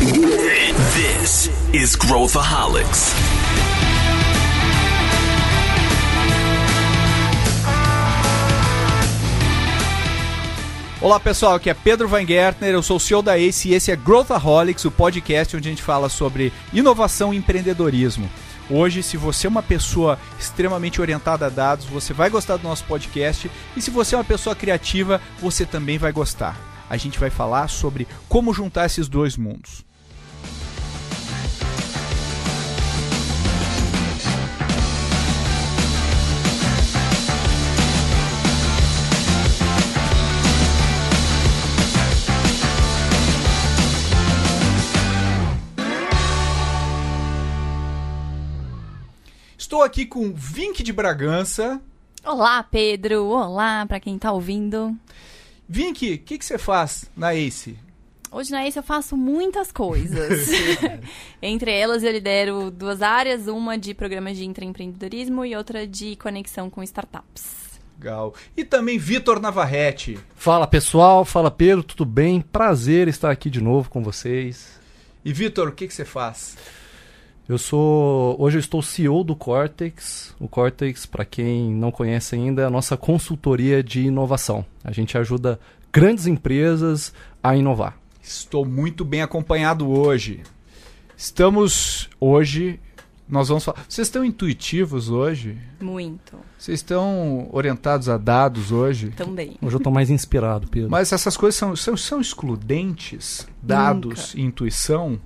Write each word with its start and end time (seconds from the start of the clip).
This 0.00 1.50
is 1.74 1.94
Growthaholics. 1.94 3.12
Olá 11.02 11.20
pessoal, 11.20 11.56
aqui 11.56 11.68
é 11.68 11.74
Pedro 11.74 12.08
Weingärtner, 12.08 12.70
eu 12.70 12.82
sou 12.82 12.96
o 12.96 13.00
CEO 13.00 13.20
da 13.20 13.36
ACE 13.36 13.68
e 13.68 13.74
esse 13.74 13.92
é 13.92 13.96
Growthaholics, 13.96 14.86
o 14.86 14.90
podcast 14.90 15.54
onde 15.54 15.68
a 15.68 15.70
gente 15.70 15.82
fala 15.82 16.08
sobre 16.08 16.50
inovação 16.72 17.34
e 17.34 17.36
empreendedorismo. 17.36 18.30
Hoje, 18.70 19.02
se 19.02 19.18
você 19.18 19.48
é 19.48 19.50
uma 19.50 19.62
pessoa 19.62 20.18
extremamente 20.38 20.98
orientada 20.98 21.44
a 21.44 21.50
dados, 21.50 21.84
você 21.84 22.14
vai 22.14 22.30
gostar 22.30 22.56
do 22.56 22.66
nosso 22.66 22.84
podcast 22.84 23.50
e 23.76 23.82
se 23.82 23.90
você 23.90 24.14
é 24.14 24.18
uma 24.18 24.24
pessoa 24.24 24.56
criativa, 24.56 25.20
você 25.38 25.66
também 25.66 25.98
vai 25.98 26.10
gostar. 26.10 26.58
A 26.88 26.96
gente 26.96 27.18
vai 27.18 27.28
falar 27.28 27.68
sobre 27.68 28.08
como 28.30 28.54
juntar 28.54 28.86
esses 28.86 29.06
dois 29.06 29.36
mundos. 29.36 29.89
Estou 49.80 49.86
aqui 49.86 50.04
com 50.04 50.30
Vink 50.34 50.82
de 50.82 50.92
Bragança. 50.92 51.80
Olá, 52.22 52.62
Pedro. 52.62 53.24
Olá 53.24 53.86
para 53.86 53.98
quem 53.98 54.18
tá 54.18 54.30
ouvindo. 54.30 54.94
Vink, 55.66 56.16
o 56.16 56.18
que, 56.18 56.36
que 56.36 56.44
você 56.44 56.58
faz 56.58 57.10
na 57.16 57.34
ACE? 57.34 57.78
Hoje 58.30 58.50
na 58.50 58.62
ACE 58.66 58.76
eu 58.76 58.82
faço 58.82 59.16
muitas 59.16 59.72
coisas. 59.72 60.50
Entre 61.40 61.72
elas 61.72 62.02
eu 62.02 62.12
lidero 62.12 62.70
duas 62.70 63.00
áreas, 63.00 63.46
uma 63.46 63.78
de 63.78 63.94
programas 63.94 64.36
de 64.36 64.44
intraempreendedorismo 64.44 65.46
e 65.46 65.56
outra 65.56 65.86
de 65.86 66.14
conexão 66.16 66.68
com 66.68 66.82
startups. 66.82 67.80
Legal. 67.98 68.34
E 68.54 68.66
também 68.66 68.98
Vitor 68.98 69.40
Navarrete. 69.40 70.18
Fala 70.34 70.66
pessoal, 70.66 71.24
fala 71.24 71.50
Pedro, 71.50 71.82
tudo 71.82 72.04
bem? 72.04 72.42
Prazer 72.42 73.08
estar 73.08 73.30
aqui 73.30 73.48
de 73.48 73.62
novo 73.62 73.88
com 73.88 74.02
vocês. 74.02 74.78
E 75.24 75.32
Vitor, 75.32 75.68
o 75.68 75.72
que, 75.72 75.88
que 75.88 75.94
você 75.94 76.04
faz? 76.04 76.58
Eu 77.50 77.58
sou. 77.58 78.40
Hoje 78.40 78.58
eu 78.58 78.60
estou 78.60 78.80
CEO 78.80 79.24
do 79.24 79.34
Cortex. 79.34 80.36
O 80.38 80.46
Cortex, 80.46 81.04
para 81.04 81.24
quem 81.24 81.74
não 81.74 81.90
conhece 81.90 82.36
ainda, 82.36 82.62
é 82.62 82.64
a 82.64 82.70
nossa 82.70 82.96
consultoria 82.96 83.82
de 83.82 84.02
inovação. 84.02 84.64
A 84.84 84.92
gente 84.92 85.18
ajuda 85.18 85.58
grandes 85.92 86.28
empresas 86.28 87.12
a 87.42 87.56
inovar. 87.56 87.96
Estou 88.22 88.64
muito 88.64 89.04
bem 89.04 89.20
acompanhado 89.20 89.90
hoje. 89.90 90.44
Estamos 91.16 92.08
hoje. 92.20 92.78
Nós 93.28 93.48
vamos 93.48 93.64
falar. 93.64 93.84
Vocês 93.88 94.06
estão 94.06 94.24
intuitivos 94.24 95.10
hoje? 95.10 95.58
Muito. 95.80 96.36
Vocês 96.56 96.78
estão 96.78 97.48
orientados 97.50 98.08
a 98.08 98.16
dados 98.16 98.70
hoje? 98.70 99.10
Também. 99.16 99.56
Hoje 99.60 99.74
eu 99.74 99.78
estou 99.78 99.92
mais 99.92 100.08
inspirado, 100.08 100.68
Pedro. 100.68 100.88
Mas 100.88 101.12
essas 101.12 101.36
coisas 101.36 101.58
são, 101.58 101.74
são, 101.74 101.96
são 101.96 102.20
excludentes? 102.20 103.44
Dados 103.60 104.34
Nunca. 104.34 104.40
e 104.40 104.42
intuição? 104.42 105.20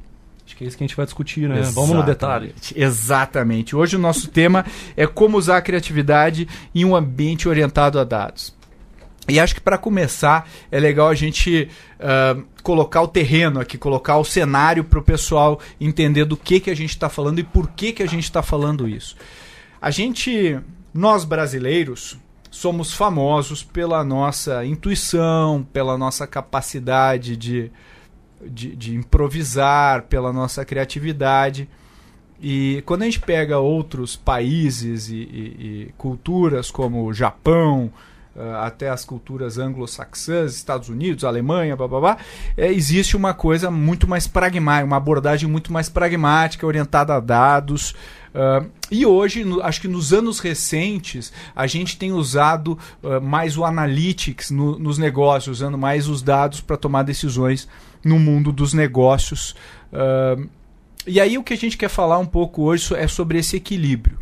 Acho 0.46 0.56
que 0.56 0.64
é 0.64 0.66
isso 0.66 0.76
que 0.76 0.84
a 0.84 0.86
gente 0.86 0.96
vai 0.96 1.06
discutir, 1.06 1.48
né? 1.48 1.62
Vamos 1.62 1.96
no 1.96 2.02
detalhe. 2.02 2.48
Exatamente. 2.48 2.82
Exatamente. 2.82 3.76
Hoje 3.76 3.96
o 3.96 3.98
nosso 3.98 4.28
tema 4.28 4.64
é 4.96 5.06
como 5.06 5.38
usar 5.38 5.56
a 5.56 5.62
criatividade 5.62 6.46
em 6.74 6.84
um 6.84 6.94
ambiente 6.94 7.48
orientado 7.48 7.98
a 7.98 8.04
dados. 8.04 8.54
E 9.26 9.40
acho 9.40 9.54
que 9.54 9.60
para 9.60 9.78
começar 9.78 10.48
é 10.70 10.78
legal 10.78 11.08
a 11.08 11.14
gente 11.14 11.68
ah, 11.98 12.36
colocar 12.62 13.02
o 13.02 13.08
terreno 13.08 13.60
aqui, 13.60 13.78
colocar 13.78 14.18
o 14.18 14.24
cenário 14.24 14.84
para 14.84 14.98
o 14.98 15.02
pessoal 15.02 15.60
entender 15.80 16.24
do 16.24 16.36
que, 16.36 16.60
que 16.60 16.70
a 16.70 16.76
gente 16.76 16.90
está 16.90 17.08
falando 17.08 17.38
e 17.38 17.42
por 17.42 17.70
que, 17.70 17.92
que 17.92 18.02
a 18.02 18.08
gente 18.08 18.24
está 18.24 18.42
falando 18.42 18.86
isso. 18.86 19.16
A 19.80 19.90
gente, 19.90 20.58
nós 20.92 21.24
brasileiros, 21.24 22.18
somos 22.50 22.92
famosos 22.92 23.62
pela 23.62 24.04
nossa 24.04 24.64
intuição, 24.64 25.66
pela 25.72 25.98
nossa 25.98 26.26
capacidade 26.26 27.36
de, 27.36 27.70
de, 28.48 28.74
de 28.76 28.94
improvisar, 28.94 30.02
pela 30.02 30.32
nossa 30.32 30.64
criatividade. 30.64 31.68
E 32.42 32.82
quando 32.84 33.02
a 33.02 33.04
gente 33.06 33.20
pega 33.20 33.58
outros 33.58 34.16
países 34.16 35.08
e, 35.08 35.14
e- 35.16 35.86
e 35.88 35.94
culturas 35.96 36.70
como 36.70 37.04
o 37.04 37.12
Japão, 37.14 37.90
ah, 38.36 38.66
até 38.66 38.90
as 38.90 39.04
culturas 39.04 39.56
anglo-saxãs, 39.56 40.54
Estados 40.54 40.88
Unidos, 40.88 41.24
Alemanha, 41.24 41.76
blá, 41.76 41.86
blá, 41.88 42.00
blá, 42.00 42.16
é, 42.56 42.70
existe 42.72 43.16
uma 43.16 43.32
coisa 43.32 43.70
muito 43.70 44.08
mais 44.08 44.26
pragmática, 44.26 44.84
uma 44.86 44.96
abordagem 44.96 45.48
muito 45.48 45.72
mais 45.72 45.88
pragmática, 45.88 46.66
orientada 46.66 47.14
a 47.14 47.20
dados. 47.20 47.94
ah, 48.34 48.64
e 48.90 49.06
hoje, 49.06 49.44
no- 49.44 49.62
acho 49.62 49.80
que 49.80 49.88
nos 49.88 50.12
anos 50.12 50.40
recentes, 50.40 51.32
a 51.54 51.66
gente 51.68 51.96
tem 51.96 52.12
usado 52.12 52.76
ah, 53.04 53.20
mais 53.20 53.56
o 53.56 53.64
analytics 53.64 54.50
no- 54.50 54.76
nos 54.78 54.98
negócios, 54.98 55.60
usando 55.60 55.78
mais 55.78 56.08
os 56.08 56.20
dados 56.20 56.60
para 56.60 56.76
tomar 56.76 57.04
decisões 57.04 57.68
no 58.04 58.18
mundo 58.18 58.52
dos 58.52 58.72
negócios. 58.72 59.54
Ah, 59.92 60.36
e 61.06 61.20
aí 61.20 61.36
o 61.38 61.42
que 61.42 61.54
a 61.54 61.56
gente 61.56 61.76
quer 61.76 61.88
falar 61.88 62.18
um 62.18 62.26
pouco 62.26 62.62
hoje 62.62 62.94
é 62.94 63.06
sobre 63.08 63.38
esse 63.38 63.56
equilíbrio. 63.56 64.18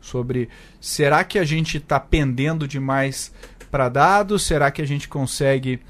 Sobre 0.00 0.48
será 0.80 1.22
que 1.24 1.38
a 1.38 1.44
gente 1.44 1.76
está 1.76 2.00
pendendo 2.00 2.66
demais 2.66 3.32
para 3.70 3.88
dados? 3.88 4.42
Será 4.42 4.70
que 4.70 4.80
a 4.82 4.86
gente 4.86 5.06
consegue 5.08 5.80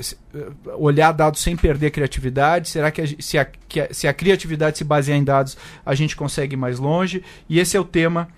se- 0.00 0.16
ah, 0.34 0.76
olhar 0.76 1.12
dados 1.12 1.40
sem 1.40 1.56
perder 1.56 1.90
criatividade? 1.90 2.68
Será 2.68 2.90
que 2.90 3.02
a, 3.02 3.06
se, 3.18 3.38
a, 3.38 3.44
que 3.44 3.80
a- 3.80 3.88
se 3.92 4.06
a 4.08 4.12
criatividade 4.14 4.78
se 4.78 4.84
basear 4.84 5.18
em 5.18 5.24
dados, 5.24 5.56
a 5.84 5.94
gente 5.94 6.16
consegue 6.16 6.54
ir 6.54 6.56
mais 6.58 6.78
longe? 6.78 7.22
E 7.48 7.58
esse 7.58 7.76
é 7.76 7.80
o 7.80 7.84
tema 7.84 8.28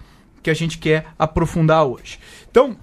que 0.42 0.50
a 0.50 0.54
gente 0.54 0.78
quer 0.78 1.06
aprofundar 1.18 1.84
hoje. 1.84 2.18
Então, 2.50 2.76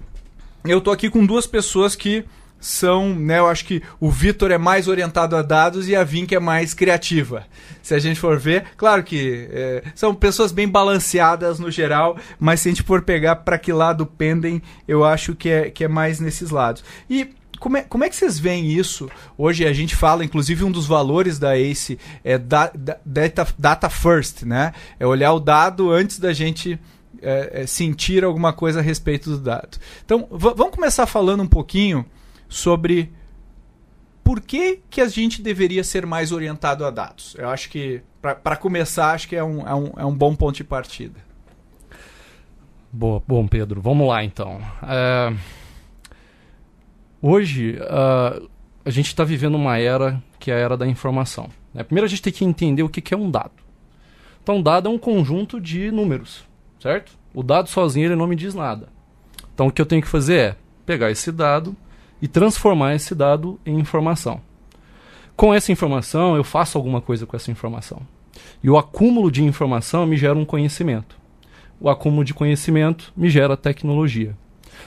eu 0.64 0.80
tô 0.80 0.90
aqui 0.90 1.08
com 1.10 1.24
duas 1.26 1.46
pessoas 1.46 1.94
que 1.94 2.24
são, 2.62 3.12
né, 3.14 3.40
eu 3.40 3.48
acho 3.48 3.64
que 3.64 3.82
o 3.98 4.08
Vitor 4.08 4.52
é 4.52 4.56
mais 4.56 4.86
orientado 4.86 5.34
a 5.34 5.42
dados 5.42 5.88
e 5.88 5.96
a 5.96 6.04
Vink 6.04 6.32
é 6.34 6.38
mais 6.38 6.72
criativa. 6.72 7.44
Se 7.82 7.92
a 7.92 7.98
gente 7.98 8.20
for 8.20 8.38
ver, 8.38 8.64
claro 8.76 9.02
que 9.02 9.48
é, 9.50 9.82
são 9.96 10.14
pessoas 10.14 10.52
bem 10.52 10.68
balanceadas 10.68 11.58
no 11.58 11.70
geral, 11.72 12.16
mas 12.38 12.60
se 12.60 12.68
a 12.68 12.70
gente 12.72 12.84
for 12.84 13.02
pegar 13.02 13.36
para 13.36 13.58
que 13.58 13.72
lado 13.72 14.06
pendem, 14.06 14.62
eu 14.86 15.04
acho 15.04 15.34
que 15.34 15.48
é, 15.48 15.70
que 15.70 15.82
é 15.82 15.88
mais 15.88 16.20
nesses 16.20 16.50
lados. 16.50 16.84
E 17.10 17.30
como 17.58 17.76
é, 17.76 17.82
como 17.82 18.04
é 18.04 18.08
que 18.08 18.14
vocês 18.16 18.38
veem 18.38 18.72
isso? 18.72 19.08
Hoje 19.36 19.66
a 19.66 19.72
gente 19.72 19.94
fala, 19.96 20.24
inclusive 20.24 20.62
um 20.64 20.70
dos 20.70 20.86
valores 20.86 21.38
da 21.38 21.56
ACE 21.56 21.98
é 22.24 22.38
da- 22.38 22.70
da- 22.74 22.98
data, 23.04 23.46
data 23.58 23.90
first, 23.90 24.42
né? 24.42 24.72
É 24.98 25.06
olhar 25.06 25.32
o 25.32 25.40
dado 25.40 25.90
antes 25.90 26.18
da 26.20 26.32
gente 26.32 26.78
é, 27.20 27.62
é, 27.62 27.66
sentir 27.66 28.24
alguma 28.24 28.52
coisa 28.52 28.80
a 28.80 28.82
respeito 28.82 29.30
do 29.30 29.38
dado. 29.38 29.78
Então, 30.04 30.26
va- 30.30 30.54
vamos 30.54 30.74
começar 30.74 31.06
falando 31.06 31.42
um 31.42 31.46
pouquinho 31.46 32.04
sobre 32.52 33.12
por 34.22 34.40
que, 34.40 34.80
que 34.88 35.00
a 35.00 35.08
gente 35.08 35.42
deveria 35.42 35.82
ser 35.82 36.06
mais 36.06 36.32
orientado 36.32 36.84
a 36.84 36.90
dados. 36.90 37.34
Eu 37.38 37.48
acho 37.48 37.68
que, 37.68 38.02
para 38.20 38.56
começar, 38.56 39.12
acho 39.12 39.28
que 39.28 39.36
é 39.36 39.42
um, 39.42 39.66
é, 39.66 39.74
um, 39.74 39.92
é 39.98 40.04
um 40.04 40.14
bom 40.14 40.34
ponto 40.34 40.56
de 40.56 40.64
partida. 40.64 41.18
Boa, 42.92 43.22
bom, 43.26 43.48
Pedro, 43.48 43.80
vamos 43.80 44.06
lá 44.06 44.22
então. 44.22 44.60
É, 44.82 45.34
Hoje, 47.24 47.78
ah, 47.82 48.42
a 48.84 48.90
gente 48.90 49.06
está 49.06 49.22
vivendo 49.22 49.54
uma 49.54 49.78
era 49.78 50.20
que 50.40 50.50
é 50.50 50.54
a 50.54 50.58
era 50.58 50.76
da 50.76 50.88
informação. 50.88 51.48
né? 51.72 51.84
Primeiro, 51.84 52.04
a 52.04 52.08
gente 52.08 52.20
tem 52.20 52.32
que 52.32 52.44
entender 52.44 52.82
o 52.82 52.88
que 52.88 53.00
que 53.00 53.14
é 53.14 53.16
um 53.16 53.30
dado. 53.30 53.52
Então, 54.42 54.60
dado 54.60 54.88
é 54.88 54.90
um 54.90 54.98
conjunto 54.98 55.60
de 55.60 55.92
números, 55.92 56.44
certo? 56.80 57.12
O 57.32 57.44
dado 57.44 57.68
sozinho 57.68 58.08
ele 58.08 58.16
não 58.16 58.26
me 58.26 58.34
diz 58.34 58.54
nada. 58.54 58.88
Então, 59.54 59.68
o 59.68 59.70
que 59.70 59.80
eu 59.80 59.86
tenho 59.86 60.02
que 60.02 60.08
fazer 60.08 60.36
é 60.36 60.56
pegar 60.84 61.12
esse 61.12 61.30
dado 61.30 61.76
e 62.22 62.28
transformar 62.28 62.94
esse 62.94 63.14
dado 63.14 63.60
em 63.66 63.78
informação. 63.78 64.40
Com 65.36 65.52
essa 65.52 65.72
informação, 65.72 66.36
eu 66.36 66.44
faço 66.44 66.78
alguma 66.78 67.00
coisa 67.02 67.26
com 67.26 67.36
essa 67.36 67.50
informação. 67.50 68.00
E 68.62 68.70
o 68.70 68.78
acúmulo 68.78 69.30
de 69.30 69.42
informação 69.44 70.06
me 70.06 70.16
gera 70.16 70.38
um 70.38 70.44
conhecimento 70.44 71.20
o 71.82 71.90
acúmulo 71.90 72.24
de 72.24 72.32
conhecimento 72.32 73.12
me 73.16 73.28
gera 73.28 73.56
tecnologia. 73.56 74.36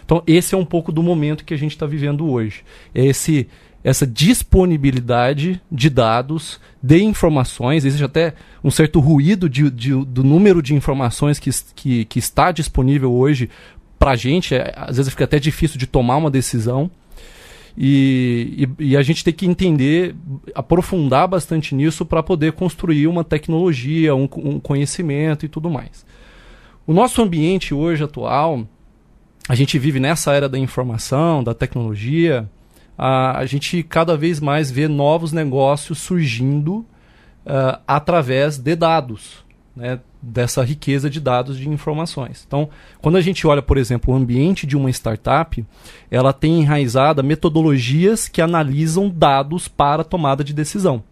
Então, 0.06 0.24
esse 0.26 0.56
é 0.56 0.58
um 0.58 0.64
pouco 0.66 0.92
do 0.94 1.04
momento 1.04 1.44
que 1.44 1.54
a 1.54 1.58
gente 1.58 1.72
está 1.72 1.86
vivendo 1.86 2.30
hoje. 2.32 2.64
É 2.94 3.06
esse, 3.06 3.48
essa 3.84 4.08
disponibilidade 4.08 5.62
de 5.70 5.90
dados, 5.90 6.60
de 6.82 7.04
informações, 7.04 7.84
existe 7.84 8.04
até 8.04 8.34
um 8.64 8.72
certo 8.72 9.00
ruído 9.02 9.50
de, 9.50 9.70
de- 9.70 10.06
do 10.06 10.24
número 10.24 10.62
de 10.62 10.74
informações 10.74 11.38
que, 11.38 11.50
que, 11.76 12.06
que 12.06 12.20
está 12.20 12.52
disponível 12.52 13.12
hoje 13.14 13.50
para 14.00 14.12
a 14.12 14.16
gente. 14.16 14.56
É, 14.56 14.74
às 14.78 14.96
vezes 14.96 15.12
fica 15.12 15.26
até 15.26 15.38
difícil 15.38 15.78
de 15.78 15.86
tomar 15.86 16.16
uma 16.16 16.32
decisão. 16.32 16.90
E, 17.78 18.68
e, 18.80 18.92
e 18.92 18.98
a 18.98 19.02
gente 19.02 19.24
tem 19.24 19.34
que 19.34 19.46
entender, 19.46 20.16
aprofundar 20.54 21.28
bastante 21.28 21.76
nisso 21.76 22.06
para 22.06 22.24
poder 22.24 22.54
construir 22.54 23.08
uma 23.08 23.24
tecnologia, 23.24 24.16
um, 24.16 24.30
um 24.38 24.60
conhecimento 24.60 25.46
e 25.46 25.50
tudo 25.50 25.70
mais. 25.70 26.06
O 26.88 26.94
nosso 26.94 27.22
ambiente 27.22 27.74
hoje 27.74 28.04
atual, 28.04 28.66
a 29.50 29.56
gente 29.56 29.78
vive 29.78 30.00
nessa 30.00 30.34
era 30.34 30.48
da 30.48 30.58
informação, 30.58 31.44
da 31.44 31.54
tecnologia, 31.54 32.50
a, 32.98 33.40
a 33.40 33.46
gente 33.46 33.84
cada 33.84 34.16
vez 34.16 34.40
mais 34.40 34.72
vê 34.72 34.88
novos 34.88 35.34
negócios 35.34 36.00
surgindo 36.00 36.86
uh, 37.46 37.80
através 37.88 38.58
de 38.58 38.76
dados, 38.76 39.44
né, 39.76 40.00
dessa 40.26 40.64
riqueza 40.64 41.10
de 41.10 41.20
dados 41.20 41.58
de 41.58 41.70
informações. 41.70 42.44
Então, 42.48 42.70
quando 43.02 43.18
a 43.18 43.22
gente 43.22 43.46
olha, 43.46 43.62
por 43.62 43.78
exemplo, 43.78 44.14
o 44.14 44.18
ambiente 44.18 44.66
de 44.66 44.76
uma 44.76 44.90
startup, 44.90 45.64
ela 46.10 46.34
tem 46.34 46.62
enraizada 46.62 47.22
metodologias 47.22 48.28
que 48.28 48.42
analisam 48.42 49.10
dados 49.10 49.68
para 49.68 50.04
tomada 50.04 50.44
de 50.44 50.54
decisão. 50.54 51.04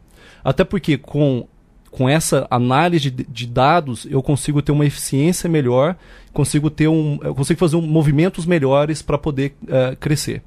Até 0.43 0.63
porque 0.63 0.97
com 0.97 1.47
com 1.91 2.09
essa 2.09 2.47
análise 2.49 3.11
de, 3.11 3.23
de, 3.23 3.45
dados, 3.45 4.07
eu 4.09 4.19
consigo 4.23 4.63
ter 4.63 4.71
uma 4.71 4.83
eficiência 4.83 5.47
melhor, 5.47 5.95
consigo 6.33 6.67
ter 6.67 6.87
um, 6.87 7.19
eu 7.21 7.35
consigo 7.35 7.59
fazer 7.59 7.75
um, 7.75 7.83
movimentos 7.83 8.47
melhores 8.47 9.03
para 9.03 9.15
poder 9.15 9.53
uh, 9.61 9.95
crescer. 9.97 10.41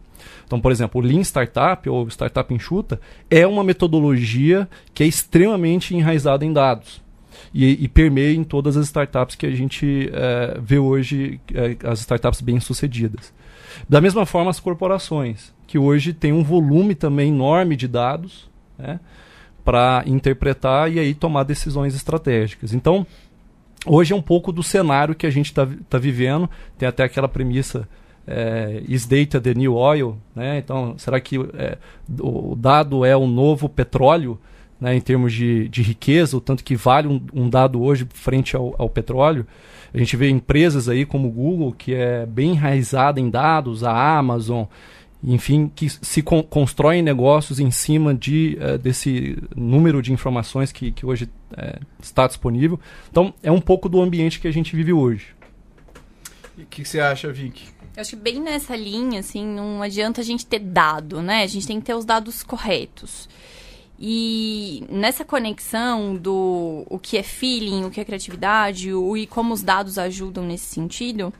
Então, 0.44 0.60
por 0.60 0.72
exemplo, 0.72 1.00
o 1.00 1.04
Lean 1.04 1.20
Startup 1.20 1.88
ou 1.88 2.08
Startup 2.08 2.52
Enxuta 2.52 3.00
é 3.30 3.46
uma 3.46 3.62
metodologia 3.62 4.68
que 4.92 5.04
é 5.04 5.06
extremamente 5.06 5.94
enraizada 5.94 6.44
em 6.44 6.52
dados. 6.52 7.00
E, 7.52 7.84
e 7.84 7.88
permeia 7.88 8.34
em 8.34 8.44
todas 8.44 8.76
as 8.76 8.86
startups 8.86 9.34
que 9.34 9.46
a 9.46 9.50
gente 9.50 10.10
é, 10.12 10.58
vê 10.60 10.78
hoje, 10.78 11.40
é, 11.54 11.76
as 11.88 12.00
startups 12.00 12.40
bem-sucedidas. 12.40 13.32
Da 13.88 14.00
mesma 14.00 14.24
forma, 14.24 14.50
as 14.50 14.60
corporações, 14.60 15.52
que 15.66 15.78
hoje 15.78 16.12
têm 16.12 16.32
um 16.32 16.42
volume 16.42 16.94
também 16.94 17.28
enorme 17.28 17.76
de 17.76 17.88
dados 17.88 18.48
né, 18.78 19.00
para 19.64 20.02
interpretar 20.06 20.90
e 20.92 20.98
aí 20.98 21.14
tomar 21.14 21.42
decisões 21.42 21.94
estratégicas. 21.94 22.72
Então, 22.72 23.06
hoje 23.84 24.12
é 24.12 24.16
um 24.16 24.22
pouco 24.22 24.52
do 24.52 24.62
cenário 24.62 25.14
que 25.14 25.26
a 25.26 25.30
gente 25.30 25.46
está 25.46 25.66
tá 25.88 25.98
vivendo. 25.98 26.48
Tem 26.78 26.88
até 26.88 27.04
aquela 27.04 27.28
premissa 27.28 27.88
é, 28.26 28.82
is 28.88 29.06
data 29.06 29.40
the 29.40 29.54
new 29.54 29.74
oil? 29.74 30.16
Né? 30.34 30.58
Então, 30.58 30.96
será 30.98 31.20
que 31.20 31.36
é, 31.54 31.78
o 32.20 32.54
dado 32.56 33.04
é 33.04 33.16
o 33.16 33.26
novo 33.26 33.68
petróleo 33.68 34.38
né, 34.80 34.94
em 34.94 35.00
termos 35.00 35.32
de, 35.32 35.68
de 35.68 35.82
riqueza, 35.82 36.36
o 36.36 36.40
tanto 36.40 36.62
que 36.62 36.76
vale 36.76 37.08
um, 37.08 37.20
um 37.32 37.48
dado 37.48 37.82
hoje 37.82 38.06
frente 38.12 38.54
ao, 38.54 38.74
ao, 38.78 38.88
petróleo? 38.88 39.46
A 39.92 39.98
gente 39.98 40.16
vê 40.16 40.28
empresas 40.28 40.88
aí 40.88 41.06
como 41.06 41.28
o 41.28 41.30
Google, 41.30 41.72
que 41.72 41.94
é 41.94 42.26
bem 42.26 42.52
enraizada 42.52 43.20
em 43.20 43.30
dados, 43.30 43.82
a 43.82 44.18
Amazon, 44.18 44.64
enfim, 45.24 45.70
que 45.74 45.88
se 45.88 46.22
con 46.22 46.42
constroem 46.42 47.02
negócios 47.02 47.58
em 47.58 47.70
cima 47.70 48.14
de, 48.14 48.58
uh, 48.60 48.78
desse 48.78 49.38
número 49.56 50.02
de 50.02 50.12
informações 50.12 50.70
que, 50.70 50.92
que 50.92 51.06
hoje 51.06 51.24
uh, 51.52 51.80
está 52.00 52.26
disponível. 52.26 52.78
Então, 53.10 53.32
é 53.42 53.50
um 53.50 53.60
pouco 53.60 53.88
do 53.88 54.00
ambiente 54.00 54.38
que 54.38 54.46
a 54.46 54.52
gente 54.52 54.76
vive 54.76 54.92
hoje. 54.92 55.34
E 56.56 56.62
o 56.62 56.66
que, 56.66 56.84
você 56.84 57.00
acha, 57.00 57.32
Vicky? 57.32 57.68
Eu 57.96 58.02
acho 58.02 58.10
que 58.10 58.16
bem 58.16 58.40
nessa 58.40 58.76
linha, 58.76 59.20
assim, 59.20 59.46
não 59.46 59.82
adianta 59.82 60.20
a 60.20 60.24
gente 60.24 60.44
ter 60.44 60.58
dado, 60.58 61.22
né? 61.22 61.42
A 61.42 61.46
gente 61.46 61.66
tem 61.66 61.80
que 61.80 61.86
ter 61.86 61.94
os 61.94 62.04
dados 62.04 62.42
corretos. 62.42 63.28
E 63.98 64.84
nessa 64.90 65.24
conexão 65.24 66.14
do 66.14 66.84
o 66.90 66.98
que 66.98 67.16
é 67.16 67.22
feeling, 67.22 67.84
o 67.84 67.90
que 67.90 68.00
é 68.00 68.04
criatividade, 68.04 68.92
o, 68.92 69.16
e 69.16 69.26
como 69.26 69.54
os 69.54 69.62
dados 69.62 69.96
ajudam 69.98 70.44
nesse 70.44 70.66
sentido, 70.66 71.32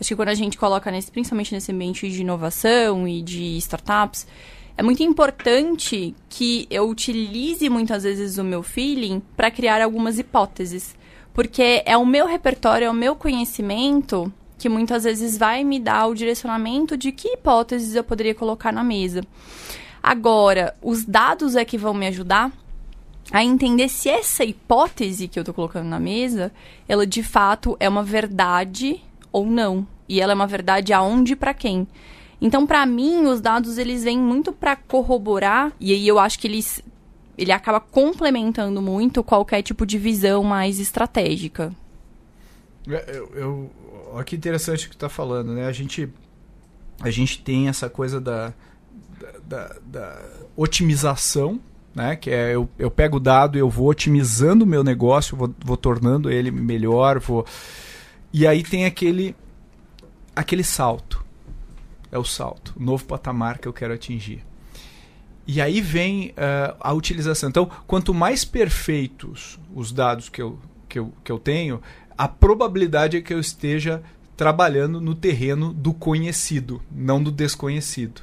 acho 0.00 0.08
que 0.08 0.16
quando 0.16 0.28
a 0.28 0.34
gente 0.34 0.56
coloca 0.56 0.90
nesse, 0.90 1.10
principalmente 1.10 1.52
nesse 1.52 1.72
ambiente 1.72 2.08
de 2.08 2.20
inovação 2.20 3.08
e 3.08 3.20
de 3.20 3.56
startups, 3.58 4.26
é 4.76 4.82
muito 4.82 5.02
importante 5.02 6.14
que 6.28 6.66
eu 6.70 6.88
utilize 6.88 7.68
muitas 7.68 8.04
vezes 8.04 8.38
o 8.38 8.44
meu 8.44 8.62
feeling 8.62 9.20
para 9.36 9.50
criar 9.50 9.82
algumas 9.82 10.18
hipóteses. 10.18 10.96
Porque 11.32 11.82
é 11.84 11.96
o 11.96 12.06
meu 12.06 12.26
repertório, 12.26 12.86
é 12.86 12.90
o 12.90 12.94
meu 12.94 13.16
conhecimento 13.16 14.32
que 14.56 14.68
muitas 14.68 15.02
vezes 15.02 15.36
vai 15.36 15.64
me 15.64 15.80
dar 15.80 16.06
o 16.06 16.14
direcionamento 16.14 16.96
de 16.96 17.10
que 17.10 17.28
hipóteses 17.28 17.94
eu 17.94 18.04
poderia 18.04 18.34
colocar 18.34 18.72
na 18.72 18.84
mesa. 18.84 19.22
Agora, 20.04 20.76
os 20.82 21.02
dados 21.02 21.56
é 21.56 21.64
que 21.64 21.78
vão 21.78 21.94
me 21.94 22.06
ajudar 22.06 22.52
a 23.32 23.42
entender 23.42 23.88
se 23.88 24.10
essa 24.10 24.44
hipótese 24.44 25.26
que 25.26 25.38
eu 25.38 25.40
estou 25.40 25.54
colocando 25.54 25.88
na 25.88 25.98
mesa, 25.98 26.52
ela 26.86 27.06
de 27.06 27.22
fato 27.22 27.74
é 27.80 27.88
uma 27.88 28.02
verdade 28.02 29.02
ou 29.32 29.46
não. 29.46 29.86
E 30.06 30.20
ela 30.20 30.32
é 30.32 30.34
uma 30.34 30.46
verdade 30.46 30.92
aonde 30.92 31.32
e 31.32 31.36
para 31.36 31.54
quem. 31.54 31.88
Então, 32.38 32.66
para 32.66 32.84
mim, 32.84 33.24
os 33.24 33.40
dados 33.40 33.78
eles 33.78 34.04
vêm 34.04 34.18
muito 34.18 34.52
para 34.52 34.76
corroborar 34.76 35.72
e 35.80 35.94
aí 35.94 36.06
eu 36.06 36.18
acho 36.18 36.38
que 36.38 36.46
eles 36.46 36.82
ele 37.38 37.50
acaba 37.50 37.80
complementando 37.80 38.82
muito 38.82 39.24
qualquer 39.24 39.62
tipo 39.62 39.86
de 39.86 39.96
visão 39.96 40.44
mais 40.44 40.78
estratégica. 40.78 41.72
É, 42.86 43.16
eu, 43.16 43.32
eu 43.34 43.70
olha 44.12 44.22
que 44.22 44.36
interessante 44.36 44.86
o 44.86 44.90
que 44.90 44.96
tu 44.96 45.00
tá 45.00 45.08
falando, 45.08 45.54
né? 45.54 45.66
A 45.66 45.72
gente, 45.72 46.12
a 47.00 47.10
gente 47.10 47.40
tem 47.40 47.68
essa 47.68 47.88
coisa 47.88 48.20
da, 48.20 48.52
da, 49.46 49.76
da, 49.84 50.22
otimização, 50.56 51.60
né? 51.94 52.16
Que 52.16 52.30
é 52.30 52.54
eu, 52.54 52.68
eu 52.78 52.90
pego 52.90 53.16
o 53.16 53.20
dado 53.20 53.56
e 53.56 53.60
eu 53.60 53.70
vou 53.70 53.88
otimizando 53.88 54.64
o 54.64 54.68
meu 54.68 54.82
negócio, 54.84 55.36
vou, 55.36 55.54
vou 55.64 55.76
tornando 55.76 56.30
ele 56.30 56.50
melhor, 56.50 57.18
vou... 57.18 57.46
E 58.32 58.46
aí 58.46 58.62
tem 58.62 58.84
aquele, 58.84 59.36
aquele 60.34 60.64
salto. 60.64 61.24
É 62.10 62.18
o 62.18 62.24
salto, 62.24 62.74
o 62.76 62.82
novo 62.82 63.04
patamar 63.04 63.58
que 63.58 63.68
eu 63.68 63.72
quero 63.72 63.94
atingir. 63.94 64.44
E 65.46 65.60
aí 65.60 65.80
vem 65.80 66.30
uh, 66.30 66.76
a 66.80 66.92
utilização. 66.92 67.48
Então, 67.48 67.70
quanto 67.86 68.14
mais 68.14 68.44
perfeitos 68.44 69.58
os 69.74 69.92
dados 69.92 70.28
que 70.28 70.40
eu, 70.40 70.58
que 70.88 70.98
eu, 70.98 71.12
que 71.22 71.30
eu 71.30 71.38
tenho, 71.38 71.80
a 72.16 72.26
probabilidade 72.26 73.16
é 73.16 73.20
que 73.20 73.34
eu 73.34 73.40
esteja 73.40 74.02
trabalhando 74.36 75.00
no 75.00 75.14
terreno 75.14 75.72
do 75.72 75.92
conhecido, 75.92 76.82
não 76.90 77.22
do 77.22 77.30
desconhecido. 77.30 78.22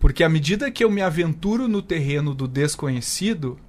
Porque 0.00 0.24
à 0.24 0.28
medida 0.28 0.70
que 0.70 0.82
eu 0.82 0.90
me 0.90 1.02
aventuro 1.02 1.68
no 1.68 1.80
terreno 1.80 2.34
do 2.34 2.48
desconhecido, 2.48 3.60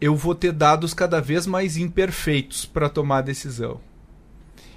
eu 0.00 0.14
vou 0.14 0.34
ter 0.34 0.52
dados 0.52 0.94
cada 0.94 1.20
vez 1.20 1.46
mais 1.46 1.76
imperfeitos 1.76 2.64
para 2.64 2.88
tomar 2.88 3.22
decisão. 3.22 3.80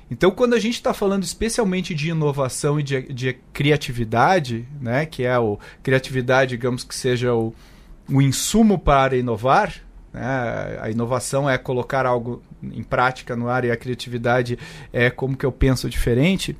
Então, 0.09 0.31
quando 0.31 0.56
a 0.56 0.59
gente 0.59 0.75
está 0.75 0.91
falando 0.91 1.24
especialmente 1.24 1.94
de 1.94 2.09
inovação 2.09 2.80
e 2.80 2.83
de, 2.83 3.01
de, 3.13 3.33
criatividade, 3.53 4.68
né, 4.81 5.06
que 5.06 5.24
é 5.24 5.38
o 5.38 5.59
criatividade, 5.83 6.51
digamos 6.51 6.83
que 6.83 6.95
seja 6.95 7.35
o, 7.35 7.53
o 8.09 8.19
insumo 8.19 8.80
para 8.80 9.15
inovar, 9.15 9.75
né? 10.12 10.80
A 10.81 10.89
inovação 10.89 11.50
é 11.50 11.57
colocar 11.57 12.06
algo 12.06 12.42
em 12.63 12.83
prática 12.83 13.35
no 13.35 13.47
ar 13.47 13.63
e 13.63 13.71
a 13.71 13.77
criatividade 13.77 14.57
é 14.92 15.09
como 15.09 15.38
que 15.38 15.45
eu 15.45 15.51
penso 15.51 15.89
diferente. 15.89 16.57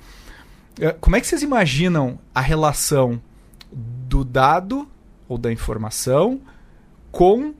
É, 0.79 0.91
como 0.91 1.15
é 1.15 1.21
que 1.21 1.27
vocês 1.27 1.41
imaginam 1.41 2.19
a 2.33 2.41
relação 2.41 3.19
do 4.09 4.25
dado 4.25 4.88
ou 5.27 5.38
da 5.38 5.51
informação 5.51 6.41
com 7.11 7.53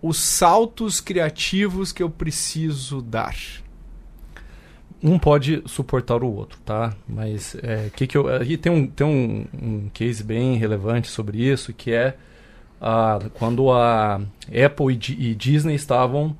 os 0.00 0.18
saltos 0.18 1.00
criativos 1.00 1.92
que 1.92 2.02
eu 2.02 2.10
preciso 2.10 3.02
dar? 3.02 3.36
um 5.02 5.18
pode 5.18 5.62
suportar 5.66 6.22
o 6.22 6.32
outro, 6.32 6.60
tá? 6.64 6.94
Mas 7.08 7.56
é, 7.60 7.90
que 7.94 8.06
que 8.06 8.16
eu, 8.16 8.28
aqui 8.28 8.56
tem, 8.56 8.70
um, 8.70 8.86
tem 8.86 9.04
um, 9.04 9.44
um 9.60 9.88
case 9.92 10.22
bem 10.22 10.54
relevante 10.54 11.08
sobre 11.08 11.38
isso, 11.38 11.72
que 11.72 11.92
é 11.92 12.16
a, 12.80 13.18
quando 13.34 13.72
a 13.72 14.20
Apple 14.64 14.94
e, 14.94 15.30
e 15.30 15.34
Disney 15.34 15.74
estavam 15.74 16.36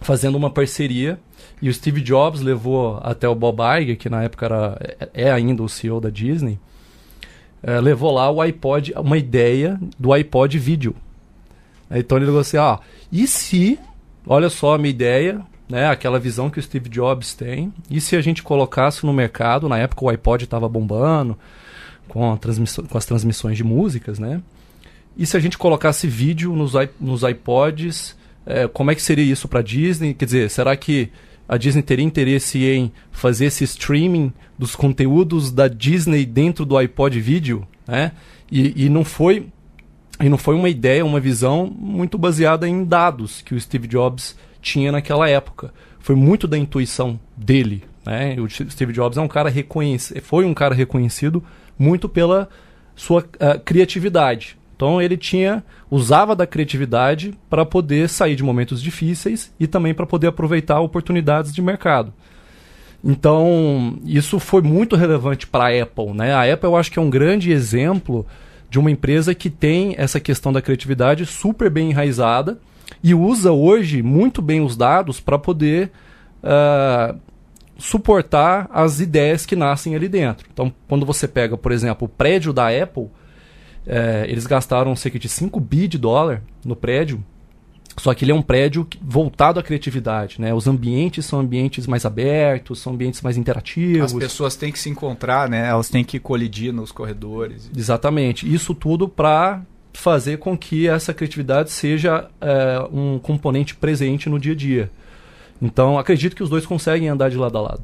fazendo 0.00 0.36
uma 0.36 0.50
parceria 0.50 1.20
e 1.60 1.68
o 1.68 1.74
Steve 1.74 2.00
Jobs 2.00 2.40
levou 2.40 2.98
até 3.02 3.28
o 3.28 3.34
Bob 3.34 3.60
Iger, 3.80 3.98
que 3.98 4.08
na 4.08 4.22
época 4.22 4.46
era, 4.46 4.78
é, 4.80 5.26
é 5.26 5.30
ainda 5.30 5.62
o 5.62 5.68
CEO 5.68 6.00
da 6.00 6.08
Disney, 6.08 6.58
é, 7.62 7.80
levou 7.80 8.12
lá 8.12 8.30
o 8.30 8.40
iPod, 8.40 8.92
uma 8.96 9.16
ideia 9.16 9.80
do 9.98 10.12
iPod 10.12 10.58
vídeo. 10.58 10.94
Então 11.90 12.18
ele 12.18 12.26
falou 12.26 12.40
assim, 12.40 12.56
ah, 12.56 12.80
e 13.10 13.26
se, 13.26 13.78
olha 14.26 14.48
só 14.48 14.74
a 14.74 14.78
minha 14.78 14.90
ideia, 14.90 15.40
né, 15.68 15.88
aquela 15.88 16.18
visão 16.18 16.50
que 16.50 16.58
o 16.58 16.62
Steve 16.62 16.88
Jobs 16.88 17.34
tem, 17.34 17.72
e 17.90 18.00
se 18.00 18.16
a 18.16 18.20
gente 18.20 18.42
colocasse 18.42 19.04
no 19.04 19.12
mercado, 19.12 19.68
na 19.68 19.78
época 19.78 20.04
o 20.04 20.08
iPod 20.08 20.44
estava 20.44 20.68
bombando, 20.68 21.38
com, 22.08 22.38
com 22.88 22.98
as 22.98 23.04
transmissões 23.04 23.56
de 23.56 23.64
músicas, 23.64 24.18
né, 24.18 24.42
e 25.16 25.26
se 25.26 25.36
a 25.36 25.40
gente 25.40 25.58
colocasse 25.58 26.06
vídeo 26.06 26.54
nos, 26.56 26.72
nos 26.98 27.22
iPods, 27.22 28.16
é, 28.46 28.66
como 28.66 28.90
é 28.90 28.94
que 28.94 29.02
seria 29.02 29.24
isso 29.24 29.46
para 29.46 29.62
Disney? 29.62 30.14
Quer 30.14 30.24
dizer, 30.24 30.50
será 30.50 30.74
que 30.76 31.10
a 31.52 31.58
Disney 31.58 31.82
teria 31.82 32.02
interesse 32.02 32.64
em 32.64 32.90
fazer 33.10 33.44
esse 33.44 33.62
streaming 33.64 34.32
dos 34.58 34.74
conteúdos 34.74 35.52
da 35.52 35.68
Disney 35.68 36.24
dentro 36.24 36.64
do 36.64 36.78
iPod 36.78 37.20
vídeo? 37.20 37.68
Né? 37.86 38.12
E, 38.50 38.86
e, 38.86 38.88
não 38.88 39.04
foi, 39.04 39.48
e 40.18 40.30
não 40.30 40.38
foi 40.38 40.54
uma 40.54 40.70
ideia, 40.70 41.04
uma 41.04 41.20
visão 41.20 41.66
muito 41.66 42.16
baseada 42.16 42.66
em 42.66 42.82
dados 42.82 43.42
que 43.42 43.54
o 43.54 43.60
Steve 43.60 43.86
Jobs 43.86 44.34
tinha 44.62 44.90
naquela 44.90 45.28
época. 45.28 45.74
Foi 46.00 46.16
muito 46.16 46.48
da 46.48 46.56
intuição 46.56 47.20
dele. 47.36 47.84
Né? 48.02 48.34
O 48.40 48.48
Steve 48.48 48.94
Jobs 48.94 49.18
é 49.18 49.20
um 49.20 49.28
cara 49.28 49.50
reconhecido, 49.50 50.22
foi 50.22 50.46
um 50.46 50.54
cara 50.54 50.74
reconhecido 50.74 51.44
muito 51.78 52.08
pela 52.08 52.48
sua 52.96 53.20
uh, 53.20 53.60
criatividade. 53.62 54.56
Então 54.74 55.02
ele 55.02 55.18
tinha 55.18 55.62
usava 55.94 56.34
da 56.34 56.46
criatividade 56.46 57.34
para 57.50 57.66
poder 57.66 58.08
sair 58.08 58.34
de 58.34 58.42
momentos 58.42 58.82
difíceis 58.82 59.52
e 59.60 59.66
também 59.66 59.92
para 59.92 60.06
poder 60.06 60.28
aproveitar 60.28 60.80
oportunidades 60.80 61.52
de 61.54 61.60
mercado. 61.60 62.14
Então, 63.04 63.98
isso 64.02 64.38
foi 64.38 64.62
muito 64.62 64.96
relevante 64.96 65.46
para 65.46 65.64
a 65.64 65.82
Apple, 65.82 66.14
né? 66.14 66.32
A 66.32 66.50
Apple 66.50 66.66
eu 66.66 66.76
acho 66.76 66.90
que 66.90 66.98
é 66.98 67.02
um 67.02 67.10
grande 67.10 67.52
exemplo 67.52 68.24
de 68.70 68.78
uma 68.78 68.90
empresa 68.90 69.34
que 69.34 69.50
tem 69.50 69.94
essa 69.98 70.18
questão 70.18 70.50
da 70.50 70.62
criatividade 70.62 71.26
super 71.26 71.68
bem 71.68 71.90
enraizada 71.90 72.58
e 73.04 73.12
usa 73.12 73.52
hoje 73.52 74.02
muito 74.02 74.40
bem 74.40 74.62
os 74.62 74.78
dados 74.78 75.20
para 75.20 75.38
poder 75.38 75.90
uh, 76.42 77.18
suportar 77.76 78.66
as 78.72 78.98
ideias 78.98 79.44
que 79.44 79.54
nascem 79.54 79.94
ali 79.94 80.08
dentro. 80.08 80.48
Então, 80.50 80.72
quando 80.88 81.04
você 81.04 81.28
pega, 81.28 81.54
por 81.54 81.70
exemplo, 81.70 82.06
o 82.06 82.08
prédio 82.08 82.50
da 82.50 82.68
Apple, 82.68 83.10
é, 83.86 84.26
eles 84.28 84.46
gastaram 84.46 84.94
cerca 84.94 85.18
de 85.18 85.28
5 85.28 85.58
bi 85.60 85.88
de 85.88 85.98
dólar 85.98 86.42
no 86.64 86.76
prédio 86.76 87.22
só 87.98 88.14
que 88.14 88.24
ele 88.24 88.32
é 88.32 88.34
um 88.34 88.42
prédio 88.42 88.86
voltado 89.02 89.60
à 89.60 89.62
criatividade, 89.62 90.40
né? 90.40 90.54
Os 90.54 90.66
ambientes 90.66 91.26
são 91.26 91.40
ambientes 91.40 91.86
mais 91.86 92.06
abertos, 92.06 92.80
são 92.80 92.94
ambientes 92.94 93.20
mais 93.20 93.36
interativos. 93.36 94.12
As 94.12 94.18
pessoas 94.18 94.56
têm 94.56 94.72
que 94.72 94.78
se 94.78 94.88
encontrar, 94.88 95.48
né? 95.48 95.68
Elas 95.68 95.90
têm 95.90 96.02
que 96.02 96.18
colidir 96.18 96.72
nos 96.72 96.90
corredores. 96.90 97.70
Exatamente. 97.76 98.52
Isso 98.52 98.74
tudo 98.74 99.08
para 99.08 99.62
fazer 99.92 100.38
com 100.38 100.56
que 100.56 100.88
essa 100.88 101.12
criatividade 101.12 101.70
seja 101.70 102.30
é, 102.40 102.88
um 102.90 103.18
componente 103.18 103.74
presente 103.74 104.28
no 104.28 104.38
dia 104.38 104.52
a 104.52 104.56
dia. 104.56 104.90
Então, 105.60 105.98
acredito 105.98 106.34
que 106.34 106.42
os 106.42 106.48
dois 106.48 106.64
conseguem 106.64 107.08
andar 107.08 107.28
de 107.28 107.36
lado 107.36 107.58
a 107.58 107.60
lado. 107.60 107.82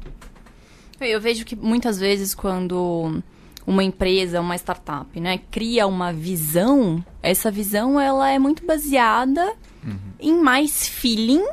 Eu 0.99 1.21
vejo 1.21 1.45
que 1.45 1.55
muitas 1.55 1.99
vezes 1.99 2.33
quando 2.33 3.21
uma 3.69 3.83
empresa, 3.83 4.41
uma 4.41 4.55
startup, 4.55 5.19
né, 5.19 5.39
cria 5.51 5.85
uma 5.85 6.11
visão, 6.11 7.05
essa 7.21 7.51
visão 7.51 8.01
ela 8.01 8.27
é 8.27 8.39
muito 8.39 8.65
baseada 8.65 9.53
uhum. 9.85 9.95
em 10.19 10.41
mais 10.41 10.87
feeling 10.87 11.45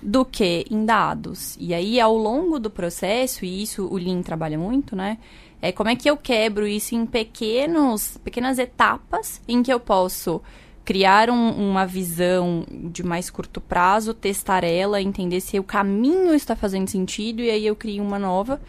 do 0.00 0.24
que 0.24 0.64
em 0.70 0.84
dados. 0.84 1.56
E 1.58 1.74
aí, 1.74 1.98
ao 1.98 2.16
longo 2.16 2.60
do 2.60 2.70
processo, 2.70 3.44
e 3.44 3.60
isso 3.60 3.88
o 3.88 3.96
Lean 3.96 4.22
trabalha 4.22 4.56
muito, 4.56 4.94
né? 4.94 5.18
É 5.60 5.72
como 5.72 5.90
é 5.90 5.96
que 5.96 6.08
eu 6.08 6.16
quebro 6.16 6.64
isso 6.64 6.94
em 6.94 7.04
pequenos, 7.04 8.18
pequenas 8.22 8.60
etapas 8.60 9.40
em 9.48 9.60
que 9.60 9.72
eu 9.72 9.80
posso 9.80 10.40
criar 10.84 11.28
um, 11.28 11.70
uma 11.70 11.86
visão 11.86 12.64
de 12.70 13.02
mais 13.02 13.30
curto 13.30 13.60
prazo, 13.60 14.14
testar 14.14 14.62
ela, 14.62 15.02
entender 15.02 15.40
se 15.40 15.58
o 15.58 15.64
caminho 15.64 16.34
está 16.34 16.54
fazendo 16.54 16.88
sentido 16.88 17.42
e 17.42 17.50
aí 17.50 17.66
eu 17.66 17.74
crio 17.74 18.04
uma 18.04 18.18
nova 18.18 18.60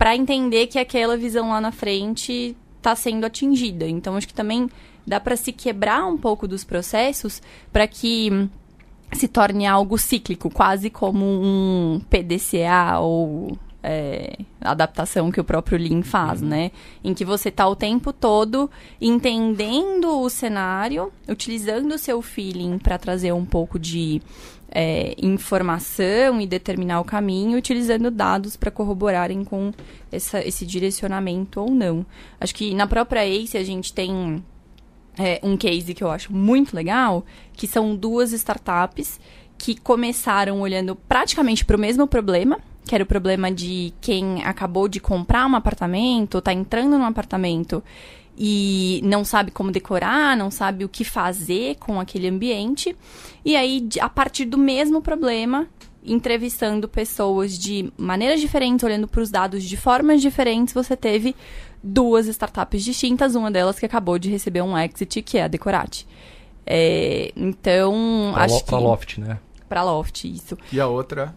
para 0.00 0.16
entender 0.16 0.66
que 0.66 0.78
aquela 0.78 1.14
visão 1.14 1.50
lá 1.50 1.60
na 1.60 1.70
frente 1.70 2.56
está 2.78 2.96
sendo 2.96 3.26
atingida. 3.26 3.86
Então 3.86 4.16
acho 4.16 4.26
que 4.26 4.32
também 4.32 4.66
dá 5.06 5.20
para 5.20 5.36
se 5.36 5.52
quebrar 5.52 6.06
um 6.06 6.16
pouco 6.16 6.48
dos 6.48 6.64
processos 6.64 7.42
para 7.70 7.86
que 7.86 8.48
se 9.12 9.28
torne 9.28 9.66
algo 9.66 9.98
cíclico, 9.98 10.48
quase 10.48 10.88
como 10.88 11.26
um 11.26 12.00
PDCA 12.08 12.98
ou 12.98 13.58
é, 13.82 14.38
adaptação 14.58 15.30
que 15.30 15.40
o 15.40 15.44
próprio 15.44 15.78
Lean 15.78 16.02
faz, 16.02 16.40
uhum. 16.40 16.48
né? 16.48 16.70
Em 17.04 17.12
que 17.12 17.24
você 17.24 17.50
está 17.50 17.68
o 17.68 17.76
tempo 17.76 18.10
todo 18.10 18.70
entendendo 18.98 20.18
o 20.18 20.30
cenário, 20.30 21.12
utilizando 21.28 21.92
o 21.92 21.98
seu 21.98 22.22
feeling 22.22 22.78
para 22.78 22.96
trazer 22.96 23.32
um 23.32 23.44
pouco 23.44 23.78
de 23.78 24.22
é, 24.70 25.14
informação 25.20 26.40
e 26.40 26.46
determinar 26.46 27.00
o 27.00 27.04
caminho, 27.04 27.58
utilizando 27.58 28.10
dados 28.10 28.56
para 28.56 28.70
corroborarem 28.70 29.44
com 29.44 29.72
essa, 30.12 30.46
esse 30.46 30.64
direcionamento 30.64 31.60
ou 31.60 31.70
não. 31.70 32.06
Acho 32.40 32.54
que 32.54 32.74
na 32.74 32.86
própria 32.86 33.26
ACE 33.26 33.58
a 33.58 33.64
gente 33.64 33.92
tem 33.92 34.42
é, 35.18 35.40
um 35.42 35.56
case 35.56 35.92
que 35.92 36.04
eu 36.04 36.10
acho 36.10 36.32
muito 36.32 36.74
legal, 36.74 37.24
que 37.52 37.66
são 37.66 37.96
duas 37.96 38.32
startups 38.32 39.20
que 39.58 39.78
começaram 39.78 40.60
olhando 40.60 40.96
praticamente 40.96 41.64
para 41.64 41.76
o 41.76 41.80
mesmo 41.80 42.06
problema, 42.06 42.58
que 42.90 42.94
era 42.96 43.04
o 43.04 43.06
problema 43.06 43.52
de 43.52 43.94
quem 44.00 44.42
acabou 44.42 44.88
de 44.88 44.98
comprar 44.98 45.46
um 45.46 45.54
apartamento, 45.54 46.38
está 46.38 46.52
entrando 46.52 46.98
num 46.98 47.04
apartamento 47.04 47.84
e 48.36 49.00
não 49.04 49.24
sabe 49.24 49.52
como 49.52 49.70
decorar, 49.70 50.36
não 50.36 50.50
sabe 50.50 50.84
o 50.84 50.88
que 50.88 51.04
fazer 51.04 51.76
com 51.76 52.00
aquele 52.00 52.26
ambiente. 52.26 52.96
E 53.44 53.54
aí, 53.54 53.88
a 54.00 54.08
partir 54.08 54.44
do 54.44 54.58
mesmo 54.58 55.00
problema, 55.00 55.68
entrevistando 56.04 56.88
pessoas 56.88 57.56
de 57.56 57.92
maneiras 57.96 58.40
diferentes, 58.40 58.82
olhando 58.82 59.06
para 59.06 59.20
os 59.20 59.30
dados 59.30 59.62
de 59.62 59.76
formas 59.76 60.20
diferentes, 60.20 60.74
você 60.74 60.96
teve 60.96 61.36
duas 61.80 62.26
startups 62.26 62.82
distintas, 62.82 63.36
uma 63.36 63.52
delas 63.52 63.78
que 63.78 63.86
acabou 63.86 64.18
de 64.18 64.28
receber 64.28 64.62
um 64.62 64.76
exit, 64.76 65.22
que 65.22 65.38
é 65.38 65.44
a 65.44 65.48
Decorate. 65.48 66.08
É, 66.66 67.30
então, 67.36 68.32
pra 68.34 68.42
acho 68.46 68.54
lo, 68.54 68.60
que... 68.62 68.66
Para 68.66 68.78
Loft, 68.80 69.18
né? 69.18 69.38
Para 69.68 69.84
Loft, 69.84 70.24
isso. 70.24 70.58
E 70.72 70.80
a 70.80 70.88
outra, 70.88 71.36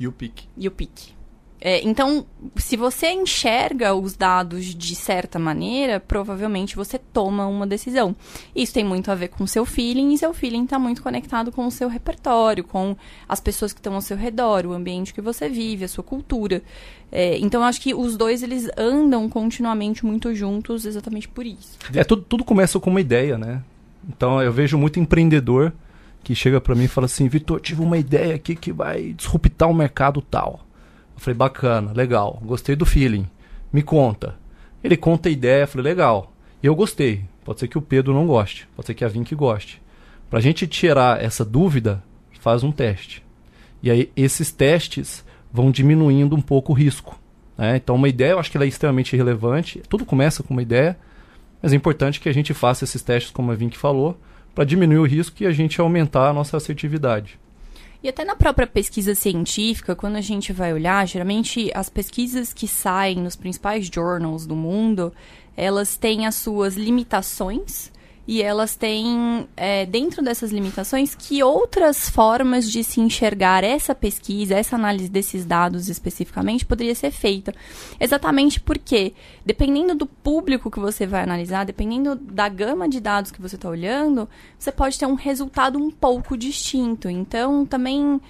YouPick. 0.00 0.44
YouPick. 0.56 1.16
É, 1.60 1.82
então, 1.82 2.26
se 2.56 2.76
você 2.76 3.10
enxerga 3.10 3.94
os 3.94 4.14
dados 4.14 4.66
de 4.74 4.94
certa 4.94 5.38
maneira, 5.38 5.98
provavelmente 5.98 6.76
você 6.76 6.98
toma 6.98 7.46
uma 7.46 7.66
decisão. 7.66 8.14
Isso 8.54 8.74
tem 8.74 8.84
muito 8.84 9.10
a 9.10 9.14
ver 9.14 9.28
com 9.28 9.44
o 9.44 9.48
seu 9.48 9.64
feeling, 9.64 10.12
e 10.12 10.18
seu 10.18 10.34
feeling 10.34 10.64
está 10.64 10.78
muito 10.78 11.02
conectado 11.02 11.50
com 11.50 11.66
o 11.66 11.70
seu 11.70 11.88
repertório, 11.88 12.62
com 12.62 12.94
as 13.28 13.40
pessoas 13.40 13.72
que 13.72 13.80
estão 13.80 13.94
ao 13.94 14.02
seu 14.02 14.16
redor, 14.16 14.66
o 14.66 14.72
ambiente 14.72 15.14
que 15.14 15.20
você 15.20 15.48
vive, 15.48 15.84
a 15.84 15.88
sua 15.88 16.04
cultura. 16.04 16.62
É, 17.10 17.38
então, 17.38 17.62
eu 17.62 17.66
acho 17.66 17.80
que 17.80 17.94
os 17.94 18.16
dois 18.16 18.42
eles 18.42 18.68
andam 18.76 19.28
continuamente 19.28 20.04
muito 20.04 20.34
juntos, 20.34 20.84
exatamente 20.84 21.26
por 21.26 21.46
isso. 21.46 21.78
É, 21.94 22.04
tudo, 22.04 22.22
tudo 22.22 22.44
começa 22.44 22.78
com 22.78 22.90
uma 22.90 23.00
ideia, 23.00 23.38
né? 23.38 23.62
Então, 24.08 24.42
eu 24.42 24.52
vejo 24.52 24.76
muito 24.76 25.00
empreendedor 25.00 25.72
que 26.26 26.34
chega 26.34 26.60
para 26.60 26.74
mim 26.74 26.84
e 26.84 26.88
fala 26.88 27.04
assim: 27.04 27.28
Vitor, 27.28 27.60
tive 27.60 27.80
uma 27.82 27.96
ideia 27.96 28.34
aqui 28.34 28.56
que 28.56 28.72
vai 28.72 29.12
disruptar 29.12 29.70
o 29.70 29.74
mercado 29.74 30.20
tal. 30.20 30.66
Eu 31.14 31.20
falei, 31.20 31.36
bacana, 31.36 31.92
legal, 31.92 32.42
gostei 32.44 32.74
do 32.74 32.84
feeling. 32.84 33.28
Me 33.72 33.80
conta. 33.80 34.34
Ele 34.82 34.96
conta 34.96 35.28
a 35.28 35.32
ideia, 35.32 35.62
eu 35.62 35.68
falei, 35.68 35.84
legal. 35.84 36.32
E 36.60 36.66
eu 36.66 36.74
gostei. 36.74 37.24
Pode 37.44 37.60
ser 37.60 37.68
que 37.68 37.78
o 37.78 37.82
Pedro 37.82 38.12
não 38.12 38.26
goste, 38.26 38.68
pode 38.74 38.86
ser 38.86 38.94
que 38.94 39.04
a 39.04 39.08
Vink 39.08 39.32
goste. 39.36 39.80
Pra 40.28 40.40
gente 40.40 40.66
tirar 40.66 41.22
essa 41.22 41.44
dúvida, 41.44 42.02
faz 42.40 42.64
um 42.64 42.72
teste. 42.72 43.22
E 43.80 43.88
aí 43.88 44.10
esses 44.16 44.50
testes 44.50 45.24
vão 45.52 45.70
diminuindo 45.70 46.34
um 46.34 46.40
pouco 46.40 46.72
o 46.72 46.74
risco. 46.74 47.20
Né? 47.56 47.76
Então 47.76 47.94
uma 47.94 48.08
ideia 48.08 48.32
eu 48.32 48.40
acho 48.40 48.50
que 48.50 48.56
ela 48.56 48.64
é 48.64 48.68
extremamente 48.68 49.16
relevante. 49.16 49.80
Tudo 49.88 50.04
começa 50.04 50.42
com 50.42 50.54
uma 50.54 50.62
ideia, 50.62 50.98
mas 51.62 51.72
é 51.72 51.76
importante 51.76 52.20
que 52.20 52.28
a 52.28 52.34
gente 52.34 52.52
faça 52.52 52.82
esses 52.82 53.00
testes, 53.00 53.30
como 53.30 53.52
a 53.52 53.54
Vink 53.54 53.78
falou, 53.78 54.18
para 54.56 54.64
diminuir 54.64 54.96
o 54.96 55.04
risco 55.04 55.42
e 55.42 55.46
a 55.46 55.52
gente 55.52 55.78
aumentar 55.82 56.30
a 56.30 56.32
nossa 56.32 56.56
assertividade. 56.56 57.38
E 58.02 58.08
até 58.08 58.24
na 58.24 58.34
própria 58.34 58.66
pesquisa 58.66 59.14
científica, 59.14 59.94
quando 59.94 60.16
a 60.16 60.22
gente 60.22 60.50
vai 60.50 60.72
olhar, 60.72 61.06
geralmente 61.06 61.70
as 61.74 61.90
pesquisas 61.90 62.54
que 62.54 62.66
saem 62.66 63.18
nos 63.18 63.36
principais 63.36 63.86
journals 63.86 64.46
do 64.46 64.56
mundo, 64.56 65.12
elas 65.54 65.98
têm 65.98 66.26
as 66.26 66.36
suas 66.36 66.74
limitações 66.74 67.92
e 68.26 68.42
elas 68.42 68.74
têm, 68.74 69.48
é, 69.56 69.86
dentro 69.86 70.22
dessas 70.22 70.50
limitações, 70.50 71.14
que 71.14 71.42
outras 71.42 72.10
formas 72.10 72.70
de 72.70 72.82
se 72.82 73.00
enxergar 73.00 73.62
essa 73.62 73.94
pesquisa, 73.94 74.54
essa 74.54 74.74
análise 74.74 75.08
desses 75.08 75.44
dados 75.44 75.88
especificamente, 75.88 76.66
poderia 76.66 76.94
ser 76.94 77.12
feita. 77.12 77.54
Exatamente 78.00 78.60
porque, 78.60 79.14
dependendo 79.44 79.94
do 79.94 80.06
público 80.06 80.70
que 80.70 80.80
você 80.80 81.06
vai 81.06 81.22
analisar, 81.22 81.64
dependendo 81.64 82.16
da 82.16 82.48
gama 82.48 82.88
de 82.88 82.98
dados 82.98 83.30
que 83.30 83.40
você 83.40 83.54
está 83.54 83.68
olhando, 83.68 84.28
você 84.58 84.72
pode 84.72 84.98
ter 84.98 85.06
um 85.06 85.14
resultado 85.14 85.78
um 85.78 85.90
pouco 85.90 86.36
distinto. 86.36 87.08
Então, 87.08 87.64
também 87.64 88.20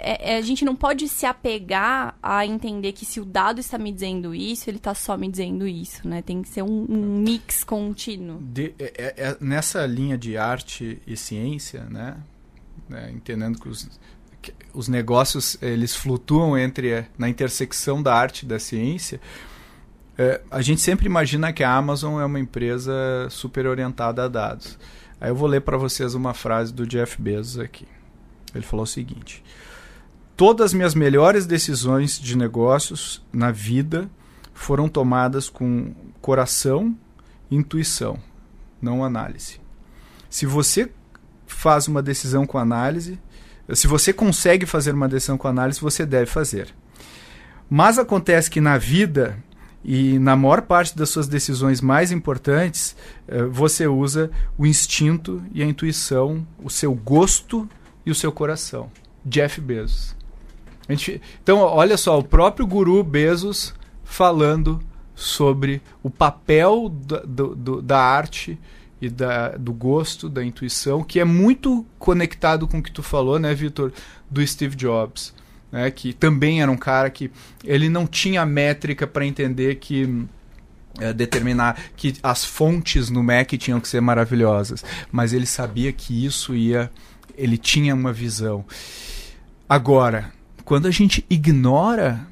é, 0.00 0.34
é, 0.34 0.36
a 0.36 0.40
gente 0.40 0.64
não 0.64 0.76
pode 0.76 1.08
se 1.08 1.26
apegar 1.26 2.16
a 2.22 2.46
entender 2.46 2.92
que 2.92 3.04
se 3.04 3.20
o 3.20 3.24
dado 3.24 3.60
está 3.60 3.76
me 3.76 3.92
dizendo 3.92 4.34
isso, 4.34 4.70
ele 4.70 4.76
está 4.78 4.94
só 4.94 5.16
me 5.16 5.28
dizendo 5.28 5.66
isso, 5.66 6.06
né? 6.06 6.22
Tem 6.22 6.40
que 6.42 6.48
ser 6.48 6.62
um, 6.62 6.86
um 6.88 7.18
mix 7.20 7.64
contínuo. 7.64 8.40
De, 8.40 8.74
é, 8.78 8.92
é, 8.96 9.14
é 9.16 9.36
nessa 9.40 9.84
linha 9.86 10.16
de 10.16 10.36
arte 10.36 11.02
e 11.06 11.16
ciência, 11.16 11.84
né? 11.84 12.16
né? 12.88 13.10
entendendo 13.12 13.58
que 13.58 13.68
os, 13.68 13.88
que 14.40 14.54
os 14.72 14.88
negócios 14.88 15.60
eles 15.60 15.94
flutuam 15.94 16.56
entre 16.56 17.04
na 17.18 17.28
intersecção 17.28 18.02
da 18.02 18.14
arte 18.14 18.44
e 18.44 18.46
da 18.46 18.58
ciência, 18.58 19.20
a 20.50 20.60
gente 20.60 20.80
sempre 20.80 21.06
imagina 21.06 21.52
que 21.52 21.62
a 21.62 21.72
Amazon 21.72 22.20
é 22.20 22.24
uma 22.24 22.40
empresa 22.40 22.92
super 23.30 23.68
orientada 23.68 24.24
a 24.24 24.28
dados. 24.28 24.76
Aí 25.20 25.30
eu 25.30 25.34
vou 25.34 25.48
ler 25.48 25.60
para 25.60 25.76
vocês 25.76 26.12
uma 26.14 26.34
frase 26.34 26.72
do 26.72 26.84
Jeff 26.84 27.20
Bezos 27.22 27.58
aqui. 27.60 27.86
Ele 28.54 28.64
falou 28.64 28.82
o 28.82 28.86
seguinte: 28.86 29.44
Todas 30.38 30.66
as 30.66 30.72
minhas 30.72 30.94
melhores 30.94 31.46
decisões 31.46 32.16
de 32.16 32.38
negócios 32.38 33.20
na 33.32 33.50
vida 33.50 34.08
foram 34.54 34.88
tomadas 34.88 35.50
com 35.50 35.92
coração 36.20 36.96
e 37.50 37.56
intuição, 37.56 38.20
não 38.80 39.02
análise. 39.02 39.60
Se 40.30 40.46
você 40.46 40.92
faz 41.44 41.88
uma 41.88 42.00
decisão 42.00 42.46
com 42.46 42.56
análise, 42.56 43.18
se 43.74 43.88
você 43.88 44.12
consegue 44.12 44.64
fazer 44.64 44.94
uma 44.94 45.08
decisão 45.08 45.36
com 45.36 45.48
análise, 45.48 45.80
você 45.80 46.06
deve 46.06 46.26
fazer. 46.26 46.72
Mas 47.68 47.98
acontece 47.98 48.48
que 48.48 48.60
na 48.60 48.78
vida 48.78 49.42
e 49.82 50.20
na 50.20 50.36
maior 50.36 50.62
parte 50.62 50.96
das 50.96 51.08
suas 51.08 51.26
decisões 51.26 51.80
mais 51.80 52.12
importantes, 52.12 52.94
eh, 53.26 53.42
você 53.42 53.88
usa 53.88 54.30
o 54.56 54.64
instinto 54.64 55.42
e 55.52 55.64
a 55.64 55.66
intuição, 55.66 56.46
o 56.62 56.70
seu 56.70 56.94
gosto 56.94 57.68
e 58.06 58.12
o 58.12 58.14
seu 58.14 58.30
coração. 58.30 58.88
Jeff 59.24 59.60
Bezos. 59.60 60.17
Gente, 60.88 61.20
então, 61.42 61.58
olha 61.58 61.96
só, 61.96 62.18
o 62.18 62.24
próprio 62.24 62.66
guru 62.66 63.04
Bezos 63.04 63.74
falando 64.02 64.80
sobre 65.14 65.82
o 66.02 66.08
papel 66.08 66.88
da, 66.88 67.20
do, 67.20 67.82
da 67.82 67.98
arte 67.98 68.58
e 69.00 69.08
da, 69.08 69.50
do 69.56 69.72
gosto, 69.72 70.28
da 70.28 70.44
intuição, 70.44 71.02
que 71.02 71.20
é 71.20 71.24
muito 71.24 71.84
conectado 71.98 72.66
com 72.66 72.78
o 72.78 72.82
que 72.82 72.90
tu 72.90 73.02
falou, 73.02 73.38
né, 73.38 73.54
Vitor, 73.54 73.92
do 74.30 74.44
Steve 74.46 74.74
Jobs, 74.74 75.34
né, 75.70 75.90
que 75.90 76.12
também 76.12 76.62
era 76.62 76.70
um 76.70 76.76
cara 76.76 77.10
que 77.10 77.30
ele 77.64 77.88
não 77.88 78.06
tinha 78.06 78.46
métrica 78.46 79.06
para 79.06 79.26
entender 79.26 79.76
que 79.76 80.24
é, 80.98 81.12
determinar 81.12 81.80
que 81.96 82.14
as 82.22 82.44
fontes 82.44 83.10
no 83.10 83.22
Mac 83.22 83.52
tinham 83.52 83.80
que 83.80 83.88
ser 83.88 84.00
maravilhosas, 84.00 84.84
mas 85.12 85.32
ele 85.32 85.46
sabia 85.46 85.92
que 85.92 86.24
isso 86.24 86.54
ia, 86.54 86.90
ele 87.36 87.58
tinha 87.58 87.94
uma 87.94 88.12
visão. 88.12 88.64
Agora, 89.68 90.32
quando 90.68 90.86
a 90.86 90.90
gente 90.90 91.24
ignora 91.30 92.28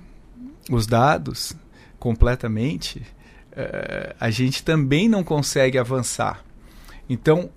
os 0.70 0.86
dados 0.86 1.56
completamente, 1.98 2.98
uh, 2.98 4.14
a 4.20 4.28
gente 4.28 4.62
também 4.62 5.08
não 5.08 5.24
consegue 5.24 5.78
avançar. 5.78 6.44
Então, 7.08 7.48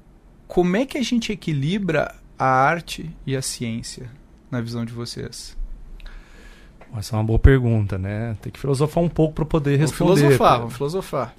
como 0.48 0.78
é 0.78 0.86
que 0.86 0.98
a 0.98 1.04
gente 1.04 1.34
equilibra 1.34 2.16
a 2.38 2.46
arte 2.46 3.14
e 3.28 3.36
a 3.36 3.42
ciência, 3.42 4.10
na 4.50 4.62
visão 4.62 4.86
de 4.86 4.94
vocês? 4.94 5.58
Essa 6.96 7.14
é 7.14 7.20
uma 7.20 7.26
boa 7.26 7.40
pergunta, 7.40 7.98
né? 7.98 8.38
Tem 8.42 8.50
que 8.50 8.58
filosofar 8.58 9.04
um 9.04 9.10
pouco 9.10 9.34
para 9.34 9.46
poder 9.46 9.76
responder. 9.76 10.06
Vamos 10.06 10.22
filosofar, 10.22 10.60
vamos 10.60 10.74
filosofar. 10.76 11.36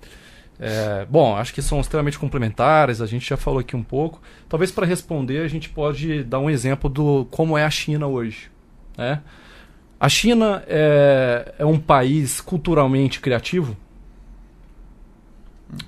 É, 0.58 1.06
bom, 1.08 1.34
acho 1.34 1.54
que 1.54 1.62
são 1.62 1.80
extremamente 1.80 2.18
complementares, 2.18 3.00
a 3.00 3.06
gente 3.06 3.26
já 3.26 3.38
falou 3.38 3.60
aqui 3.60 3.74
um 3.74 3.82
pouco. 3.82 4.20
Talvez 4.50 4.70
para 4.70 4.84
responder 4.84 5.38
a 5.38 5.48
gente 5.48 5.70
pode 5.70 6.24
dar 6.24 6.40
um 6.40 6.50
exemplo 6.50 6.90
do 6.90 7.26
como 7.30 7.56
é 7.56 7.64
a 7.64 7.70
China 7.70 8.06
hoje. 8.06 8.50
Né? 9.00 9.22
A 9.98 10.08
China 10.10 10.62
é, 10.66 11.54
é 11.58 11.64
um 11.64 11.78
país 11.78 12.38
culturalmente 12.38 13.18
criativo? 13.18 13.74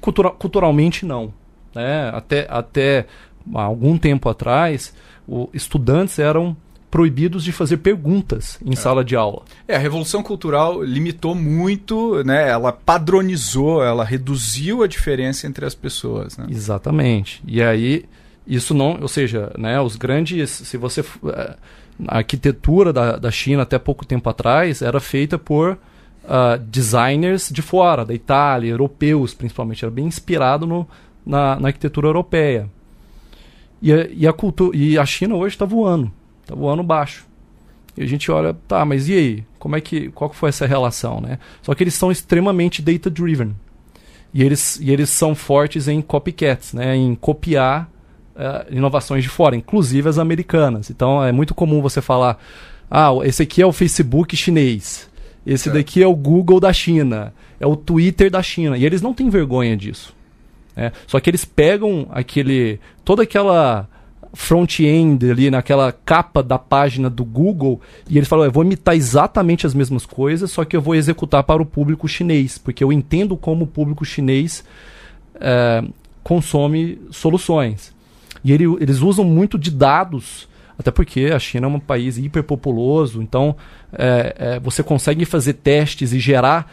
Cultura, 0.01 0.31
culturalmente 0.31 1.05
não. 1.05 1.33
Né? 1.75 2.11
Até, 2.15 2.47
até 2.49 3.07
algum 3.53 3.99
tempo 3.99 4.31
atrás, 4.31 4.95
o, 5.29 5.51
estudantes 5.53 6.19
eram 6.19 6.57
proibidos 6.91 7.45
de 7.45 7.53
fazer 7.53 7.79
perguntas 7.79 8.59
em 8.65 8.73
é. 8.73 8.77
sala 8.77 9.05
de 9.05 9.15
aula. 9.15 9.43
É, 9.69 9.77
a 9.77 9.79
revolução 9.79 10.23
cultural 10.23 10.83
limitou 10.83 11.35
muito, 11.35 12.23
né? 12.25 12.49
Ela 12.49 12.73
padronizou, 12.73 13.83
ela 13.83 14.05
reduziu 14.05 14.83
a 14.83 14.87
diferença 14.87 15.47
entre 15.47 15.67
as 15.67 15.75
pessoas. 15.75 16.37
Né? 16.37 16.47
Exatamente. 16.51 17.43
E 17.47 17.63
aí 17.63 18.05
isso 18.47 18.75
não, 18.75 18.99
ou 19.01 19.09
seja, 19.09 19.53
né? 19.59 19.81
Os 19.81 19.97
grandes, 19.97 20.51
se 20.51 20.77
você 20.77 21.01
uh, 21.01 21.57
a 22.07 22.19
arquitetura 22.19 22.93
da, 22.93 23.17
da 23.17 23.31
China 23.31 23.63
até 23.63 23.79
pouco 23.79 24.05
tempo 24.05 24.29
atrás 24.29 24.83
era 24.83 25.01
feita 25.01 25.39
por 25.39 25.79
uh, 26.25 26.59
designers 26.67 27.51
de 27.51 27.63
fora, 27.63 28.05
da 28.05 28.15
Itália, 28.15 28.71
europeus 28.71 29.35
principalmente, 29.35 29.85
era 29.85 29.91
bem 29.91 30.07
inspirado 30.07 30.67
no, 30.67 30.89
na, 31.25 31.59
na 31.59 31.69
arquitetura 31.69 32.09
europeia. 32.09 32.69
E 33.81 33.93
a, 33.93 34.07
e 34.11 34.27
a, 34.27 34.33
cultura, 34.33 34.77
e 34.77 34.99
a 34.99 35.05
China 35.05 35.35
hoje 35.37 35.55
está 35.55 35.65
voando, 35.65 36.11
está 36.43 36.55
voando 36.55 36.83
baixo. 36.83 37.27
E 37.97 38.03
a 38.03 38.07
gente 38.07 38.31
olha, 38.31 38.57
tá, 38.67 38.85
mas 38.85 39.09
e 39.09 39.15
aí? 39.15 39.45
Como 39.59 39.77
é 39.77 39.81
que, 39.81 40.09
qual 40.11 40.33
foi 40.33 40.49
essa 40.49 40.67
relação, 40.67 41.21
né? 41.21 41.39
Só 41.61 41.75
que 41.75 41.85
eles 41.85 41.95
são 41.95 42.11
extremamente 42.11 42.81
data 42.81 43.11
driven. 43.11 43.55
E 44.33 44.43
eles, 44.43 44.81
e 44.81 44.91
eles 44.91 45.11
são 45.11 45.35
fortes 45.35 45.89
em 45.89 46.01
copycats, 46.01 46.73
né? 46.73 46.97
Em 46.97 47.15
copiar 47.15 47.92
uh, 48.43 48.75
inovações 48.75 49.23
de 49.23 49.29
fora, 49.29 49.55
inclusive 49.55 50.09
as 50.09 50.19
americanas. 50.19 50.91
Então 50.91 51.23
é 51.23 51.33
muito 51.33 51.55
comum 51.55 51.81
você 51.81 52.01
falar, 52.01 52.39
ah, 52.91 53.11
esse 53.25 53.43
aqui 53.43 53.63
é 53.63 53.67
o 53.67 53.73
Facebook 53.73 54.37
chinês, 54.37 55.09
esse 55.47 55.69
é. 55.69 55.73
daqui 55.73 56.03
é 56.03 56.07
o 56.07 56.15
Google 56.15 56.61
da 56.61 56.73
China, 56.73 57.33
é 57.61 57.67
o 57.67 57.77
Twitter 57.77 58.31
da 58.31 58.43
China. 58.43 58.77
E 58.77 58.85
eles 58.85 59.01
não 59.01 59.15
têm 59.15 59.31
vergonha 59.31 59.77
disso. 59.77 60.15
É, 60.75 60.91
só 61.07 61.21
que 61.21 61.29
eles 61.29 61.45
pegam 61.45 62.07
aquele 62.11 62.81
toda 63.05 63.25
aquela 63.25 63.87
front-end 64.33 65.31
ali 65.31 65.51
naquela 65.51 65.93
capa 65.93 66.43
da 66.43 66.59
página 66.59 67.11
do 67.11 67.25
Google 67.25 67.81
e 68.09 68.17
eles 68.17 68.29
falam, 68.29 68.47
eu 68.47 68.53
vou 68.53 68.65
imitar 68.65 68.97
exatamente 68.97 69.67
as 69.67 69.75
mesmas 69.75 70.07
coisas, 70.07 70.51
só 70.51 70.65
que 70.65 70.75
eu 70.75 70.81
vou 70.81 70.95
executar 70.95 71.43
para 71.43 71.61
o 71.61 71.67
público 71.67 72.09
chinês, 72.09 72.57
porque 72.57 72.83
eu 72.83 72.93
entendo 72.93 73.37
como 73.37 73.65
o 73.65 73.67
público 73.67 74.05
chinês 74.05 74.65
é, 75.39 75.85
consome 76.23 76.99
soluções. 77.11 77.92
E 78.45 78.53
ele, 78.53 78.65
eles 78.81 79.01
usam 79.01 79.25
muito 79.25 79.59
de 79.59 79.71
dados, 79.71 80.49
até 80.79 80.91
porque 80.91 81.31
a 81.35 81.39
China 81.39 81.67
é 81.67 81.71
um 81.71 81.81
país 81.81 82.19
hiperpopuloso, 82.19 83.23
então 83.23 83.57
é, 83.93 84.37
é, 84.39 84.61
você 84.61 84.83
consegue 84.83 85.25
fazer 85.25 85.55
testes 85.55 86.13
e 86.13 86.19
gerar 86.19 86.71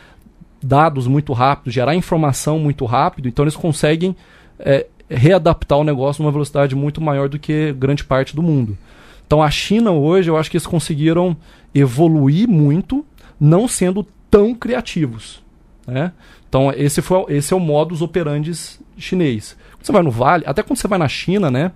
dados 0.62 1.08
muito 1.08 1.32
rápido, 1.34 1.72
gerar 1.72 1.96
informação 1.96 2.60
muito 2.60 2.86
rápido, 2.86 3.28
então 3.28 3.44
eles 3.44 3.56
conseguem 3.56 4.16
é, 4.60 4.88
readaptar 5.10 5.78
o 5.78 5.84
negócio 5.84 6.22
numa 6.22 6.32
velocidade 6.32 6.76
muito 6.76 7.02
maior 7.02 7.30
do 7.30 7.40
que 7.40 7.74
grande 7.74 8.04
parte 8.04 8.36
do 8.36 8.44
mundo. 8.44 8.78
Então 9.26 9.42
a 9.44 9.52
China 9.52 9.92
hoje, 9.92 10.30
eu 10.30 10.38
acho 10.38 10.50
que 10.50 10.58
eles 10.58 10.68
conseguiram 10.68 11.38
evoluir 11.74 12.48
muito, 12.48 13.06
não 13.40 13.68
sendo 13.68 14.06
tão 14.30 14.56
criativos. 14.56 15.42
Né? 15.88 16.12
Então 16.48 16.72
esse, 16.76 17.02
foi, 17.02 17.26
esse 17.30 17.54
é 17.54 17.56
o 17.56 17.60
modus 17.60 18.02
operandi 18.02 18.52
chinês. 18.98 19.56
Você 19.82 19.92
vai 19.92 20.04
no 20.04 20.12
Vale, 20.12 20.44
até 20.46 20.62
quando 20.64 20.78
você 20.78 20.88
vai 20.88 21.00
na 21.00 21.08
China, 21.08 21.50
né? 21.50 21.72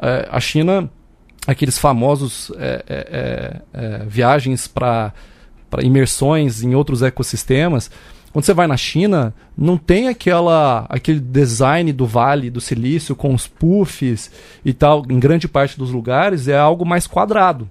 É, 0.00 0.28
a 0.30 0.40
China, 0.40 0.90
aqueles 1.46 1.78
famosos 1.78 2.52
é, 2.56 2.84
é, 2.88 3.62
é, 3.72 3.84
é 4.00 4.04
viagens 4.06 4.66
para 4.66 5.12
imersões 5.82 6.62
em 6.62 6.74
outros 6.74 7.02
ecossistemas, 7.02 7.90
quando 8.32 8.44
você 8.44 8.52
vai 8.52 8.66
na 8.66 8.76
China, 8.76 9.34
não 9.56 9.76
tem 9.76 10.08
aquela 10.08 10.84
aquele 10.88 11.18
design 11.18 11.92
do 11.92 12.06
Vale 12.06 12.50
do 12.50 12.60
Silício 12.60 13.16
com 13.16 13.34
os 13.34 13.46
puffs 13.46 14.30
e 14.64 14.72
tal, 14.72 15.04
em 15.08 15.18
grande 15.18 15.48
parte 15.48 15.78
dos 15.78 15.90
lugares 15.90 16.46
é 16.46 16.56
algo 16.56 16.84
mais 16.84 17.06
quadrado. 17.06 17.68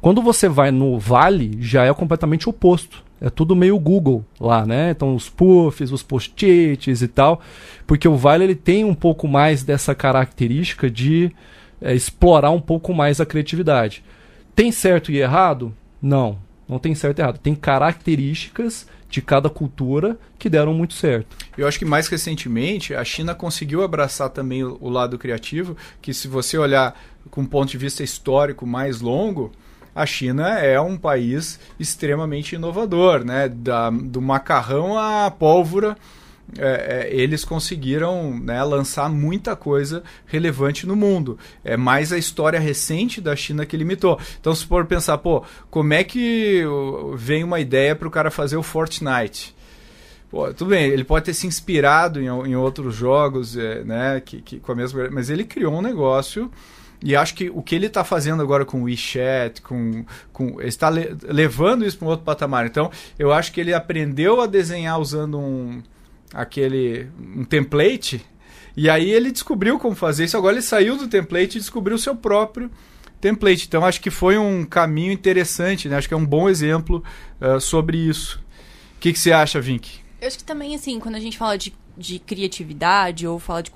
Quando 0.00 0.20
você 0.20 0.48
vai 0.48 0.70
no 0.70 0.98
Vale, 0.98 1.56
já 1.60 1.84
é 1.84 1.94
completamente 1.94 2.48
oposto. 2.48 3.02
É 3.20 3.30
tudo 3.30 3.56
meio 3.56 3.78
Google 3.78 4.24
lá, 4.38 4.66
né? 4.66 4.90
Então 4.90 5.14
os 5.14 5.28
puffs, 5.28 5.90
os 5.90 6.02
post-its 6.02 7.00
e 7.00 7.08
tal, 7.08 7.40
porque 7.86 8.06
o 8.06 8.16
Vale 8.16 8.44
ele 8.44 8.54
tem 8.54 8.84
um 8.84 8.94
pouco 8.94 9.26
mais 9.26 9.62
dessa 9.62 9.94
característica 9.94 10.90
de 10.90 11.32
é, 11.80 11.94
explorar 11.94 12.50
um 12.50 12.60
pouco 12.60 12.94
mais 12.94 13.20
a 13.20 13.26
criatividade. 13.26 14.04
Tem 14.54 14.70
certo 14.70 15.10
e 15.10 15.18
errado? 15.18 15.74
Não, 16.00 16.38
não 16.68 16.78
tem 16.78 16.94
certo 16.94 17.18
e 17.18 17.22
errado. 17.22 17.38
Tem 17.38 17.54
características 17.54 18.86
de 19.08 19.22
cada 19.22 19.48
cultura 19.48 20.18
que 20.38 20.50
deram 20.50 20.74
muito 20.74 20.94
certo. 20.94 21.36
Eu 21.56 21.66
acho 21.66 21.78
que 21.78 21.84
mais 21.84 22.08
recentemente 22.08 22.94
a 22.94 23.04
China 23.04 23.34
conseguiu 23.34 23.82
abraçar 23.82 24.30
também 24.30 24.64
o, 24.64 24.76
o 24.80 24.88
lado 24.90 25.18
criativo, 25.18 25.76
que 26.02 26.12
se 26.12 26.28
você 26.28 26.58
olhar 26.58 26.98
com 27.30 27.42
um 27.42 27.46
ponto 27.46 27.70
de 27.70 27.78
vista 27.78 28.02
histórico 28.02 28.66
mais 28.66 29.00
longo, 29.00 29.52
a 29.96 30.04
China 30.04 30.58
é 30.58 30.78
um 30.78 30.94
país 30.94 31.58
extremamente 31.80 32.54
inovador, 32.54 33.24
né? 33.24 33.48
Da, 33.48 33.88
do 33.88 34.20
macarrão 34.20 34.98
à 34.98 35.30
pólvora. 35.30 35.96
É, 36.58 37.08
é, 37.08 37.16
eles 37.16 37.44
conseguiram 37.44 38.38
né, 38.38 38.62
lançar 38.62 39.08
muita 39.08 39.56
coisa 39.56 40.04
relevante 40.26 40.86
no 40.86 40.94
mundo. 40.94 41.38
É 41.64 41.78
mais 41.78 42.12
a 42.12 42.18
história 42.18 42.60
recente 42.60 43.22
da 43.22 43.34
China 43.34 43.64
que 43.64 43.74
limitou. 43.74 44.20
Então, 44.38 44.54
se 44.54 44.66
for 44.66 44.84
pensar, 44.84 45.16
pô, 45.16 45.42
como 45.70 45.94
é 45.94 46.04
que 46.04 46.62
vem 47.16 47.42
uma 47.42 47.58
ideia 47.58 47.96
para 47.96 48.06
o 48.06 48.10
cara 48.10 48.30
fazer 48.30 48.56
o 48.56 48.62
Fortnite? 48.62 49.56
Pô, 50.30 50.52
tudo 50.52 50.68
bem, 50.68 50.84
ele 50.84 51.04
pode 51.04 51.24
ter 51.24 51.34
se 51.34 51.46
inspirado 51.46 52.20
em, 52.20 52.26
em 52.26 52.54
outros 52.54 52.94
jogos, 52.94 53.56
é, 53.56 53.82
né, 53.82 54.22
que, 54.24 54.42
que, 54.42 54.60
com 54.60 54.72
a 54.72 54.74
mesma, 54.74 55.08
mas 55.10 55.30
ele 55.30 55.42
criou 55.42 55.74
um 55.74 55.82
negócio 55.82 56.50
e 57.02 57.14
acho 57.14 57.34
que 57.34 57.50
o 57.50 57.62
que 57.62 57.74
ele 57.74 57.86
está 57.86 58.04
fazendo 58.04 58.42
agora 58.42 58.64
com 58.64 58.80
o 58.80 58.84
WeChat, 58.84 59.60
com, 59.62 60.04
com, 60.32 60.60
ele 60.60 60.68
está 60.68 60.88
le, 60.88 61.16
levando 61.24 61.84
isso 61.84 61.98
para 61.98 62.06
um 62.06 62.10
outro 62.10 62.24
patamar. 62.24 62.66
Então, 62.66 62.90
eu 63.18 63.32
acho 63.32 63.52
que 63.52 63.60
ele 63.60 63.74
aprendeu 63.74 64.40
a 64.40 64.46
desenhar 64.46 64.98
usando 65.00 65.38
um 65.38 65.82
aquele 66.32 67.08
um 67.18 67.44
template. 67.44 68.24
E 68.76 68.90
aí 68.90 69.10
ele 69.10 69.30
descobriu 69.30 69.78
como 69.78 69.94
fazer 69.94 70.24
isso. 70.24 70.36
Agora 70.36 70.54
ele 70.54 70.62
saiu 70.62 70.96
do 70.96 71.08
template 71.08 71.56
e 71.56 71.60
descobriu 71.60 71.96
o 71.96 71.98
seu 71.98 72.14
próprio 72.14 72.70
template. 73.20 73.66
Então, 73.66 73.84
acho 73.84 74.00
que 74.00 74.10
foi 74.10 74.36
um 74.36 74.64
caminho 74.64 75.12
interessante. 75.12 75.88
Né? 75.88 75.96
Acho 75.96 76.08
que 76.08 76.14
é 76.14 76.16
um 76.16 76.26
bom 76.26 76.48
exemplo 76.48 77.02
uh, 77.40 77.60
sobre 77.60 77.96
isso. 77.96 78.38
O 78.96 79.00
que, 79.00 79.12
que 79.12 79.18
você 79.18 79.32
acha, 79.32 79.60
Vink? 79.60 80.00
Eu 80.20 80.28
acho 80.28 80.38
que 80.38 80.44
também, 80.44 80.74
assim, 80.74 80.98
quando 80.98 81.14
a 81.14 81.20
gente 81.20 81.38
fala 81.38 81.56
de, 81.56 81.72
de 81.96 82.18
criatividade 82.18 83.26
ou 83.26 83.38
fala 83.38 83.62
de, 83.62 83.70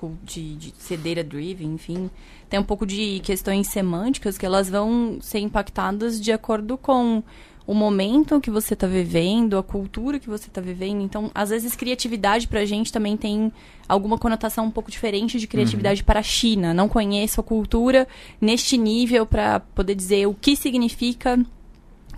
de, 0.55 0.71
de 0.71 1.23
driven, 1.23 1.73
enfim, 1.73 2.09
tem 2.51 2.59
um 2.59 2.63
pouco 2.63 2.85
de 2.85 3.21
questões 3.23 3.67
semânticas 3.67 4.37
que 4.37 4.45
elas 4.45 4.69
vão 4.69 5.19
ser 5.21 5.39
impactadas 5.39 6.19
de 6.19 6.33
acordo 6.33 6.77
com 6.77 7.23
o 7.65 7.73
momento 7.73 8.41
que 8.41 8.51
você 8.51 8.73
está 8.73 8.85
vivendo, 8.85 9.57
a 9.57 9.63
cultura 9.63 10.19
que 10.19 10.29
você 10.29 10.49
está 10.49 10.59
vivendo. 10.59 11.01
Então, 11.01 11.31
às 11.33 11.49
vezes, 11.49 11.77
criatividade 11.77 12.49
para 12.49 12.59
a 12.59 12.65
gente 12.65 12.91
também 12.91 13.15
tem 13.15 13.53
alguma 13.87 14.17
conotação 14.17 14.65
um 14.65 14.71
pouco 14.71 14.91
diferente 14.91 15.39
de 15.39 15.47
criatividade 15.47 16.01
uhum. 16.01 16.05
para 16.05 16.19
a 16.19 16.23
China. 16.23 16.73
Não 16.73 16.89
conheço 16.89 17.39
a 17.39 17.43
cultura 17.43 18.05
neste 18.41 18.77
nível 18.77 19.25
para 19.25 19.61
poder 19.61 19.95
dizer 19.95 20.27
o 20.27 20.33
que 20.33 20.53
significa 20.57 21.39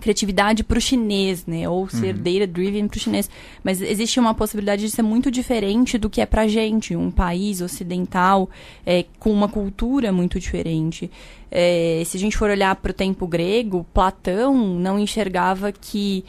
criatividade 0.00 0.62
para 0.62 0.78
o 0.78 0.80
chinês, 0.80 1.46
né? 1.46 1.68
Ou 1.68 1.88
ser 1.88 2.14
data 2.14 2.46
driven 2.46 2.86
para 2.88 2.96
o 2.96 3.00
chinês. 3.00 3.30
Mas 3.62 3.80
existe 3.80 4.20
uma 4.20 4.34
possibilidade 4.34 4.82
de 4.82 4.90
ser 4.90 5.02
muito 5.02 5.30
diferente 5.30 5.96
do 5.96 6.10
que 6.10 6.20
é 6.20 6.26
para 6.26 6.46
gente, 6.46 6.94
um 6.94 7.10
país 7.10 7.60
ocidental 7.60 8.48
é, 8.84 9.04
com 9.18 9.30
uma 9.30 9.48
cultura 9.48 10.12
muito 10.12 10.38
diferente. 10.38 11.10
É, 11.50 12.02
se 12.04 12.16
a 12.16 12.20
gente 12.20 12.36
for 12.36 12.50
olhar 12.50 12.74
para 12.76 12.90
o 12.90 12.94
tempo 12.94 13.26
grego, 13.26 13.86
Platão 13.94 14.54
não 14.54 14.98
enxergava 14.98 15.72
que 15.72 16.24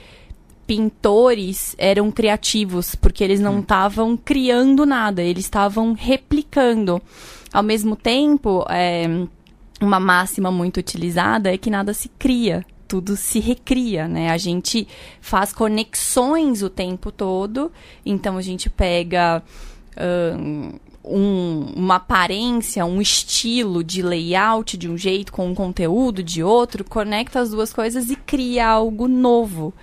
pintores 0.67 1.75
eram 1.77 2.11
criativos, 2.11 2.95
porque 2.95 3.23
eles 3.23 3.39
não 3.39 3.59
estavam 3.59 4.17
criando 4.17 4.85
nada, 4.85 5.21
eles 5.21 5.45
estavam 5.45 5.93
replicando. 5.93 7.01
Ao 7.53 7.63
mesmo 7.63 7.95
tempo, 7.95 8.65
é, 8.69 9.07
uma 9.81 9.99
máxima 9.99 10.51
muito 10.51 10.77
utilizada 10.77 11.53
é 11.53 11.57
que 11.57 11.69
nada 11.69 11.93
se 11.93 12.09
cria, 12.09 12.65
tudo 12.87 13.15
se 13.15 13.39
recria, 13.39 14.07
né? 14.07 14.29
A 14.31 14.37
gente 14.37 14.87
faz 15.21 15.51
conexões 15.53 16.61
o 16.61 16.69
tempo 16.69 17.11
todo, 17.11 17.71
então 18.05 18.37
a 18.37 18.41
gente 18.41 18.69
pega 18.69 19.41
ahn, 19.97 20.73
um- 21.03 21.73
uma 21.75 21.95
aparência, 21.95 22.85
um 22.85 22.99
estilo 23.01 23.83
de 23.83 24.01
layout 24.01 24.75
de 24.77 24.89
um 24.89 24.97
jeito 24.97 25.31
com 25.31 25.47
um 25.47 25.55
conteúdo 25.55 26.23
de 26.23 26.43
outro, 26.43 26.83
conecta 26.83 27.39
as 27.39 27.51
duas 27.51 27.71
coisas 27.71 28.09
e 28.09 28.15
cria 28.15 28.67
algo 28.67 29.07
novo. 29.07 29.73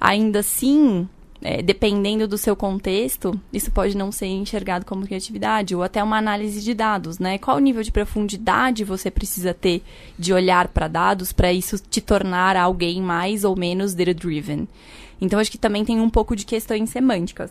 Ainda 0.00 0.38
assim, 0.38 1.08
é, 1.42 1.62
dependendo 1.62 2.28
do 2.28 2.36
seu 2.36 2.54
contexto, 2.54 3.38
isso 3.52 3.70
pode 3.70 3.96
não 3.96 4.12
ser 4.12 4.26
enxergado 4.26 4.84
como 4.84 5.06
criatividade, 5.06 5.74
ou 5.74 5.82
até 5.82 6.02
uma 6.02 6.18
análise 6.18 6.62
de 6.62 6.74
dados, 6.74 7.18
né? 7.18 7.38
Qual 7.38 7.56
o 7.56 7.60
nível 7.60 7.82
de 7.82 7.90
profundidade 7.90 8.84
você 8.84 9.10
precisa 9.10 9.54
ter 9.54 9.82
de 10.18 10.32
olhar 10.32 10.68
para 10.68 10.88
dados 10.88 11.32
para 11.32 11.52
isso 11.52 11.78
te 11.78 12.00
tornar 12.00 12.56
alguém 12.56 13.00
mais 13.00 13.44
ou 13.44 13.56
menos 13.56 13.94
data-driven? 13.94 14.68
Então, 15.20 15.38
acho 15.38 15.50
que 15.50 15.58
também 15.58 15.84
tem 15.84 16.00
um 16.00 16.10
pouco 16.10 16.36
de 16.36 16.44
questões 16.44 16.90
semânticas. 16.90 17.50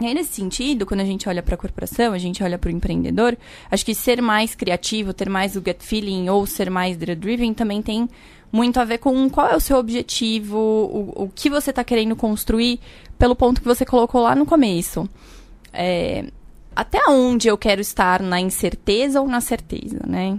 E 0.00 0.06
aí, 0.06 0.14
nesse 0.14 0.34
sentido, 0.34 0.84
quando 0.84 1.00
a 1.00 1.04
gente 1.04 1.28
olha 1.28 1.42
para 1.42 1.54
a 1.54 1.58
corporação, 1.58 2.12
a 2.12 2.18
gente 2.18 2.42
olha 2.42 2.58
para 2.58 2.68
o 2.68 2.72
empreendedor, 2.72 3.38
acho 3.70 3.86
que 3.86 3.94
ser 3.94 4.20
mais 4.20 4.54
criativo, 4.54 5.14
ter 5.14 5.30
mais 5.30 5.56
o 5.56 5.62
gut 5.62 5.82
feeling 5.84 6.28
ou 6.28 6.44
ser 6.46 6.68
mais 6.68 6.96
data-driven 6.96 7.54
também 7.54 7.80
tem 7.80 8.08
muito 8.54 8.78
a 8.78 8.84
ver 8.84 8.98
com 8.98 9.28
qual 9.28 9.48
é 9.48 9.56
o 9.56 9.60
seu 9.60 9.76
objetivo, 9.76 10.56
o, 10.56 11.24
o 11.24 11.28
que 11.28 11.50
você 11.50 11.70
está 11.70 11.82
querendo 11.82 12.14
construir, 12.14 12.78
pelo 13.18 13.34
ponto 13.34 13.60
que 13.60 13.66
você 13.66 13.84
colocou 13.84 14.22
lá 14.22 14.36
no 14.36 14.46
começo. 14.46 15.08
É, 15.72 16.24
até 16.74 17.00
onde 17.08 17.48
eu 17.48 17.58
quero 17.58 17.80
estar 17.80 18.22
na 18.22 18.40
incerteza 18.40 19.20
ou 19.20 19.26
na 19.26 19.40
certeza, 19.40 19.98
né? 20.06 20.38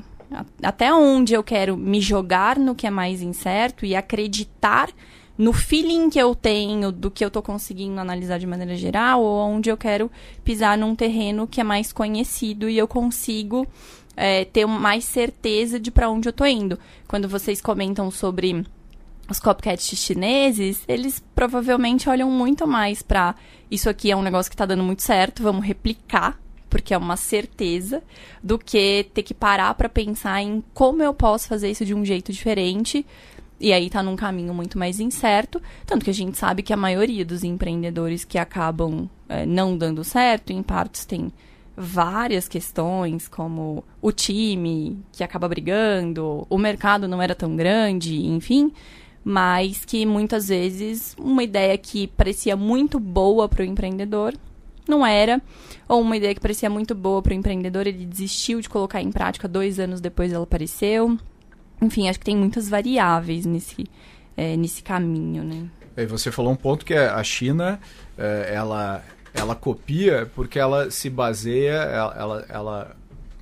Até 0.64 0.94
onde 0.94 1.34
eu 1.34 1.44
quero 1.44 1.76
me 1.76 2.00
jogar 2.00 2.58
no 2.58 2.74
que 2.74 2.88
é 2.88 2.90
mais 2.90 3.22
incerto 3.22 3.86
e 3.86 3.98
acreditar 3.98 4.90
no 5.38 5.52
feeling 5.52 6.10
que 6.10 6.18
eu 6.18 6.34
tenho 6.34 6.94
do 6.94 7.12
que 7.12 7.24
eu 7.24 7.30
tô 7.30 7.42
conseguindo 7.42 8.00
analisar 8.00 8.40
de 8.40 8.48
maneira 8.48 8.78
geral, 8.78 9.22
ou 9.22 9.40
onde 9.40 9.70
eu 9.70 9.76
quero 9.76 10.10
pisar 10.42 10.78
num 10.78 10.96
terreno 10.96 11.48
que 11.48 11.60
é 11.60 11.66
mais 11.66 11.92
conhecido 11.92 12.70
e 12.70 12.78
eu 12.78 12.88
consigo 12.88 13.68
é, 14.16 14.46
ter 14.46 14.66
mais 14.66 15.06
certeza 15.06 15.80
de 15.80 15.92
para 15.92 16.10
onde 16.10 16.30
eu 16.30 16.34
tô 16.34 16.46
indo. 16.46 16.80
Quando 17.08 17.28
vocês 17.28 17.62
comentam 17.62 18.10
sobre 18.10 18.66
os 19.30 19.40
copycats 19.40 19.98
chineses, 19.98 20.84
eles 20.88 21.24
provavelmente 21.34 22.08
olham 22.10 22.30
muito 22.30 22.68
mais 22.68 23.02
pra 23.02 23.36
isso 23.70 23.90
aqui 23.90 24.12
é 24.12 24.16
um 24.16 24.22
negócio 24.22 24.50
que 24.50 24.58
tá 24.58 24.66
dando 24.66 24.84
muito 24.84 25.02
certo, 25.02 25.42
vamos 25.42 25.66
replicar, 25.66 26.40
porque 26.70 26.94
é 26.94 26.98
uma 26.98 27.18
certeza, 27.18 28.04
do 28.44 28.60
que 28.60 29.08
ter 29.14 29.24
que 29.24 29.34
parar 29.34 29.74
pra 29.74 29.90
pensar 29.90 30.42
em 30.42 30.64
como 30.74 31.02
eu 31.02 31.14
posso 31.14 31.48
fazer 31.48 31.72
isso 31.72 31.86
de 31.86 31.94
um 31.94 32.06
jeito 32.06 32.32
diferente. 32.32 33.06
E 33.60 33.72
aí 33.72 33.90
tá 33.90 34.04
num 34.04 34.16
caminho 34.16 34.54
muito 34.54 34.78
mais 34.78 35.00
incerto, 35.00 35.62
tanto 35.86 36.04
que 36.04 36.12
a 36.12 36.14
gente 36.14 36.38
sabe 36.38 36.62
que 36.62 36.74
a 36.74 36.78
maioria 36.78 37.24
dos 37.24 37.44
empreendedores 37.44 38.26
que 38.26 38.38
acabam 38.38 39.10
eh, 39.30 39.46
não 39.46 39.78
dando 39.78 40.04
certo, 40.04 40.52
em 40.52 40.62
partes 40.62 41.06
tem 41.06 41.32
várias 41.76 42.48
questões, 42.48 43.28
como 43.28 43.84
o 44.02 44.12
time 44.12 45.00
que 45.12 45.24
acaba 45.24 45.48
brigando, 45.48 46.46
o 46.50 46.58
mercado 46.58 47.08
não 47.08 47.22
era 47.22 47.36
tão 47.36 47.56
grande, 47.56 48.26
enfim, 48.26 48.72
mas 49.24 49.84
que 49.84 50.06
muitas 50.06 50.48
vezes 50.48 51.16
uma 51.20 51.44
ideia 51.44 51.78
que 51.78 52.08
parecia 52.08 52.56
muito 52.56 53.00
boa 53.00 53.50
para 53.50 53.62
o 53.62 53.66
empreendedor 53.66 54.34
não 54.88 55.06
era, 55.06 55.42
ou 55.88 56.02
uma 56.02 56.16
ideia 56.16 56.34
que 56.34 56.40
parecia 56.40 56.70
muito 56.70 56.94
boa 56.94 57.22
para 57.22 57.32
o 57.32 57.36
empreendedor, 57.36 57.88
ele 57.88 58.06
desistiu 58.06 58.62
de 58.62 58.70
colocar 58.70 59.02
em 59.02 59.12
prática 59.12 59.48
dois 59.48 59.80
anos 59.80 60.00
depois 60.00 60.32
ela 60.32 60.44
apareceu. 60.44 61.18
Enfim, 61.82 62.08
acho 62.08 62.20
que 62.20 62.26
tem 62.26 62.38
muitas 62.38 62.70
variáveis 62.70 63.46
nesse, 63.46 63.86
eh, 64.38 64.56
nesse 64.56 64.84
caminho, 64.84 65.44
né? 65.44 65.68
Você 66.08 66.32
falou 66.32 66.52
um 66.52 66.56
ponto 66.56 66.86
que 66.86 66.94
é 66.94 67.08
a 67.08 67.24
China, 67.24 67.80
eh, 68.18 68.52
ela, 68.54 69.04
ela 69.36 69.54
copia 69.54 70.32
porque 70.34 70.58
ela 70.58 70.90
se 70.90 71.10
baseia, 71.10 71.74
ela, 71.74 72.16
ela, 72.18 72.46
ela 72.50 72.96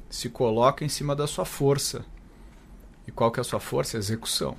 se 0.09 0.27
coloca 0.29 0.83
em 0.83 0.89
cima 0.89 1.15
da 1.15 1.27
sua 1.27 1.45
força. 1.45 2.03
E 3.07 3.11
qual 3.11 3.31
que 3.31 3.39
é 3.39 3.41
a 3.41 3.43
sua 3.43 3.59
força? 3.59 3.97
A 3.97 3.99
execução. 3.99 4.55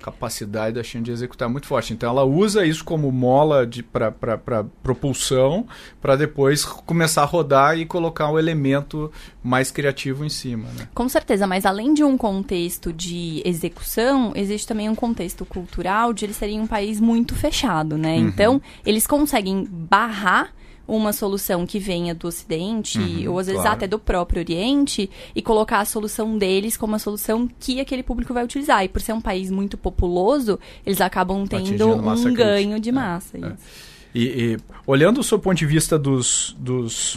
Capacidade 0.00 0.76
da 0.76 0.82
China 0.82 1.04
de 1.04 1.10
executar 1.10 1.46
é 1.46 1.52
muito 1.52 1.66
forte. 1.66 1.92
Então 1.92 2.08
ela 2.08 2.24
usa 2.24 2.64
isso 2.64 2.82
como 2.82 3.12
mola 3.12 3.68
para 3.92 4.64
propulsão, 4.82 5.66
para 6.00 6.16
depois 6.16 6.64
começar 6.64 7.22
a 7.22 7.26
rodar 7.26 7.78
e 7.78 7.84
colocar 7.84 8.30
um 8.30 8.38
elemento 8.38 9.12
mais 9.42 9.70
criativo 9.70 10.24
em 10.24 10.30
cima. 10.30 10.68
Né? 10.70 10.88
Com 10.94 11.06
certeza, 11.06 11.46
mas 11.46 11.66
além 11.66 11.92
de 11.92 12.02
um 12.02 12.16
contexto 12.16 12.94
de 12.94 13.42
execução, 13.44 14.32
existe 14.34 14.66
também 14.66 14.88
um 14.88 14.94
contexto 14.94 15.44
cultural 15.44 16.14
de 16.14 16.24
eles 16.24 16.36
serem 16.36 16.60
um 16.60 16.66
país 16.66 16.98
muito 16.98 17.34
fechado, 17.34 17.98
né? 17.98 18.16
Então, 18.16 18.60
eles 18.86 19.06
conseguem 19.06 19.68
barrar 19.70 20.50
uma 20.96 21.12
solução 21.12 21.64
que 21.66 21.78
venha 21.78 22.14
do 22.14 22.26
Ocidente, 22.28 22.98
Uhum, 22.98 23.32
ou 23.32 23.38
às 23.38 23.46
vezes 23.46 23.60
claro. 23.62 23.76
até 23.76 23.86
do 23.86 23.98
próprio 23.98 24.40
Oriente, 24.40 25.08
e 25.34 25.40
colocar 25.42 25.80
a 25.80 25.84
solução 25.84 26.36
deles 26.36 26.76
como 26.76 26.94
a 26.96 26.98
solução 26.98 27.48
que 27.58 27.80
aquele 27.80 28.02
público 28.02 28.34
vai 28.34 28.44
utilizar. 28.44 28.84
E 28.84 28.88
por 28.88 29.00
ser 29.00 29.12
um 29.12 29.20
país 29.20 29.50
muito 29.50 29.76
populoso, 29.78 30.58
eles 30.84 31.00
acabam 31.00 31.46
tendo 31.46 31.88
um 31.96 32.34
ganho 32.34 32.80
de 32.80 32.88
É, 32.88 32.92
massa. 32.92 33.36
é. 33.36 33.40
isso. 33.40 33.90
E, 34.14 34.22
e 34.24 34.58
olhando 34.86 35.20
o 35.20 35.22
seu 35.24 35.38
ponto 35.38 35.56
de 35.56 35.66
vista 35.66 35.96
dos, 35.98 36.56
dos, 36.58 37.16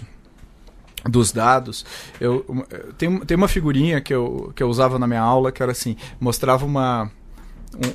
dos 1.09 1.31
dados, 1.31 1.83
eu, 2.21 2.45
tem, 2.97 3.19
tem 3.21 3.35
uma 3.35 3.47
figurinha 3.47 3.99
que 3.99 4.13
eu, 4.13 4.53
que 4.55 4.61
eu 4.61 4.69
usava 4.69 4.99
na 4.99 5.07
minha 5.07 5.21
aula 5.21 5.51
que 5.51 5.61
era 5.63 5.71
assim, 5.71 5.95
mostrava 6.19 6.65
uma, 6.65 7.11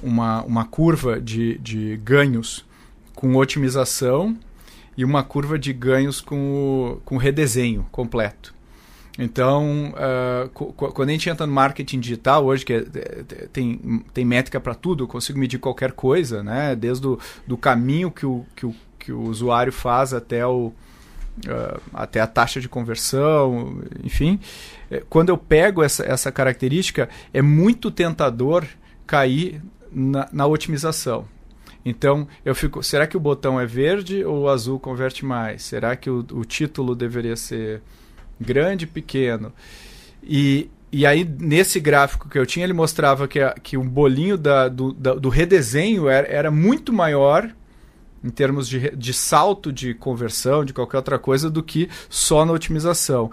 um- 0.05 0.09
uma, 0.09 0.43
uma 0.43 0.64
curva 0.64 1.21
de, 1.21 1.57
de 1.59 1.97
ganhos 1.99 2.67
com 3.14 3.37
otimização 3.37 4.37
e 4.98 5.04
uma 5.04 5.22
curva 5.22 5.58
de 5.58 5.72
ganhos 5.72 6.20
com, 6.20 6.37
o- 6.37 7.00
com 7.04 7.16
redesenho 7.16 7.87
completo. 7.90 8.52
Então, 9.18 9.92
co- 10.54 10.72
quando 10.72 11.08
a 11.08 11.12
gente 11.12 11.28
entra 11.30 11.46
no 11.46 11.52
marketing 11.52 11.98
digital 12.00 12.44
hoje, 12.44 12.64
que 12.64 12.72
é- 12.72 12.78
é- 12.94 13.46
tem, 13.52 14.04
tem 14.14 14.24
métrica 14.24 14.61
para 14.61 14.74
tudo, 14.74 15.04
eu 15.04 15.08
consigo 15.08 15.38
medir 15.38 15.58
qualquer 15.58 15.92
coisa, 15.92 16.42
né? 16.42 16.76
Desde 16.76 17.06
o 17.06 17.18
do 17.46 17.56
caminho 17.56 18.11
que 18.11 18.24
o, 18.26 18.44
que, 18.54 18.66
o, 18.66 18.74
que 18.98 19.12
o 19.12 19.20
usuário 19.22 19.72
faz 19.72 20.12
até, 20.14 20.46
o, 20.46 20.72
ah, 21.48 21.80
até 21.94 22.20
a 22.20 22.26
taxa 22.28 22.61
de 22.61 22.68
conversão, 22.68 23.80
enfim. 24.04 24.38
É, 24.90 25.02
Quando 25.08 25.30
eu 25.30 25.38
pego 25.38 25.82
essa, 25.82 26.04
essa 26.04 26.30
característica, 26.30 27.08
é 27.32 27.42
muito 27.42 27.90
tentador 27.90 28.64
cair 29.06 29.61
na, 29.92 30.28
na 30.32 30.46
otimização. 30.46 31.24
Então, 31.88 32.29
eu 32.44 32.55
fico, 32.55 32.83
será 32.83 33.07
que 33.07 33.16
o 33.16 33.20
botão 33.20 33.59
é 33.59 33.64
verde 33.64 34.24
ou 34.24 34.42
o 34.42 34.48
azul 34.48 34.79
converte 34.79 35.24
mais? 35.24 35.62
Será 35.62 35.96
que 35.96 36.11
o, 36.11 36.18
o 36.33 36.44
título 36.44 36.94
deveria 36.94 37.35
ser 37.37 37.81
grande, 38.40 38.87
pequeno? 38.87 39.53
E, 40.22 40.68
e 40.92 41.07
aí, 41.07 41.24
nesse 41.24 41.81
gráfico 41.81 42.29
que 42.29 42.38
eu 42.38 42.44
tinha, 42.44 42.64
ele 42.66 42.72
mostrava 42.74 43.27
que, 43.27 43.40
a- 43.40 43.55
que 43.55 43.77
um 43.79 43.88
bolinho 43.88 44.37
da, 44.37 44.68
do, 44.68 44.92
da- 44.92 45.14
do 45.14 45.29
redesenho 45.29 46.09
era, 46.09 46.27
era 46.27 46.51
muito 46.51 46.92
maior 46.92 47.51
em 48.22 48.31
termos 48.31 48.68
de, 48.68 48.90
de 48.96 49.12
salto 49.14 49.72
de 49.72 49.94
conversão, 49.94 50.64
de 50.64 50.72
qualquer 50.74 50.96
outra 50.96 51.18
coisa, 51.20 51.48
do 51.48 51.62
que 51.62 51.88
só 52.11 52.44
na 52.44 52.53
otimização. 52.53 53.31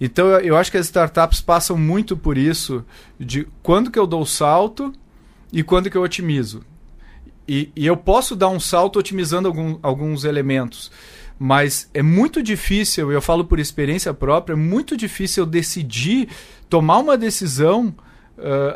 Então, 0.00 0.26
eu, 0.28 0.40
eu 0.40 0.56
acho 0.56 0.70
que 0.70 0.78
as 0.78 0.86
startups 0.86 1.40
passam 1.42 1.76
muito 1.76 2.16
por 2.16 2.38
isso, 2.38 2.82
de 3.20 3.46
quando 3.62 3.90
que 3.90 3.98
eu 3.98 4.06
dou 4.06 4.22
o 4.22 4.26
salto 4.26 4.90
e 5.52 5.62
quando 5.62 5.90
que 5.90 5.96
eu 5.96 6.02
otimizo. 6.02 6.62
E, 7.46 7.70
e 7.74 7.86
eu 7.86 7.96
posso 7.96 8.36
dar 8.36 8.48
um 8.48 8.60
salto 8.60 8.98
otimizando 8.98 9.48
algum, 9.48 9.78
alguns 9.82 10.24
elementos, 10.24 10.90
mas 11.38 11.90
é 11.92 12.02
muito 12.02 12.42
difícil, 12.42 13.10
eu 13.10 13.20
falo 13.20 13.44
por 13.44 13.58
experiência 13.58 14.14
própria, 14.14 14.54
é 14.54 14.56
muito 14.56 14.96
difícil 14.96 15.44
decidir, 15.44 16.28
tomar 16.68 16.98
uma 16.98 17.18
decisão 17.18 17.94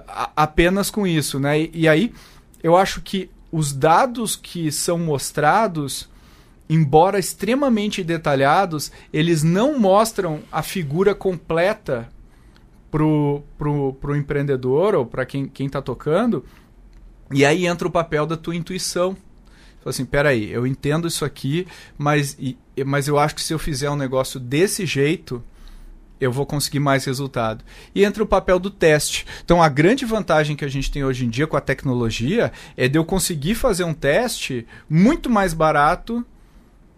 a- 0.09 0.31
apenas 0.37 0.91
com 0.91 1.07
isso. 1.07 1.39
Né? 1.39 1.61
E, 1.61 1.71
e 1.75 1.89
aí 1.89 2.13
eu 2.63 2.77
acho 2.77 3.01
que 3.01 3.31
os 3.53 3.73
dados 3.73 4.35
que 4.37 4.71
são 4.73 4.99
mostrados, 4.99 6.09
embora 6.69 7.19
extremamente 7.19 8.03
detalhados, 8.03 8.91
eles 9.13 9.43
não 9.43 9.79
mostram 9.79 10.41
a 10.51 10.63
figura 10.63 11.15
completa 11.15 12.09
pro, 12.91 13.43
pro, 13.57 13.93
pro 13.95 14.17
empreendedor 14.17 14.95
ou 14.95 15.07
para 15.07 15.25
quem 15.25 15.51
está 15.61 15.81
tocando 15.81 16.45
E 17.33 17.45
aí 17.45 17.67
entra 17.67 17.89
o 17.89 17.91
papel 17.91 18.27
da 18.27 18.37
tua 18.37 18.55
intuição. 18.55 19.17
Fala 19.79 19.91
assim, 19.91 20.05
peraí, 20.05 20.51
eu 20.51 20.67
entendo 20.67 21.07
isso 21.07 21.25
aqui, 21.25 21.67
mas, 21.97 22.37
e, 22.39 22.57
mas 22.85 23.09
eu 23.09 23.19
acho 23.19 23.35
que 23.35 23.43
se 23.43 23.53
eu 23.53 23.59
fizer 23.59 23.91
um 23.91 23.97
negócio 23.97 24.41
desse 24.41 24.85
jeito, 24.85 25.43
eu 26.21 26.33
vou 26.33 26.47
conseguir 26.47 26.81
mais 26.81 27.05
resultado. 27.05 27.65
E 27.95 28.05
entra 28.05 28.23
o 28.23 28.27
papel 28.27 28.59
do 28.59 28.71
teste. 28.71 29.27
Então, 29.45 29.63
a 29.63 29.69
grande 29.69 30.05
vantagem 30.05 30.57
que 30.57 30.65
a 30.65 30.69
gente 30.69 30.91
tem 30.91 31.05
hoje 31.05 31.25
em 31.25 31.29
dia 31.29 31.47
com 31.47 31.57
a 31.57 31.61
tecnologia 31.61 32.53
é 32.77 32.89
de 32.89 32.99
eu 32.99 33.05
conseguir 33.05 33.55
fazer 33.55 33.85
um 33.85 33.95
teste 33.95 34.67
muito 34.89 35.29
mais 35.29 35.53
barato 35.53 36.25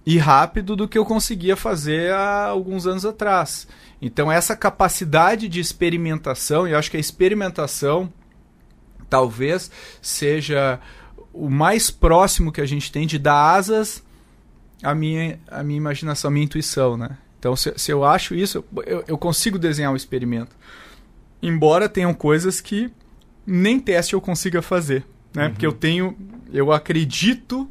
e 0.06 0.16
rápido 0.16 0.74
do 0.74 0.88
que 0.88 0.96
eu 0.96 1.04
conseguia 1.04 1.56
fazer 1.56 2.12
há 2.12 2.46
alguns 2.46 2.86
anos 2.86 3.04
atrás. 3.04 3.68
Então, 4.00 4.30
essa 4.30 4.56
capacidade 4.56 5.48
de 5.48 5.60
experimentação, 5.60 6.66
e 6.66 6.70
eu 6.70 6.78
acho 6.78 6.90
que 6.90 6.96
a 6.96 7.00
experimentação 7.00 8.10
talvez 9.08 9.70
seja 10.00 10.80
o 11.32 11.48
mais 11.48 11.90
próximo 11.90 12.50
que 12.50 12.60
a 12.60 12.66
gente 12.66 12.90
tem 12.90 13.06
de 13.06 13.18
dar 13.18 13.54
asas 13.54 14.02
à 14.82 14.94
minha, 14.94 15.38
à 15.48 15.62
minha 15.62 15.76
imaginação, 15.76 16.28
à 16.28 16.32
minha 16.32 16.44
intuição, 16.44 16.96
né? 16.96 17.16
Então, 17.38 17.54
se, 17.54 17.72
se 17.76 17.92
eu 17.92 18.04
acho 18.04 18.34
isso, 18.34 18.64
eu, 18.84 19.04
eu, 19.06 19.16
consigo 19.16 19.58
desenhar 19.58 19.92
um 19.92 19.96
experimento. 19.96 20.56
Embora 21.40 21.88
tenham 21.88 22.12
coisas 22.12 22.60
que 22.60 22.90
nem 23.46 23.78
teste 23.78 24.14
eu 24.14 24.20
consiga 24.20 24.60
fazer, 24.60 25.04
né? 25.32 25.44
Uhum. 25.44 25.50
Porque 25.50 25.66
eu 25.66 25.72
tenho, 25.72 26.16
eu 26.52 26.72
acredito 26.72 27.68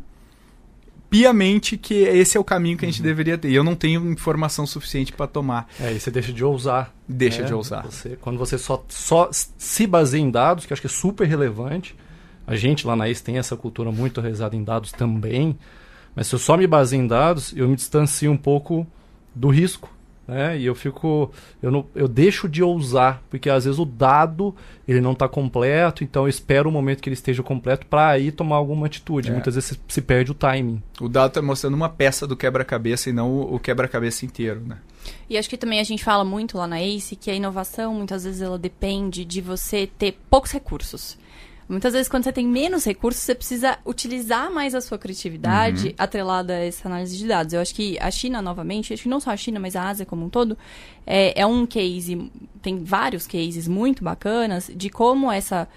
piamente 1.10 1.78
que 1.78 1.94
esse 1.94 2.38
é 2.38 2.40
o 2.40 2.44
caminho 2.44 2.78
que 2.78 2.86
a 2.86 2.88
gente 2.88 3.00
uhum. 3.00 3.06
deveria 3.06 3.38
ter. 3.38 3.50
E 3.50 3.56
eu 3.56 3.64
não 3.64 3.76
tenho 3.76 4.12
informação 4.12 4.66
suficiente 4.66 5.14
para 5.14 5.28
tomar. 5.28 5.68
É, 5.80 5.94
e 5.94 6.00
você 6.00 6.12
deixa 6.12 6.34
de 6.34 6.44
ousar. 6.44 6.94
Deixa 7.08 7.42
né? 7.42 7.48
de 7.48 7.54
ousar. 7.54 7.86
Você, 7.86 8.18
quando 8.20 8.38
você 8.38 8.58
só, 8.58 8.84
só 8.90 9.30
se 9.32 9.88
baseia 9.88 10.22
em 10.22 10.30
dados, 10.30 10.66
que 10.66 10.74
eu 10.74 10.76
acho 10.76 10.82
que 10.82 10.88
é 10.88 10.90
super 10.90 11.28
relevante. 11.28 11.96
A 12.46 12.56
gente 12.56 12.88
lá 12.88 12.96
na 12.96 13.08
ACE 13.10 13.24
tem 13.24 13.38
essa 13.38 13.56
cultura 13.58 13.92
muito 13.92 14.22
rezada 14.22 14.56
em 14.56 14.64
dados 14.64 14.92
também. 14.92 15.58
Mas 16.16 16.28
se 16.28 16.36
eu 16.36 16.40
só 16.40 16.58
me 16.58 16.66
baseio 16.66 17.02
em 17.02 17.08
dados, 17.08 17.54
eu 17.56 17.68
me 17.68 17.76
distancio 17.76 18.32
um 18.32 18.38
pouco 18.38 18.88
do 19.36 19.50
risco. 19.50 19.97
Né? 20.28 20.60
E 20.60 20.66
eu 20.66 20.76
fico. 20.76 21.32
Eu, 21.62 21.72
não, 21.72 21.86
eu 21.96 22.08
deixo 22.08 22.50
de 22.50 22.62
ousar, 22.62 23.24
porque 23.30 23.50
às 23.50 23.64
vezes 23.64 23.80
o 23.80 23.86
dado 23.86 24.54
ele 24.86 25.00
não 25.00 25.14
está 25.14 25.28
completo, 25.28 26.04
então 26.04 26.24
eu 26.24 26.28
espero 26.28 26.70
o 26.70 26.72
momento 26.72 27.02
que 27.02 27.08
ele 27.08 27.14
esteja 27.14 27.42
completo 27.42 27.86
para 27.88 28.10
aí 28.10 28.32
tomar 28.32 28.58
alguma 28.58 28.88
atitude. 28.88 29.30
É. 29.30 29.32
Muitas 29.32 29.56
vezes 29.56 29.70
se, 29.70 29.80
se, 29.88 30.02
perde 30.02 30.32
o 30.32 30.34
timing. 30.34 30.82
O 31.00 31.08
dado 31.08 31.30
está 31.30 31.42
mostrando 31.42 31.76
uma 31.76 31.88
peça 31.88 32.28
do 32.28 32.36
quebra-cabeça 32.36 33.10
e 33.10 33.14
não 33.14 33.32
o, 33.32 33.56
o 33.56 33.60
quebra-cabeça 33.60 34.26
inteiro. 34.26 34.62
Né? 34.66 34.78
E 35.30 35.38
acho 35.38 35.50
que 35.50 35.58
também 35.58 35.80
a 35.80 35.84
gente 35.84 36.04
fala 36.04 36.26
muito 36.26 36.58
lá 36.58 36.68
na 36.68 36.82
ACE 36.82 37.16
que 37.16 37.32
a 37.32 37.36
inovação 37.36 37.94
muitas 37.94 38.26
vezes 38.26 38.42
ela 38.42 38.58
depende 38.58 39.24
de 39.24 39.40
você 39.40 39.88
ter 39.98 40.18
poucos 40.30 40.52
recursos. 40.52 41.18
Muitas 41.70 41.92
vezes, 41.92 42.08
quando 42.08 42.24
você 42.24 42.32
tem 42.32 42.48
menos 42.48 42.86
recursos, 42.86 43.22
você 43.24 43.36
precisa 43.36 43.78
utilizar 43.86 44.50
mais 44.50 44.74
a 44.74 44.80
sua 44.80 44.98
criatividade 44.98 45.88
uhum. 45.88 45.94
atrelada 45.98 46.54
a 46.54 46.66
essa 46.66 46.88
análise 46.88 47.18
de 47.18 47.28
dados. 47.28 47.54
Eu 47.54 47.60
acho 47.60 47.76
que 47.76 47.98
a 48.00 48.10
China, 48.10 48.42
novamente, 48.42 48.94
acho 48.94 49.04
que 49.04 49.10
não 49.10 49.20
só 49.20 49.32
a 49.32 49.38
China, 49.38 49.60
mas 49.60 49.76
a 49.76 49.90
Ásia 49.90 50.06
como 50.06 50.26
um 50.26 50.30
todo, 50.30 50.58
é, 51.06 51.42
é 51.42 51.46
um 51.46 51.66
case, 51.66 52.32
tem 52.62 52.84
vários 52.84 53.28
cases 53.28 53.68
muito 53.68 54.02
bacanas 54.02 54.72
de 54.74 54.90
como 54.90 55.30
essa, 55.30 55.68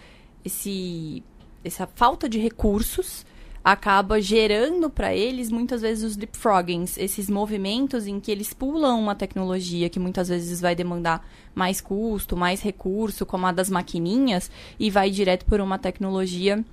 esse, 0.44 1.24
essa 1.64 1.88
falta 1.88 2.28
de 2.28 2.38
recursos 2.38 3.26
acaba 3.64 4.20
gerando 4.20 4.88
para 4.88 5.14
eles 5.14 5.50
muitas 5.50 5.82
vezes 5.82 6.04
os 6.04 6.16
leapfroggings, 6.16 6.96
esses 6.96 7.28
movimentos 7.28 8.06
em 8.06 8.18
que 8.18 8.30
eles 8.30 8.52
pulam 8.52 8.98
uma 8.98 9.14
tecnologia 9.14 9.90
que 9.90 9.98
muitas 9.98 10.28
vezes 10.28 10.60
vai 10.60 10.74
demandar 10.74 11.26
mais 11.54 11.80
custo, 11.80 12.36
mais 12.36 12.62
recurso, 12.62 13.26
como 13.26 13.46
a 13.46 13.52
das 13.52 13.68
maquininhas, 13.68 14.50
e 14.78 14.90
vai 14.90 15.10
direto 15.10 15.44
por 15.44 15.60
uma 15.60 15.78
tecnologia 15.78 16.64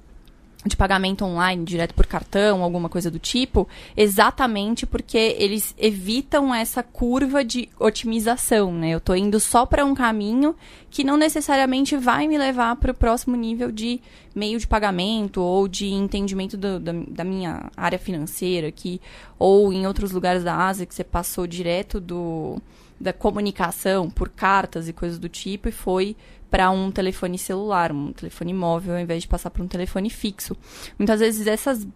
de 0.67 0.77
pagamento 0.77 1.25
online, 1.25 1.63
direto 1.63 1.93
por 1.93 2.06
cartão, 2.06 2.62
alguma 2.62 2.89
coisa 2.89 3.10
do 3.10 3.19
tipo, 3.19 3.67
exatamente 3.95 4.86
porque 4.86 5.36
eles 5.38 5.73
evitam 5.77 6.53
essa 6.53 6.84
curva 6.84 7.43
de 7.43 7.69
otimização, 7.80 8.73
né? 8.73 8.89
Eu 8.91 8.97
estou 8.99 9.15
indo 9.15 9.39
só 9.39 9.65
para 9.65 9.86
um 9.86 9.95
caminho 9.95 10.56
que 10.89 11.03
não 11.03 11.17
necessariamente 11.17 11.95
vai 11.95 12.27
me 12.27 12.38
levar 12.38 12.75
para 12.75 12.91
o 12.91 12.95
próximo 12.95 13.36
nível 13.36 13.71
de 13.71 14.01
meio 14.34 14.60
de 14.60 14.67
pagamento 14.67 15.41
ou 15.41 15.67
de 15.67 15.88
entendimento 15.88 16.56
do, 16.56 16.80
da, 16.80 16.91
da, 17.08 17.23
minha 17.23 17.71
área 17.75 17.97
financeira 17.97 18.67
aqui, 18.67 19.01
ou 19.39 19.73
em 19.73 19.88
outros 19.88 20.12
lugares 20.12 20.43
da 20.43 20.56
Ásia 20.56 20.86
que 20.86 20.93
você 20.93 21.03
passou 21.03 21.47
direto 21.47 21.99
do 21.99 22.62
da 22.99 23.13
comunicação 23.13 24.10
por 24.10 24.27
cartas 24.27 24.88
e 24.88 24.93
coisas 24.93 25.19
do 25.19 25.30
tipo 25.30 25.69
e 25.69 25.71
foi 25.71 26.15
para 26.50 26.70
um 26.72 26.92
telefone 26.92 27.38
celular, 27.38 27.92
um 27.92 28.12
telefone 28.14 28.54
móvel, 28.54 28.96
ao 28.96 29.00
invés 29.00 29.24
de 29.24 29.28
passar 29.28 29.50
para 29.50 29.64
um 29.64 29.68
telefone 29.68 30.10
fixo. 30.10 30.56
Muitas 30.98 31.20
vezes 31.20 31.48
essas 31.48 31.88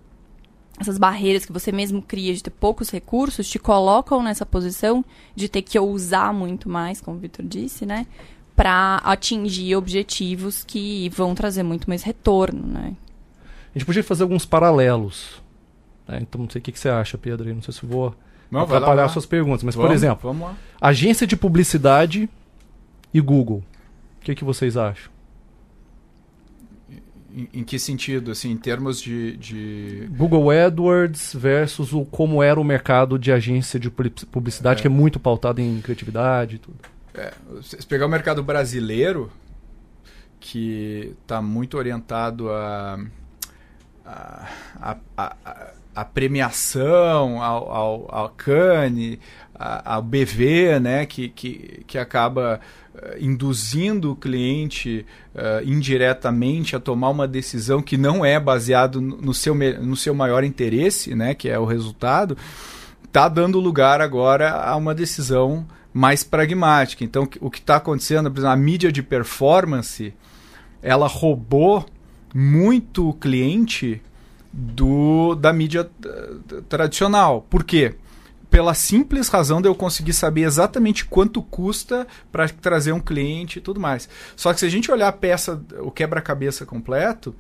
essas 0.80 0.98
barreiras 0.98 1.46
que 1.46 1.52
você 1.52 1.72
mesmo 1.72 2.02
cria 2.02 2.34
de 2.34 2.42
ter 2.42 2.50
poucos 2.50 2.90
recursos 2.90 3.48
te 3.48 3.60
colocam 3.60 4.24
nessa 4.24 4.46
posição 4.46 5.06
de 5.36 5.48
ter 5.48 5.62
que 5.62 5.80
usar 5.80 6.34
muito 6.34 6.68
mais, 6.68 7.00
como 7.00 7.18
o 7.18 7.20
Vitor 7.20 7.46
disse, 7.46 7.86
né? 7.86 8.08
Para 8.56 8.98
atingir 9.04 9.76
objetivos 9.76 10.64
que 10.64 11.10
vão 11.10 11.36
trazer 11.36 11.62
muito 11.62 11.88
mais 11.88 12.02
retorno, 12.02 12.66
né? 12.66 12.96
A 13.74 13.78
gente 13.78 13.86
podia 13.86 14.04
fazer 14.04 14.24
alguns 14.24 14.46
paralelos. 14.46 15.42
Né? 16.08 16.20
Então, 16.22 16.42
não 16.42 16.50
sei 16.50 16.60
o 16.60 16.64
que, 16.64 16.72
que 16.72 16.80
você 16.80 16.90
acha, 16.90 17.18
Pedro. 17.18 17.54
Não 17.54 17.62
sei 17.62 17.74
se 17.74 17.86
vou 17.86 18.16
não, 18.50 18.62
atrapalhar 18.62 19.08
suas 19.08 19.26
perguntas. 19.26 19.64
Mas, 19.64 19.76
vamos, 19.76 19.90
por 19.90 19.96
exemplo, 19.96 20.56
agência 20.80 21.26
de 21.26 21.38
publicidade 21.38 22.30
e 23.14 23.22
Google. 23.22 23.64
O 24.22 24.24
que, 24.24 24.36
que 24.36 24.44
vocês 24.44 24.78
acham? 24.78 25.12
Em, 27.34 27.64
que 27.64 27.80
sentido, 27.80 28.30
assim, 28.30 28.52
em 28.52 28.58
termos 28.58 29.02
de, 29.02 29.38
de, 29.38 30.10
Google 30.18 30.52
AdWords 30.52 31.34
versus 31.34 31.94
o 31.94 32.04
como 32.06 32.44
era 32.44 32.60
o 32.60 32.64
mercado 32.64 33.18
de 33.18 33.32
agência 33.32 33.80
de 33.80 33.90
publicidade, 33.90 34.80
é. 34.80 34.82
que 34.82 34.88
é 34.88 34.90
muito 34.90 35.20
pautado 35.20 35.62
em 35.62 35.80
criatividade 35.82 36.58
e 36.58 36.60
tudo. 36.60 36.78
É, 37.14 37.34
se 37.62 37.88
pegar 37.88 38.06
o 38.06 38.10
mercado 38.10 38.44
brasileiro, 38.44 39.32
que 40.42 41.16
está 41.22 41.42
muito 41.42 41.78
orientado 41.78 42.50
a, 42.50 43.00
a, 44.06 44.48
a, 44.76 44.98
a, 45.18 45.74
a 45.96 46.06
premiação, 46.06 47.42
ao, 47.42 47.72
ao, 47.72 48.16
ao 48.16 48.30
Cane, 48.30 49.20
ao 49.86 50.02
BV, 50.02 50.80
né, 50.80 51.06
que, 51.06 51.30
que, 51.30 51.84
que 51.86 51.98
acaba 51.98 52.60
uh, 52.96 53.00
induzindo 53.20 54.12
o 54.12 54.16
cliente 54.16 55.06
uh, 55.36 55.64
indiretamente 55.64 56.76
a 56.76 56.80
tomar 56.80 57.10
uma 57.10 57.28
decisão 57.28 57.82
que 57.82 57.98
não 57.98 58.26
é 58.26 58.40
baseado 58.40 59.00
no 59.00 59.34
seu, 59.34 59.54
no 59.54 59.96
seu 59.96 60.14
maior 60.14 60.44
interesse, 60.44 61.14
né, 61.14 61.36
que 61.36 61.48
é 61.50 61.60
o 61.60 61.66
resultado, 61.66 62.38
está 63.04 63.28
dando 63.28 63.60
lugar 63.60 64.02
agora 64.02 64.52
a 64.52 64.76
uma 64.76 64.96
decisão 64.96 65.66
mais 65.94 66.24
pragmática. 66.24 67.04
Então, 67.04 67.28
o 67.40 67.50
que 67.50 67.60
está 67.60 67.76
acontecendo, 67.76 68.32
por 68.32 68.40
exemplo, 68.40 68.54
a 68.54 68.58
mídia 68.58 68.92
de 68.92 69.04
performance, 69.04 70.14
ela 70.82 71.08
roubou 71.08 71.86
muito 72.34 73.10
o 73.10 73.14
cliente 73.14 74.02
do 74.52 75.36
da 75.36 75.54
mídia 75.54 75.90
uh, 76.06 76.62
tradicional. 76.64 77.46
Por 77.50 77.64
quê? 77.64 77.96
Pela 78.52 78.74
simples 78.74 79.30
razão 79.30 79.62
de 79.62 79.70
eu 79.70 79.74
conseguir 79.74 80.12
saber 80.12 80.42
exatamente 80.42 81.06
quanto 81.06 81.42
custa 81.42 82.06
para 82.30 82.50
trazer 82.50 82.92
um 82.92 83.00
cliente 83.00 83.58
e 83.58 83.62
tudo 83.62 83.80
mais. 83.80 84.10
Só 84.36 84.54
que 84.54 84.60
se 84.60 84.66
a 84.66 84.70
gente 84.70 84.92
olhar 84.92 85.08
a 85.08 85.14
peça, 85.14 85.64
o 85.80 85.90
quebra-cabeça 85.90 86.66
completo, 86.66 87.34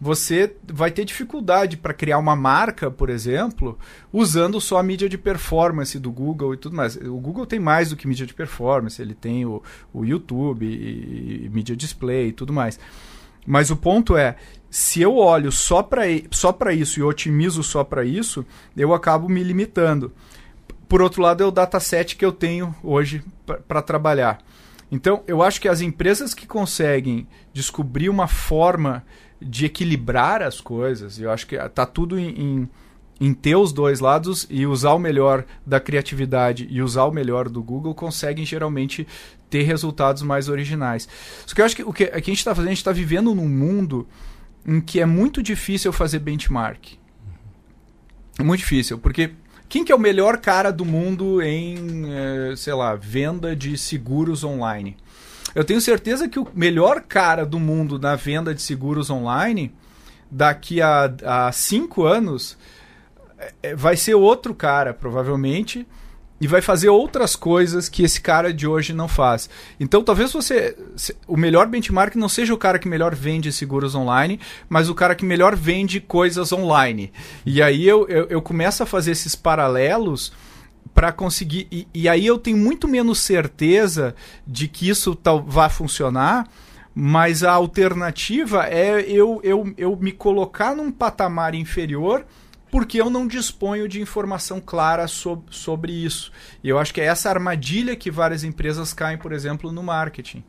você 0.00 0.56
vai 0.66 0.90
ter 0.90 1.04
dificuldade 1.04 1.76
para 1.76 1.94
criar 1.94 2.18
uma 2.18 2.34
marca, 2.34 2.90
por 2.90 3.08
exemplo, 3.08 3.78
usando 4.12 4.60
só 4.60 4.78
a 4.78 4.82
mídia 4.82 5.08
de 5.08 5.16
performance 5.16 5.96
do 5.96 6.10
Google 6.10 6.54
e 6.54 6.56
tudo 6.56 6.74
mais. 6.74 6.96
O 6.96 7.18
Google 7.18 7.46
tem 7.46 7.60
mais 7.60 7.90
do 7.90 7.96
que 7.96 8.08
mídia 8.08 8.26
de 8.26 8.34
performance, 8.34 9.00
ele 9.00 9.14
tem 9.14 9.46
o, 9.46 9.62
o 9.94 10.04
YouTube 10.04 10.66
e, 10.66 11.44
e 11.46 11.48
mídia 11.50 11.76
display 11.76 12.28
e 12.28 12.32
tudo 12.32 12.52
mais. 12.52 12.80
Mas 13.46 13.70
o 13.70 13.76
ponto 13.76 14.16
é, 14.16 14.36
se 14.68 15.00
eu 15.00 15.16
olho 15.16 15.52
só 15.52 15.84
para 15.84 16.02
só 16.32 16.56
isso 16.74 16.98
e 16.98 17.02
otimizo 17.02 17.62
só 17.62 17.84
para 17.84 18.04
isso, 18.04 18.44
eu 18.76 18.92
acabo 18.92 19.28
me 19.28 19.42
limitando. 19.42 20.12
Por 20.88 21.02
outro 21.02 21.20
lado, 21.20 21.42
é 21.42 21.46
o 21.46 21.50
dataset 21.50 22.16
que 22.16 22.24
eu 22.24 22.32
tenho 22.32 22.74
hoje 22.82 23.22
para 23.66 23.82
trabalhar. 23.82 24.38
Então, 24.90 25.22
eu 25.26 25.42
acho 25.42 25.60
que 25.60 25.68
as 25.68 25.80
empresas 25.80 26.32
que 26.32 26.46
conseguem 26.46 27.26
descobrir 27.52 28.08
uma 28.08 28.26
forma 28.26 29.04
de 29.40 29.66
equilibrar 29.66 30.42
as 30.42 30.60
coisas, 30.60 31.18
eu 31.18 31.30
acho 31.30 31.46
que 31.46 31.56
está 31.56 31.84
tudo 31.84 32.18
em, 32.18 32.28
em, 32.30 32.68
em, 33.20 33.34
ter 33.34 33.54
os 33.54 33.72
dois 33.72 34.00
lados 34.00 34.46
e 34.48 34.66
usar 34.66 34.94
o 34.94 34.98
melhor 34.98 35.44
da 35.64 35.78
criatividade 35.78 36.66
e 36.70 36.80
usar 36.82 37.04
o 37.04 37.12
melhor 37.12 37.48
do 37.48 37.62
Google, 37.62 37.94
conseguem 37.94 38.46
geralmente 38.46 39.06
ter 39.50 39.62
resultados 39.62 40.22
mais 40.22 40.48
originais. 40.48 41.06
Só 41.46 41.54
que 41.54 41.60
eu 41.60 41.64
acho 41.66 41.76
que 41.76 41.82
o 41.82 41.92
que, 41.92 42.04
a 42.04 42.18
gente 42.18 42.32
está 42.32 42.54
fazendo, 42.54 42.68
a 42.68 42.70
gente 42.70 42.78
está 42.78 42.92
vivendo 42.92 43.34
num 43.34 43.48
mundo 43.48 44.08
em 44.66 44.80
que 44.80 45.00
é 45.00 45.06
muito 45.06 45.42
difícil 45.42 45.92
fazer 45.92 46.18
benchmark. 46.18 46.98
É 48.38 48.42
muito 48.42 48.60
difícil, 48.60 48.98
porque 48.98 49.32
quem 49.68 49.84
que 49.84 49.92
é 49.92 49.94
o 49.94 49.98
melhor 49.98 50.38
cara 50.38 50.72
do 50.72 50.84
mundo 50.84 51.42
em, 51.42 52.04
eh, 52.10 52.54
sei 52.56 52.72
lá, 52.74 52.94
venda 52.94 53.54
de 53.54 53.76
seguros 53.76 54.42
online? 54.42 54.96
Eu 55.54 55.64
tenho 55.64 55.80
certeza 55.80 56.28
que 56.28 56.38
o 56.38 56.46
melhor 56.54 57.02
cara 57.02 57.44
do 57.44 57.58
mundo 57.58 57.98
na 57.98 58.16
venda 58.16 58.54
de 58.54 58.62
seguros 58.62 59.10
online 59.10 59.72
daqui 60.30 60.80
a, 60.80 61.12
a 61.24 61.52
cinco 61.52 62.04
anos 62.04 62.56
é, 63.38 63.52
é, 63.62 63.76
vai 63.76 63.96
ser 63.96 64.14
outro 64.14 64.54
cara, 64.54 64.92
provavelmente, 64.92 65.86
e 66.40 66.46
vai 66.46 66.62
fazer 66.62 66.88
outras 66.88 67.34
coisas 67.34 67.88
que 67.88 68.02
esse 68.02 68.20
cara 68.20 68.52
de 68.52 68.66
hoje 68.66 68.92
não 68.92 69.08
faz. 69.08 69.50
Então, 69.78 70.02
talvez 70.02 70.32
você. 70.32 70.76
O 71.26 71.36
melhor 71.36 71.66
benchmark 71.66 72.14
não 72.16 72.28
seja 72.28 72.54
o 72.54 72.58
cara 72.58 72.78
que 72.78 72.88
melhor 72.88 73.14
vende 73.14 73.52
seguros 73.52 73.94
online, 73.94 74.38
mas 74.68 74.88
o 74.88 74.94
cara 74.94 75.14
que 75.14 75.24
melhor 75.24 75.56
vende 75.56 76.00
coisas 76.00 76.52
online. 76.52 77.12
E 77.44 77.60
aí 77.60 77.86
eu, 77.86 78.06
eu, 78.08 78.26
eu 78.26 78.42
começo 78.42 78.82
a 78.82 78.86
fazer 78.86 79.12
esses 79.12 79.34
paralelos 79.34 80.32
para 80.94 81.12
conseguir. 81.12 81.66
E, 81.70 81.88
e, 81.92 82.08
aí 82.08 82.26
eu 82.26 82.38
tenho 82.38 82.56
muito 82.56 82.86
menos 82.86 83.18
certeza 83.18 84.14
de 84.46 84.68
que 84.68 84.88
isso 84.88 85.14
tal, 85.14 85.42
vá 85.42 85.68
funcionar. 85.68 86.48
Mas 87.00 87.44
a 87.44 87.52
alternativa 87.52 88.66
é 88.66 89.00
eu, 89.02 89.40
eu, 89.44 89.72
eu 89.76 89.96
me 89.96 90.10
colocar 90.10 90.74
num 90.74 90.90
patamar 90.90 91.54
inferior 91.54 92.24
porque 92.70 93.00
eu 93.00 93.10
não 93.10 93.26
disponho 93.26 93.88
de 93.88 94.00
informação 94.00 94.60
clara 94.60 95.06
so 95.06 95.42
sobre 95.50 95.92
isso. 95.92 96.32
E 96.62 96.68
eu 96.68 96.78
acho 96.78 96.92
que 96.92 97.00
é 97.00 97.04
essa 97.04 97.28
armadilha 97.28 97.96
que 97.96 98.10
várias 98.10 98.44
empresas 98.44 98.92
caem, 98.92 99.18
por 99.18 99.32
exemplo, 99.32 99.72
no 99.72 99.82
marketing. 99.82 100.42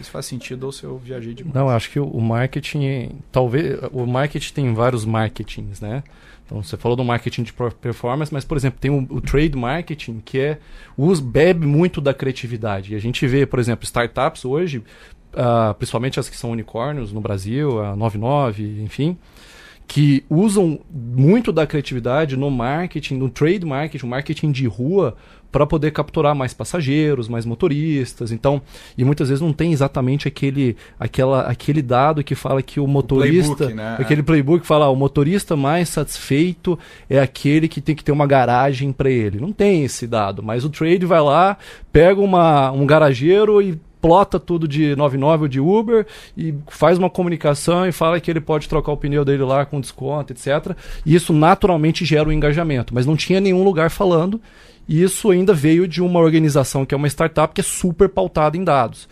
Isso 0.00 0.10
faz 0.10 0.26
sentido 0.26 0.64
ou 0.64 0.72
se 0.72 0.84
eu 0.84 0.98
viajei 0.98 1.34
demais? 1.34 1.54
Não, 1.54 1.68
acho 1.68 1.90
que 1.90 2.00
o 2.00 2.20
marketing, 2.20 3.20
talvez, 3.30 3.78
o 3.92 4.06
marketing 4.06 4.52
tem 4.52 4.74
vários 4.74 5.04
marketings, 5.04 5.80
né? 5.80 6.02
Então 6.44 6.62
você 6.62 6.76
falou 6.76 6.96
do 6.96 7.04
marketing 7.04 7.42
de 7.42 7.52
performance, 7.52 8.32
mas 8.32 8.44
por 8.44 8.56
exemplo 8.56 8.78
tem 8.78 8.90
o, 8.90 9.06
o 9.08 9.20
trade 9.20 9.56
marketing 9.56 10.20
que 10.22 10.38
é 10.38 10.58
usa, 10.96 11.22
bebe 11.22 11.66
muito 11.66 12.00
da 12.00 12.12
criatividade. 12.12 12.92
E 12.92 12.96
a 12.96 12.98
gente 12.98 13.26
vê, 13.26 13.46
por 13.46 13.58
exemplo, 13.58 13.84
startups 13.84 14.44
hoje, 14.44 14.78
uh, 14.78 15.74
principalmente 15.74 16.20
as 16.20 16.28
que 16.28 16.36
são 16.36 16.50
unicórnios 16.50 17.12
no 17.12 17.20
Brasil, 17.20 17.82
a 17.82 17.96
99, 17.96 18.82
enfim, 18.82 19.16
que 19.86 20.24
usam 20.28 20.80
muito 20.90 21.52
da 21.52 21.66
criatividade 21.66 22.36
no 22.36 22.50
marketing, 22.50 23.16
no 23.16 23.28
trade 23.28 23.64
marketing, 23.64 24.06
marketing 24.06 24.50
de 24.50 24.66
rua, 24.66 25.16
para 25.54 25.64
poder 25.64 25.92
capturar 25.92 26.34
mais 26.34 26.52
passageiros, 26.52 27.28
mais 27.28 27.46
motoristas. 27.46 28.32
Então, 28.32 28.60
e 28.98 29.04
muitas 29.04 29.28
vezes 29.28 29.40
não 29.40 29.52
tem 29.52 29.72
exatamente 29.72 30.26
aquele, 30.26 30.76
aquela, 30.98 31.42
aquele 31.42 31.80
dado 31.80 32.24
que 32.24 32.34
fala 32.34 32.60
que 32.60 32.80
o 32.80 32.88
motorista, 32.88 33.52
o 33.52 33.56
playbook, 33.56 33.76
né? 33.76 33.96
aquele 34.00 34.22
playbook 34.24 34.60
que 34.62 34.66
fala, 34.66 34.86
ah, 34.86 34.90
o 34.90 34.96
motorista 34.96 35.54
mais 35.54 35.88
satisfeito 35.90 36.76
é 37.08 37.20
aquele 37.20 37.68
que 37.68 37.80
tem 37.80 37.94
que 37.94 38.02
ter 38.02 38.10
uma 38.10 38.26
garagem 38.26 38.90
para 38.90 39.08
ele. 39.08 39.38
Não 39.38 39.52
tem 39.52 39.84
esse 39.84 40.08
dado, 40.08 40.42
mas 40.42 40.64
o 40.64 40.70
trade 40.70 41.06
vai 41.06 41.20
lá, 41.20 41.56
pega 41.92 42.20
uma, 42.20 42.72
um 42.72 42.84
garageiro 42.84 43.62
e 43.62 43.78
plota 44.04 44.38
tudo 44.38 44.68
de 44.68 44.94
99 44.96 45.44
ou 45.44 45.48
de 45.48 45.58
Uber 45.58 46.06
e 46.36 46.54
faz 46.68 46.98
uma 46.98 47.08
comunicação 47.08 47.88
e 47.88 47.90
fala 47.90 48.20
que 48.20 48.30
ele 48.30 48.38
pode 48.38 48.68
trocar 48.68 48.92
o 48.92 48.98
pneu 48.98 49.24
dele 49.24 49.42
lá 49.44 49.64
com 49.64 49.80
desconto, 49.80 50.30
etc. 50.30 50.76
E 51.06 51.14
isso 51.14 51.32
naturalmente 51.32 52.04
gera 52.04 52.28
um 52.28 52.32
engajamento, 52.32 52.92
mas 52.94 53.06
não 53.06 53.16
tinha 53.16 53.40
nenhum 53.40 53.64
lugar 53.64 53.90
falando. 53.90 54.38
E 54.86 55.02
isso 55.02 55.30
ainda 55.30 55.54
veio 55.54 55.88
de 55.88 56.02
uma 56.02 56.20
organização 56.20 56.84
que 56.84 56.94
é 56.94 56.98
uma 56.98 57.08
startup 57.08 57.54
que 57.54 57.62
é 57.62 57.64
super 57.64 58.10
pautada 58.10 58.58
em 58.58 58.62
dados. 58.62 59.08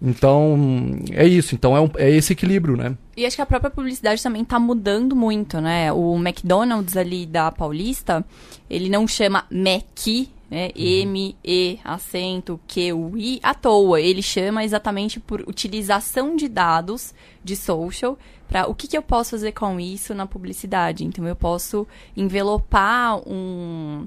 Então, 0.00 0.98
é 1.10 1.26
isso. 1.26 1.54
Então, 1.54 1.76
é, 1.76 1.80
um, 1.82 1.90
é 1.96 2.10
esse 2.10 2.32
equilíbrio, 2.32 2.74
né? 2.74 2.96
E 3.18 3.26
acho 3.26 3.36
que 3.36 3.42
a 3.42 3.46
própria 3.46 3.70
publicidade 3.70 4.22
também 4.22 4.40
está 4.40 4.58
mudando 4.58 5.14
muito, 5.14 5.60
né? 5.60 5.92
O 5.92 6.16
McDonald's 6.16 6.96
ali 6.96 7.26
da 7.26 7.52
Paulista, 7.52 8.24
ele 8.70 8.88
não 8.88 9.06
chama 9.06 9.44
Mac, 9.50 10.06
né? 10.50 10.70
Uhum. 10.76 10.82
M, 10.82 11.36
E, 11.44 11.78
acento, 11.84 12.60
Q, 12.66 12.92
U, 12.92 13.16
I, 13.16 13.40
à 13.42 13.54
toa. 13.54 14.00
Ele 14.00 14.22
chama 14.22 14.64
exatamente 14.64 15.18
por 15.20 15.40
utilização 15.42 16.36
de 16.36 16.48
dados 16.48 17.14
de 17.42 17.56
social 17.56 18.18
para 18.48 18.68
o 18.68 18.74
que, 18.74 18.86
que 18.86 18.96
eu 18.96 19.02
posso 19.02 19.32
fazer 19.32 19.52
com 19.52 19.78
isso 19.80 20.14
na 20.14 20.26
publicidade. 20.26 21.04
Então, 21.04 21.26
eu 21.26 21.36
posso 21.36 21.86
envelopar 22.16 23.16
um, 23.28 24.06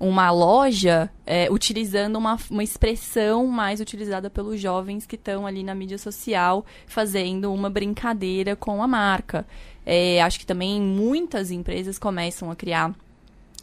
uma 0.00 0.30
loja 0.30 1.10
é, 1.26 1.50
utilizando 1.50 2.16
uma, 2.16 2.38
uma 2.50 2.64
expressão 2.64 3.46
mais 3.46 3.80
utilizada 3.80 4.30
pelos 4.30 4.60
jovens 4.60 5.06
que 5.06 5.16
estão 5.16 5.46
ali 5.46 5.62
na 5.62 5.74
mídia 5.74 5.98
social 5.98 6.64
fazendo 6.86 7.52
uma 7.52 7.70
brincadeira 7.70 8.56
com 8.56 8.82
a 8.82 8.88
marca. 8.88 9.46
É, 9.86 10.22
acho 10.22 10.38
que 10.38 10.46
também 10.46 10.80
muitas 10.80 11.50
empresas 11.50 11.98
começam 11.98 12.50
a 12.50 12.56
criar 12.56 12.94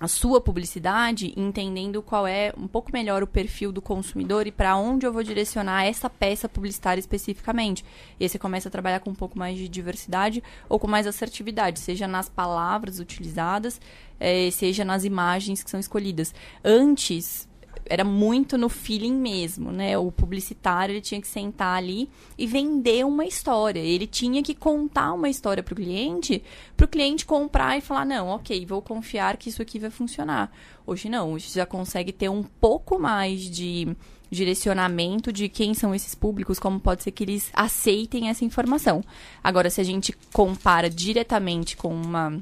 a 0.01 0.07
sua 0.07 0.41
publicidade, 0.41 1.31
entendendo 1.37 2.01
qual 2.01 2.25
é 2.25 2.51
um 2.57 2.67
pouco 2.67 2.91
melhor 2.91 3.21
o 3.21 3.27
perfil 3.27 3.71
do 3.71 3.83
consumidor 3.83 4.47
e 4.47 4.51
para 4.51 4.75
onde 4.75 5.05
eu 5.05 5.13
vou 5.13 5.21
direcionar 5.21 5.85
essa 5.85 6.09
peça 6.09 6.49
publicitária 6.49 6.99
especificamente. 6.99 7.85
E 8.19 8.23
aí 8.23 8.29
você 8.29 8.39
começa 8.39 8.67
a 8.67 8.71
trabalhar 8.71 8.99
com 9.01 9.11
um 9.11 9.15
pouco 9.15 9.37
mais 9.37 9.55
de 9.55 9.69
diversidade 9.69 10.41
ou 10.67 10.79
com 10.79 10.87
mais 10.87 11.05
assertividade, 11.05 11.79
seja 11.79 12.07
nas 12.07 12.27
palavras 12.27 12.99
utilizadas, 12.99 13.79
eh, 14.19 14.49
seja 14.49 14.83
nas 14.83 15.03
imagens 15.03 15.63
que 15.63 15.69
são 15.69 15.79
escolhidas. 15.79 16.33
Antes, 16.65 17.47
era 17.85 18.03
muito 18.03 18.57
no 18.57 18.69
feeling 18.69 19.13
mesmo, 19.13 19.71
né? 19.71 19.97
O 19.97 20.11
publicitário 20.11 20.93
ele 20.93 21.01
tinha 21.01 21.19
que 21.19 21.27
sentar 21.27 21.77
ali 21.77 22.09
e 22.37 22.47
vender 22.47 23.05
uma 23.05 23.25
história. 23.25 23.79
Ele 23.79 24.07
tinha 24.07 24.41
que 24.41 24.55
contar 24.55 25.13
uma 25.13 25.29
história 25.29 25.61
para 25.61 25.73
o 25.73 25.75
cliente, 25.75 26.43
para 26.77 26.85
o 26.85 26.87
cliente 26.87 27.25
comprar 27.25 27.77
e 27.77 27.81
falar 27.81 28.05
não, 28.05 28.29
ok, 28.29 28.65
vou 28.65 28.81
confiar 28.81 29.37
que 29.37 29.49
isso 29.49 29.61
aqui 29.61 29.79
vai 29.79 29.89
funcionar. 29.89 30.51
Hoje 30.85 31.09
não, 31.09 31.33
hoje 31.33 31.51
já 31.53 31.65
consegue 31.65 32.11
ter 32.11 32.29
um 32.29 32.43
pouco 32.43 32.97
mais 32.97 33.41
de 33.41 33.95
direcionamento 34.29 35.31
de 35.33 35.49
quem 35.49 35.73
são 35.73 35.93
esses 35.93 36.15
públicos, 36.15 36.57
como 36.57 36.79
pode 36.79 37.03
ser 37.03 37.11
que 37.11 37.23
eles 37.23 37.51
aceitem 37.53 38.29
essa 38.29 38.45
informação. 38.45 39.03
Agora, 39.43 39.69
se 39.69 39.81
a 39.81 39.83
gente 39.83 40.13
compara 40.31 40.89
diretamente 40.89 41.75
com 41.75 41.93
uma 41.93 42.41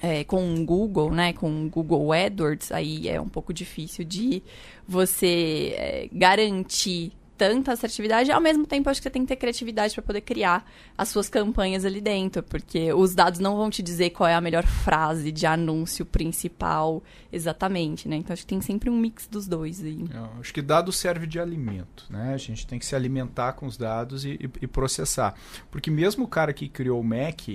é, 0.00 0.24
com 0.24 0.54
o 0.54 0.64
Google, 0.64 1.10
né, 1.10 1.32
com 1.32 1.66
o 1.66 1.68
Google 1.68 2.12
AdWords, 2.12 2.72
aí 2.72 3.08
é 3.08 3.20
um 3.20 3.28
pouco 3.28 3.52
difícil 3.52 4.04
de 4.04 4.42
você 4.88 5.74
é, 5.76 6.08
garantir 6.12 7.12
tanta 7.40 7.72
assertividade, 7.72 8.30
ao 8.30 8.40
mesmo 8.40 8.66
tempo 8.66 8.90
acho 8.90 9.00
que 9.00 9.04
você 9.04 9.10
tem 9.10 9.22
que 9.22 9.28
ter 9.28 9.36
criatividade 9.36 9.94
para 9.94 10.02
poder 10.02 10.20
criar 10.20 10.70
as 10.96 11.08
suas 11.08 11.26
campanhas 11.26 11.86
ali 11.86 11.98
dentro, 11.98 12.42
porque 12.42 12.92
os 12.92 13.14
dados 13.14 13.40
não 13.40 13.56
vão 13.56 13.70
te 13.70 13.82
dizer 13.82 14.10
qual 14.10 14.28
é 14.28 14.34
a 14.34 14.42
melhor 14.42 14.66
frase 14.66 15.32
de 15.32 15.46
anúncio 15.46 16.04
principal 16.04 17.02
exatamente, 17.32 18.06
né? 18.06 18.16
Então 18.16 18.34
acho 18.34 18.42
que 18.42 18.48
tem 18.48 18.60
sempre 18.60 18.90
um 18.90 18.98
mix 18.98 19.26
dos 19.26 19.46
dois 19.46 19.82
aí. 19.82 20.04
Eu 20.12 20.24
é, 20.24 20.30
acho 20.38 20.52
que 20.52 20.60
dado 20.60 20.92
serve 20.92 21.26
de 21.26 21.40
alimento, 21.40 22.04
né? 22.10 22.34
A 22.34 22.36
gente 22.36 22.66
tem 22.66 22.78
que 22.78 22.84
se 22.84 22.94
alimentar 22.94 23.54
com 23.54 23.64
os 23.64 23.78
dados 23.78 24.26
e, 24.26 24.32
e, 24.32 24.50
e 24.60 24.66
processar, 24.66 25.34
porque 25.70 25.90
mesmo 25.90 26.24
o 26.24 26.28
cara 26.28 26.52
que 26.52 26.68
criou 26.68 27.00
o 27.00 27.04
Mac, 27.04 27.48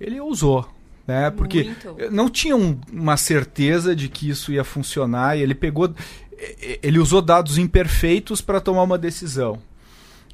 ele 0.00 0.18
usou 0.18 0.66
né? 1.06 1.30
Porque 1.30 1.64
Muito. 1.64 1.96
não 2.10 2.28
tinha 2.28 2.56
um, 2.56 2.78
uma 2.92 3.16
certeza 3.16 3.94
de 3.94 4.08
que 4.08 4.28
isso 4.28 4.52
ia 4.52 4.64
funcionar 4.64 5.36
e 5.36 5.42
ele 5.42 5.54
pegou, 5.54 5.92
ele 6.82 6.98
usou 6.98 7.20
dados 7.20 7.58
imperfeitos 7.58 8.40
para 8.40 8.60
tomar 8.60 8.82
uma 8.82 8.98
decisão. 8.98 9.58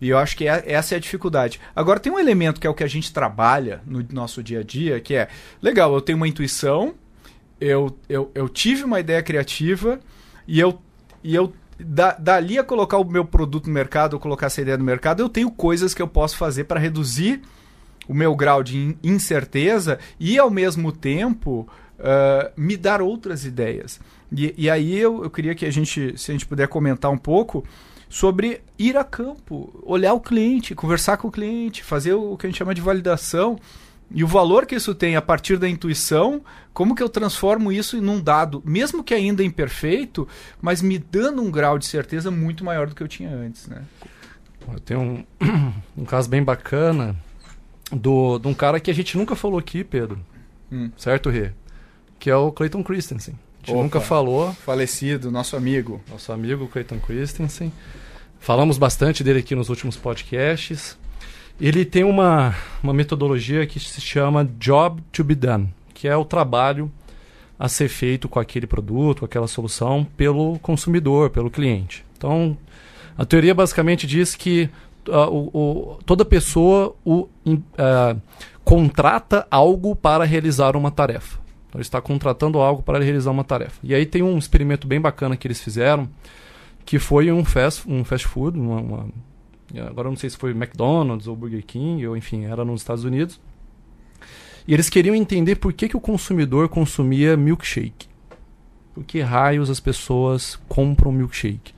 E 0.01 0.11
eu 0.11 0.19
acho 0.19 0.37
que 0.37 0.47
é, 0.47 0.63
essa 0.67 0.95
é 0.95 0.97
a 0.97 1.01
dificuldade. 1.01 1.61
Agora 1.75 1.99
tem 1.99 2.13
um 2.13 2.19
elemento 2.19 2.61
que 2.61 2.67
é 2.67 2.71
o 2.71 2.75
que 2.75 2.85
a 2.85 2.89
gente 2.89 3.13
trabalha 3.13 3.83
no 3.85 4.05
nosso 4.13 4.43
dia 4.43 4.61
a 4.61 4.63
dia, 4.63 5.01
que 5.01 5.15
é 5.15 5.29
legal, 5.61 5.93
eu 5.93 6.01
tenho 6.01 6.17
uma 6.17 6.29
intuição, 6.29 6.95
eu, 7.61 7.97
eu, 8.09 8.31
eu 8.35 8.49
tive 8.49 8.85
uma 8.85 9.01
ideia 9.01 9.23
criativa 9.23 9.99
e 10.47 10.61
eu, 10.61 10.81
e 11.25 11.35
eu 11.35 11.53
da, 11.79 12.13
dali 12.13 12.59
a 12.59 12.65
colocar 12.65 12.99
o 12.99 13.05
meu 13.05 13.25
produto 13.25 13.67
no 13.67 13.73
mercado, 13.73 14.15
ou 14.15 14.21
colocar 14.21 14.47
essa 14.47 14.61
ideia 14.61 14.77
no 14.77 14.85
mercado, 14.85 15.21
eu 15.21 15.29
tenho 15.29 15.51
coisas 15.51 15.95
que 15.95 16.03
eu 16.03 16.09
posso 16.09 16.37
fazer 16.37 16.65
para 16.65 16.79
reduzir 16.79 17.43
o 18.09 18.15
meu 18.15 18.35
grau 18.35 18.63
de 18.63 18.97
incerteza 19.03 19.99
e, 20.19 20.39
ao 20.39 20.51
mesmo 20.51 20.91
tempo, 20.91 21.69
uh, 21.99 22.51
me 22.57 22.77
dar 22.77 23.03
outras 23.03 23.45
ideias. 23.45 24.01
E, 24.33 24.55
e 24.57 24.71
aí 24.71 24.99
eu, 24.99 25.23
eu 25.23 25.31
queria 25.31 25.55
que 25.55 25.67
a 25.67 25.71
gente, 25.71 26.17
se 26.17 26.31
a 26.31 26.35
gente 26.35 26.47
puder 26.47 26.67
comentar 26.69 27.11
um 27.11 27.19
pouco 27.19 27.65
sobre 28.09 28.63
ir 28.79 28.97
a 28.97 29.05
campo, 29.05 29.71
olhar 29.85 30.15
o 30.15 30.21
cliente, 30.21 30.75
conversar 30.75 31.19
com 31.19 31.29
o 31.29 31.31
cliente, 31.33 31.85
fazer 31.85 32.15
o 32.15 32.37
que 32.37 32.47
a 32.47 32.51
gente 32.51 32.59
chama 32.59 32.75
de 32.75 32.81
validação 32.81 33.59
e 34.11 34.25
o 34.25 34.27
valor 34.27 34.65
que 34.65 34.75
isso 34.75 34.95
tem 34.95 35.17
a 35.17 35.23
partir 35.23 35.59
da 35.59 35.69
intuição, 35.69 36.41
como 36.73 36.95
que 36.95 37.03
eu 37.03 37.11
transformo 37.11 37.71
isso 37.71 37.97
em 37.97 38.09
um 38.09 38.19
dado, 38.19 38.63
mesmo 38.65 39.05
que 39.05 39.13
ainda 39.13 39.45
imperfeito, 39.45 40.27
mas 40.63 40.81
me 40.81 40.99
dando 40.99 41.43
um 41.43 41.51
grau 41.51 41.79
de 41.79 41.85
certeza 41.87 42.31
muito 42.31 42.65
maior 42.65 42.87
do 42.87 42.95
que 42.95 43.03
eu 43.03 43.09
tinha 43.09 43.31
antes, 43.31 43.67
né? 43.67 43.83
Eu 44.73 44.81
tenho 44.81 45.01
um, 45.01 45.25
um 45.97 46.05
caso 46.07 46.29
bem 46.29 46.43
bacana 46.43 47.15
do, 47.93 48.39
de 48.39 48.49
um 48.49 48.55
cara 48.55 48.81
que 48.81 48.91
a 48.91 48.95
gente 48.95 49.17
nunca 49.17 49.35
falou 49.35 49.59
aqui, 49.59 49.83
Pedro. 49.85 50.19
Hum. 50.71 50.91
Certo, 50.97 51.31
Rê? 51.31 51.53
Que 52.19 52.31
é 52.31 52.37
o 52.37 52.53
Clayton 52.53 52.83
Christensen. 52.83 53.35
A 53.35 53.59
gente 53.67 53.75
Opa, 53.75 53.83
nunca 53.83 54.01
falou. 54.01 54.53
Falecido, 54.53 55.31
nosso 55.31 55.57
amigo. 55.57 56.01
Nosso 56.11 56.33
amigo 56.33 56.69
Clayton 56.69 56.99
Christensen. 56.99 57.73
Falamos 58.39 58.79
bastante 58.79 59.25
dele 59.25 59.41
aqui 59.41 59.55
nos 59.55 59.69
últimos 59.69 59.97
podcasts. 59.97 60.97
Ele 61.61 61.85
tem 61.85 62.05
uma, 62.05 62.55
uma 62.83 62.93
metodologia 62.93 63.67
que 63.67 63.81
se 63.81 64.01
chama 64.01 64.49
Job 64.59 65.03
to 65.11 65.25
be 65.25 65.35
Done, 65.35 65.75
que 65.93 66.07
é 66.07 66.17
o 66.17 66.25
trabalho 66.25 66.91
a 67.59 67.69
ser 67.69 67.89
feito 67.89 68.29
com 68.29 68.39
aquele 68.39 68.67
produto, 68.67 69.21
com 69.21 69.25
aquela 69.25 69.49
solução, 69.49 70.07
pelo 70.17 70.59
consumidor, 70.61 71.31
pelo 71.31 71.51
cliente. 71.51 72.05
Então, 72.17 72.57
a 73.17 73.25
teoria 73.25 73.53
basicamente 73.53 74.07
diz 74.07 74.37
que 74.37 74.71
ah, 75.13 75.29
o- 75.29 75.51
o- 75.53 75.99
toda 76.05 76.25
pessoa 76.25 76.95
o, 77.05 77.29
ah, 77.77 78.17
contrata 78.65 79.47
algo 79.51 79.95
para 79.97 80.25
realizar 80.25 80.77
uma 80.77 80.91
tarefa. 80.91 81.39
Então, 81.69 81.81
está 81.81 82.01
contratando 82.01 82.59
algo 82.59 82.83
para 82.83 82.99
realizar 83.03 83.31
uma 83.31 83.45
tarefa. 83.45 83.79
E 83.83 83.95
aí 83.95 84.07
tem 84.07 84.23
um 84.23 84.39
experimento 84.39 84.87
bem 84.87 85.01
bacana 85.01 85.37
que 85.37 85.47
eles 85.47 85.61
fizeram, 85.61 86.09
que 86.85 86.99
foi 86.99 87.31
um 87.31 87.45
fast, 87.45 87.89
um 87.91 88.03
fast 88.05 88.27
food, 88.27 88.59
uma, 88.59 88.81
uma- 88.81 89.09
agora 89.87 90.09
eu 90.09 90.13
não 90.13 90.17
sei 90.17 90.31
se 90.31 90.37
foi 90.37 90.51
McDonald's 90.53 91.27
ou 91.27 91.37
Burger 91.37 91.65
King, 91.65 92.07
ou 92.07 92.17
enfim, 92.17 92.45
era 92.47 92.65
nos 92.65 92.81
Estados 92.81 93.05
Unidos. 93.05 93.39
E 94.67 94.73
eles 94.75 94.89
queriam 94.91 95.15
entender 95.15 95.57
por 95.57 95.73
que, 95.73 95.89
que 95.89 95.97
o 95.97 96.01
consumidor 96.01 96.69
consumia 96.69 97.37
milkshake. 97.37 98.07
Por 98.95 99.05
que 99.05 99.21
raios 99.21 99.71
as 99.71 99.81
pessoas 99.81 100.59
compram 100.69 101.13
milkshake? 101.13 101.73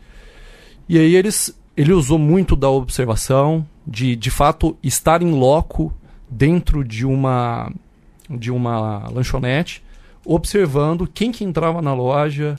E 0.88 0.98
aí 0.98 1.14
eles, 1.14 1.56
ele 1.80 1.94
usou 1.94 2.18
muito 2.18 2.54
da 2.54 2.68
observação, 2.68 3.66
de 3.86 4.14
de 4.14 4.30
fato 4.30 4.76
estar 4.82 5.22
em 5.22 5.30
loco 5.30 5.90
dentro 6.28 6.84
de 6.84 7.06
uma, 7.06 7.72
de 8.28 8.50
uma 8.50 9.08
lanchonete, 9.08 9.82
observando 10.22 11.06
quem 11.06 11.32
que 11.32 11.42
entrava 11.42 11.80
na 11.80 11.94
loja, 11.94 12.58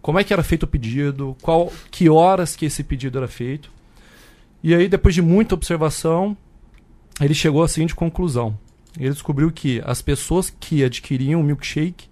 como 0.00 0.18
é 0.18 0.24
que 0.24 0.32
era 0.32 0.42
feito 0.42 0.62
o 0.62 0.66
pedido, 0.66 1.36
qual, 1.42 1.70
que 1.90 2.08
horas 2.08 2.56
que 2.56 2.64
esse 2.64 2.82
pedido 2.82 3.18
era 3.18 3.28
feito. 3.28 3.70
E 4.62 4.74
aí, 4.74 4.88
depois 4.88 5.14
de 5.14 5.20
muita 5.20 5.54
observação, 5.54 6.34
ele 7.20 7.34
chegou 7.34 7.62
à 7.62 7.68
seguinte 7.68 7.94
conclusão. 7.94 8.58
Ele 8.98 9.10
descobriu 9.10 9.52
que 9.52 9.82
as 9.84 10.00
pessoas 10.00 10.48
que 10.48 10.82
adquiriam 10.82 11.42
o 11.42 11.44
milkshake 11.44 12.08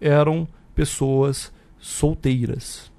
eram 0.00 0.46
pessoas 0.76 1.52
solteiras. 1.80 2.93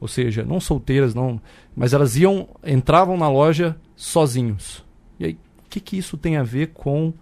Ou 0.00 0.08
seja, 0.08 0.42
não 0.42 0.60
solteiras, 0.60 1.14
não, 1.14 1.40
mas 1.76 1.92
elas 1.92 2.16
iam, 2.16 2.48
entravam 2.64 3.16
na 3.16 3.28
loja 3.28 3.76
sozinhos. 3.94 4.82
E 5.18 5.26
aí, 5.26 5.32
o 5.32 5.68
que, 5.68 5.78
que 5.78 5.98
isso 5.98 6.16
tem 6.16 6.36
a 6.36 6.42
ver 6.42 6.68
com 6.68 7.12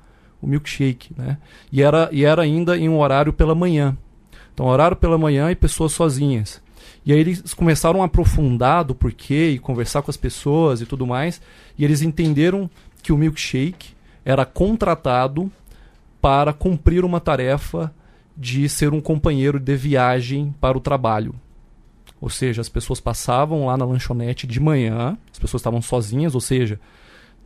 o 0.41 0.47
milkshake, 0.47 1.13
né? 1.17 1.39
E 1.73 1.83
era, 1.83 2.09
e 2.13 2.25
era 2.25 2.43
ainda 2.43 2.79
em 2.79 2.89
um 2.89 2.99
horário 3.01 3.33
pela 3.33 3.55
manhã. 3.55 3.97
Então, 4.55 4.67
horário 4.67 4.97
pela 4.97 5.19
manhã 5.19 5.51
e 5.51 5.57
pessoas 5.57 5.93
sozinhas. 5.93 6.63
E 7.05 7.13
aí 7.13 7.19
eles 7.19 7.55
começaram 7.55 8.03
a 8.03 8.07
aprofundar 8.07 8.85
do 8.85 8.95
porquê 8.95 9.51
e 9.51 9.59
conversar 9.59 10.03
com 10.03 10.11
as 10.11 10.17
pessoas 10.17 10.81
e 10.81 10.87
tudo 10.87 11.07
mais. 11.07 11.41
E 11.77 11.85
eles 11.85 12.03
entenderam 12.03 12.71
que 13.03 13.13
o 13.13 13.17
milkshake 13.17 13.95
era 14.25 14.45
contratado 14.45 15.51
para 16.21 16.53
cumprir 16.53 17.05
uma 17.05 17.21
tarefa 17.21 17.93
de 18.37 18.69
ser 18.69 18.93
um 18.93 19.01
companheiro 19.01 19.59
de 19.59 19.75
viagem 19.77 20.55
para 20.61 20.77
o 20.77 20.81
trabalho. 20.81 21.35
Ou 22.21 22.29
seja, 22.29 22.61
as 22.61 22.69
pessoas 22.69 23.01
passavam 23.01 23.67
lá 23.67 23.77
na 23.77 23.85
lanchonete 23.85 24.47
de 24.47 24.59
manhã, 24.59 25.17
as 25.33 25.39
pessoas 25.39 25.61
estavam 25.61 25.81
sozinhas, 25.81 26.35
ou 26.35 26.41
seja, 26.41 26.81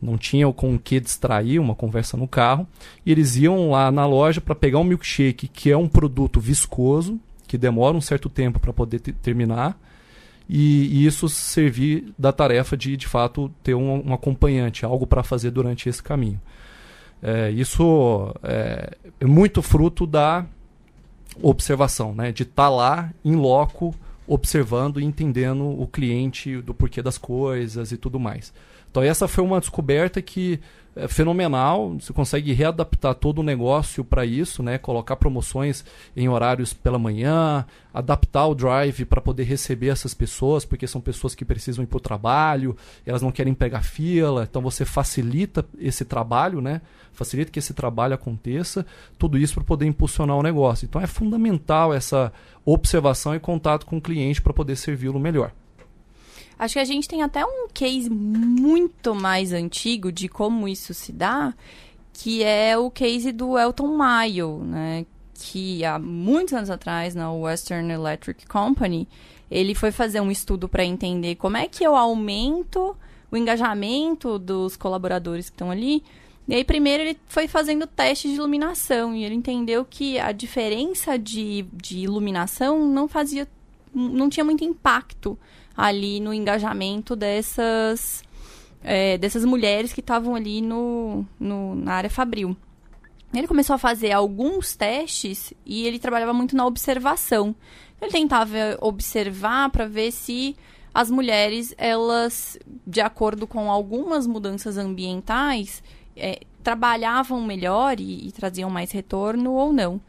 não 0.01 0.17
tinham 0.17 0.51
com 0.51 0.75
o 0.75 0.79
que 0.79 0.99
distrair, 0.99 1.59
uma 1.59 1.75
conversa 1.75 2.17
no 2.17 2.27
carro, 2.27 2.67
e 3.05 3.11
eles 3.11 3.35
iam 3.35 3.69
lá 3.69 3.91
na 3.91 4.05
loja 4.05 4.41
para 4.41 4.55
pegar 4.55 4.79
um 4.79 4.83
milkshake, 4.83 5.47
que 5.47 5.71
é 5.71 5.77
um 5.77 5.87
produto 5.87 6.39
viscoso, 6.39 7.19
que 7.47 7.57
demora 7.57 7.95
um 7.95 8.01
certo 8.01 8.29
tempo 8.29 8.59
para 8.59 8.73
poder 8.73 8.99
te- 8.99 9.13
terminar, 9.13 9.79
e, 10.49 10.87
e 10.87 11.05
isso 11.05 11.29
servir 11.29 12.13
da 12.17 12.33
tarefa 12.33 12.75
de, 12.75 12.97
de 12.97 13.07
fato, 13.07 13.49
ter 13.63 13.75
um, 13.75 14.09
um 14.09 14.13
acompanhante, 14.13 14.83
algo 14.83 15.07
para 15.07 15.23
fazer 15.23 15.51
durante 15.51 15.87
esse 15.87 16.03
caminho. 16.03 16.41
É, 17.21 17.49
isso 17.51 18.35
é, 18.43 18.97
é 19.21 19.25
muito 19.25 19.61
fruto 19.61 20.05
da 20.05 20.45
observação, 21.41 22.13
né? 22.13 22.33
de 22.33 22.43
estar 22.43 22.67
lá 22.67 23.09
em 23.23 23.35
loco, 23.35 23.95
observando 24.27 24.99
e 24.99 25.03
entendendo 25.03 25.63
o 25.63 25.87
cliente, 25.87 26.61
do 26.61 26.73
porquê 26.73 27.01
das 27.01 27.17
coisas 27.17 27.91
e 27.91 27.97
tudo 27.97 28.19
mais. 28.19 28.53
Então 28.89 29.03
essa 29.03 29.27
foi 29.27 29.43
uma 29.43 29.59
descoberta 29.59 30.21
que 30.21 30.59
é 30.95 31.07
fenomenal, 31.07 31.95
você 31.99 32.13
consegue 32.13 32.53
readaptar 32.53 33.15
todo 33.15 33.39
o 33.39 33.43
negócio 33.43 34.03
para 34.03 34.25
isso, 34.25 34.61
né? 34.61 34.77
Colocar 34.77 35.15
promoções 35.15 35.83
em 36.15 36.29
horários 36.29 36.71
pela 36.71 36.99
manhã, 36.99 37.65
adaptar 37.91 38.45
o 38.45 38.53
drive 38.53 39.05
para 39.05 39.19
poder 39.19 39.43
receber 39.43 39.87
essas 39.87 40.13
pessoas, 40.13 40.65
porque 40.65 40.85
são 40.85 41.01
pessoas 41.01 41.33
que 41.33 41.43
precisam 41.43 41.83
ir 41.83 41.87
para 41.87 41.97
o 41.97 42.01
trabalho, 42.01 42.77
elas 43.05 43.21
não 43.21 43.31
querem 43.31 43.53
pegar 43.53 43.81
fila, 43.81 44.47
então 44.49 44.61
você 44.61 44.85
facilita 44.85 45.65
esse 45.79 46.05
trabalho, 46.05 46.61
né? 46.61 46.81
Facilita 47.11 47.51
que 47.51 47.59
esse 47.59 47.73
trabalho 47.73 48.13
aconteça, 48.13 48.85
tudo 49.17 49.37
isso 49.37 49.55
para 49.55 49.63
poder 49.63 49.85
impulsionar 49.85 50.37
o 50.37 50.43
negócio. 50.43 50.85
Então 50.85 51.01
é 51.01 51.07
fundamental 51.07 51.93
essa 51.93 52.31
observação 52.63 53.33
e 53.33 53.39
contato 53.39 53.85
com 53.85 53.97
o 53.97 54.01
cliente 54.01 54.41
para 54.41 54.53
poder 54.53 54.75
servi-lo 54.75 55.19
melhor. 55.19 55.51
Acho 56.57 56.73
que 56.75 56.79
a 56.79 56.85
gente 56.85 57.07
tem 57.07 57.21
até 57.21 57.45
um 57.45 57.67
case 57.73 58.09
muito 58.09 59.15
mais 59.15 59.51
antigo 59.51 60.11
de 60.11 60.27
como 60.27 60.67
isso 60.67 60.93
se 60.93 61.11
dá, 61.11 61.53
que 62.13 62.43
é 62.43 62.77
o 62.77 62.91
case 62.91 63.31
do 63.31 63.57
Elton 63.57 63.95
Mayo, 63.95 64.59
né? 64.63 65.05
Que 65.33 65.83
há 65.83 65.97
muitos 65.97 66.53
anos 66.53 66.69
atrás, 66.69 67.15
na 67.15 67.31
Western 67.31 67.91
Electric 67.91 68.45
Company, 68.45 69.07
ele 69.49 69.75
foi 69.75 69.91
fazer 69.91 70.21
um 70.21 70.31
estudo 70.31 70.69
para 70.69 70.85
entender 70.85 71.35
como 71.35 71.57
é 71.57 71.67
que 71.67 71.83
eu 71.83 71.95
aumento 71.95 72.95
o 73.31 73.37
engajamento 73.37 74.37
dos 74.37 74.77
colaboradores 74.77 75.49
que 75.49 75.55
estão 75.55 75.71
ali. 75.71 76.03
E 76.47 76.53
aí, 76.53 76.63
primeiro, 76.63 77.03
ele 77.03 77.17
foi 77.27 77.47
fazendo 77.47 77.87
testes 77.87 78.29
de 78.29 78.37
iluminação 78.37 79.15
e 79.15 79.23
ele 79.23 79.33
entendeu 79.33 79.83
que 79.83 80.19
a 80.19 80.31
diferença 80.31 81.17
de, 81.17 81.65
de 81.73 81.99
iluminação 81.99 82.87
não 82.87 83.07
fazia. 83.07 83.47
não 83.93 84.29
tinha 84.29 84.43
muito 84.43 84.63
impacto 84.63 85.37
ali 85.75 86.19
no 86.19 86.33
engajamento 86.33 87.15
dessas, 87.15 88.23
é, 88.83 89.17
dessas 89.17 89.43
mulheres 89.45 89.91
que 89.93 89.99
estavam 89.99 90.35
ali 90.35 90.61
no, 90.61 91.25
no, 91.39 91.75
na 91.75 91.93
área 91.93 92.09
fabril. 92.09 92.55
Ele 93.33 93.47
começou 93.47 93.73
a 93.73 93.79
fazer 93.79 94.11
alguns 94.11 94.75
testes 94.75 95.53
e 95.65 95.87
ele 95.87 95.97
trabalhava 95.97 96.33
muito 96.33 96.55
na 96.55 96.65
observação. 96.65 97.55
Ele 97.99 98.11
tentava 98.11 98.77
observar 98.79 99.69
para 99.71 99.87
ver 99.87 100.11
se 100.11 100.55
as 100.93 101.09
mulheres, 101.09 101.73
elas, 101.77 102.59
de 102.85 103.01
acordo 103.01 103.47
com 103.47 103.71
algumas 103.71 104.27
mudanças 104.27 104.77
ambientais, 104.77 105.81
é, 106.15 106.41
trabalhavam 106.61 107.41
melhor 107.41 107.99
e, 107.99 108.27
e 108.27 108.31
traziam 108.31 108.69
mais 108.69 108.91
retorno 108.91 109.53
ou 109.53 109.73
não. 109.73 109.99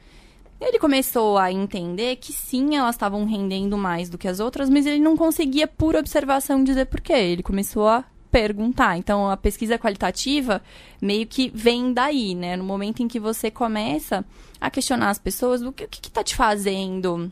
Ele 0.67 0.79
começou 0.79 1.37
a 1.37 1.53
entender 1.53 2.17
que 2.17 2.33
sim, 2.33 2.77
elas 2.77 2.95
estavam 2.95 3.25
rendendo 3.27 3.77
mais 3.77 4.09
do 4.09 4.17
que 4.17 4.27
as 4.27 4.41
outras, 4.41 4.71
mas 4.71 4.87
ele 4.87 4.99
não 4.99 5.17
conseguia, 5.17 5.67
por 5.67 5.95
observação, 5.95 6.65
dizer 6.65 6.87
por 6.87 7.01
quê. 7.01 7.13
Ele 7.13 7.43
começou 7.43 7.87
a 7.87 8.05
perguntar. 8.31 8.97
Então, 8.97 9.31
a 9.31 9.37
pesquisa 9.37 9.79
qualitativa 9.79 10.63
meio 11.01 11.27
que 11.27 11.53
vem 11.55 11.93
daí, 11.93 12.35
né? 12.35 12.57
No 12.57 12.65
momento 12.65 13.03
em 13.03 13.07
que 13.07 13.21
você 13.21 13.51
começa 13.51 14.25
a 14.61 14.71
questionar 14.71 15.11
as 15.11 15.19
pessoas, 15.19 15.63
o 15.63 15.71
que, 15.71 15.85
o 15.85 15.89
que, 15.89 16.01
que 16.01 16.11
tá 16.11 16.25
te 16.25 16.35
fazendo 16.35 17.31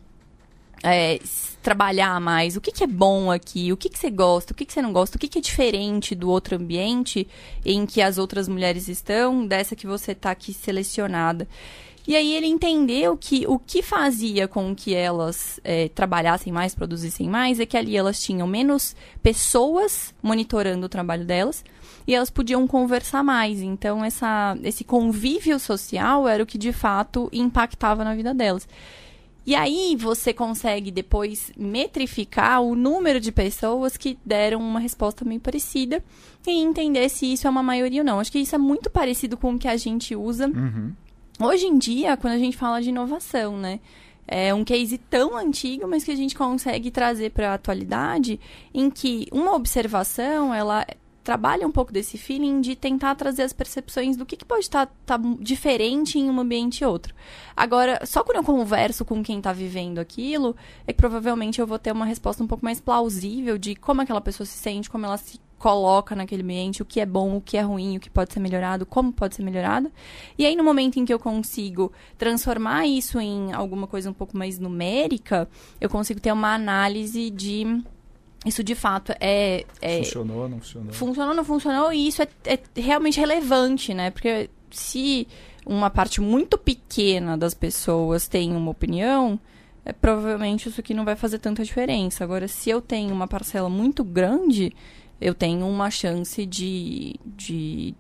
é, 0.83 1.18
trabalhar 1.62 2.20
mais? 2.20 2.57
O 2.57 2.61
que, 2.61 2.70
que 2.70 2.85
é 2.85 2.87
bom 2.87 3.30
aqui? 3.30 3.72
O 3.72 3.76
que, 3.76 3.89
que 3.89 3.99
você 3.99 4.11
gosta? 4.11 4.53
O 4.53 4.57
que, 4.57 4.64
que 4.64 4.72
você 4.72 4.83
não 4.83 4.93
gosta? 4.93 5.16
O 5.16 5.18
que, 5.18 5.39
é 5.39 5.41
diferente 5.41 6.14
do 6.14 6.28
outro 6.28 6.57
ambiente 6.57 7.26
em 7.64 7.87
que 7.87 8.03
as 8.03 8.18
outras 8.18 8.47
mulheres 8.47 8.89
estão, 8.89 9.47
dessa 9.47 9.76
que 9.76 9.87
você 9.87 10.14
tá 10.14 10.30
aqui 10.30 10.53
selecionada? 10.53 11.49
E 12.07 12.16
aí 12.16 12.34
ele 12.34 12.46
entendeu 12.46 13.16
que 13.16 13.46
o 13.46 13.59
que 13.59 13.80
fazia 13.80 14.48
com 14.48 14.74
que 14.74 14.92
elas 14.92 15.61
é, 15.62 15.88
trabalhassem 15.88 16.53
mais, 16.53 16.74
produzissem 16.74 17.28
mais, 17.28 17.61
é 17.61 17.66
que 17.66 17.76
ali 17.76 17.96
elas 17.96 18.20
tinham 18.20 18.46
menos 18.46 18.96
pessoas 19.22 20.12
monitorando 20.20 20.86
o 20.86 20.88
trabalho 20.88 21.24
delas 21.24 21.64
e 22.07 22.14
elas 22.14 22.30
podiam 22.30 22.66
conversar 22.66 23.22
mais. 23.22 23.61
Então, 23.61 24.05
essa, 24.05 24.59
esse 24.64 24.82
convívio 24.82 25.59
social 25.61 26.26
era 26.26 26.42
o 26.42 26.46
que 26.46 26.59
de 26.59 26.72
fato 26.72 27.28
impactava 27.32 28.03
na 28.03 28.14
vida 28.14 28.34
delas. 28.34 28.66
E 29.44 29.57
aí 29.57 29.96
você 29.96 30.32
consegue 30.32 30.90
depois 30.90 31.53
metrificar 31.57 32.62
o 32.62 32.76
número 32.76 33.18
de 33.20 33.32
pessoas 33.32 33.96
que 33.96 34.16
deram 34.24 34.61
uma 34.61 34.78
resposta 34.78 35.24
meio 35.24 35.40
parecida 35.40 36.03
e 36.46 36.50
entender 36.50 37.09
se 37.09 37.32
isso 37.32 37.46
é 37.46 37.50
uma 37.50 37.62
maioria 37.62 38.03
ou 38.03 38.07
não. 38.07 38.20
Acho 38.20 38.30
que 38.30 38.38
isso 38.38 38.55
é 38.55 38.59
muito 38.59 38.88
parecido 38.88 39.36
com 39.36 39.55
o 39.55 39.59
que 39.59 39.66
a 39.66 39.76
gente 39.76 40.14
usa 40.14 40.48
hoje 41.41 41.66
em 41.66 41.78
dia, 41.78 42.16
quando 42.16 42.35
a 42.35 42.39
gente 42.39 42.57
fala 42.57 42.80
de 42.80 42.89
inovação, 42.89 43.57
né? 43.57 43.80
É 44.26 44.55
um 44.55 44.64
case 44.64 44.99
tão 44.99 45.37
antigo, 45.37 45.87
mas 45.87 46.05
que 46.05 46.11
a 46.11 46.16
gente 46.16 46.35
consegue 46.35 46.91
trazer 46.91 47.30
para 47.30 47.51
a 47.51 47.55
atualidade, 47.55 48.39
em 48.72 48.89
que 48.89 49.26
uma 49.33 49.55
observação, 49.55 50.55
ela 50.55 50.87
trabalha 51.23 51.66
um 51.66 51.70
pouco 51.70 51.93
desse 51.93 52.18
feeling 52.18 52.61
de 52.61 52.75
tentar 52.75 53.14
trazer 53.14 53.43
as 53.43 53.53
percepções 53.53 54.16
do 54.16 54.27
que, 54.27 54.37
que 54.37 54.45
pode 54.45 54.62
estar 54.62 54.91
diferente 55.41 56.18
em 56.18 56.29
um 56.29 56.41
ambiente 56.41 56.81
e 56.81 56.85
outro. 56.85 57.14
Agora, 57.57 58.05
só 58.05 58.25
quando 58.25 58.39
eu 58.39 58.45
converso 58.45 59.05
com 59.05 59.23
quem 59.23 59.39
está 59.39 59.53
vivendo 59.53 59.99
aquilo, 59.99 60.57
é 60.87 60.93
que 60.93 60.99
provavelmente 60.99 61.61
eu 61.61 61.66
vou 61.66 61.79
ter 61.79 61.93
uma 61.93 62.05
resposta 62.05 62.43
um 62.43 62.47
pouco 62.47 62.64
mais 62.64 62.81
plausível 62.81 63.57
de 63.57 63.75
como 63.75 64.01
aquela 64.01 64.20
pessoa 64.20 64.47
se 64.47 64.59
sente, 64.59 64.91
como 64.91 65.07
ela 65.07 65.16
se 65.16 65.41
coloca 65.62 66.16
naquele 66.16 66.43
ambiente, 66.43 66.83
o 66.83 66.85
que 66.85 66.99
é 66.99 67.07
bom, 67.07 67.37
o 67.37 67.41
que 67.41 67.57
é 67.57 67.61
ruim, 67.61 67.97
o 67.97 68.01
que 68.01 68.11
pode 68.11 68.33
ser 68.33 68.41
melhorado, 68.41 68.85
como 68.85 69.12
pode 69.12 69.37
ser 69.37 69.45
melhorado. 69.45 69.93
E 70.37 70.45
aí, 70.45 70.57
no 70.57 70.64
momento 70.64 70.99
em 70.99 71.05
que 71.05 71.14
eu 71.14 71.20
consigo 71.20 71.93
transformar 72.18 72.85
isso 72.85 73.20
em 73.20 73.53
alguma 73.53 73.87
coisa 73.87 74.11
um 74.11 74.12
pouco 74.12 74.37
mais 74.37 74.59
numérica, 74.59 75.49
eu 75.81 75.89
consigo 75.89 76.18
ter 76.18 76.33
uma 76.33 76.53
análise 76.53 77.31
de 77.31 77.81
isso 78.45 78.64
de 78.64 78.74
fato 78.74 79.12
é, 79.20 79.64
é 79.80 79.99
Funcionou, 79.99 80.49
não 80.49 80.59
funcionou? 80.59 80.93
funcionou, 80.93 81.34
não 81.34 81.45
funcionou, 81.45 81.93
e 81.93 82.09
isso 82.09 82.22
é, 82.22 82.28
é 82.45 82.59
realmente 82.76 83.20
relevante, 83.20 83.95
né? 83.95 84.11
Porque 84.11 84.51
se 84.70 85.28
uma 85.64 85.90
parte 85.90 86.20
muito 86.20 86.59
pequena 86.59 87.38
das 87.38 87.55
pessoas 87.55 88.26
tem 88.26 88.55
uma 88.55 88.70
opinião, 88.70 89.38
é, 89.84 89.93
provavelmente 89.93 90.68
isso 90.68 90.80
aqui 90.80 90.93
não 90.95 91.05
vai 91.05 91.16
fazer 91.16 91.38
tanta 91.38 91.64
diferença. 91.64 92.24
Agora, 92.24 92.49
se 92.49 92.70
eu 92.70 92.80
tenho 92.80 93.12
uma 93.12 93.28
parcela 93.28 93.68
muito 93.68 94.03
grande, 94.03 94.72
eu 95.20 95.34
tenho 95.34 95.66
uma 95.66 95.90
chance 95.90 96.45
de, 96.45 97.14
de 97.24 97.95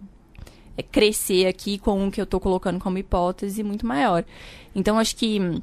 é, 0.76 0.82
crescer 0.82 1.46
aqui 1.46 1.78
com 1.78 2.08
o 2.08 2.10
que 2.10 2.20
eu 2.20 2.24
estou 2.24 2.40
colocando 2.40 2.80
como 2.80 2.98
hipótese 2.98 3.62
muito 3.62 3.86
maior. 3.86 4.24
Então, 4.74 4.98
acho 4.98 5.14
que 5.14 5.62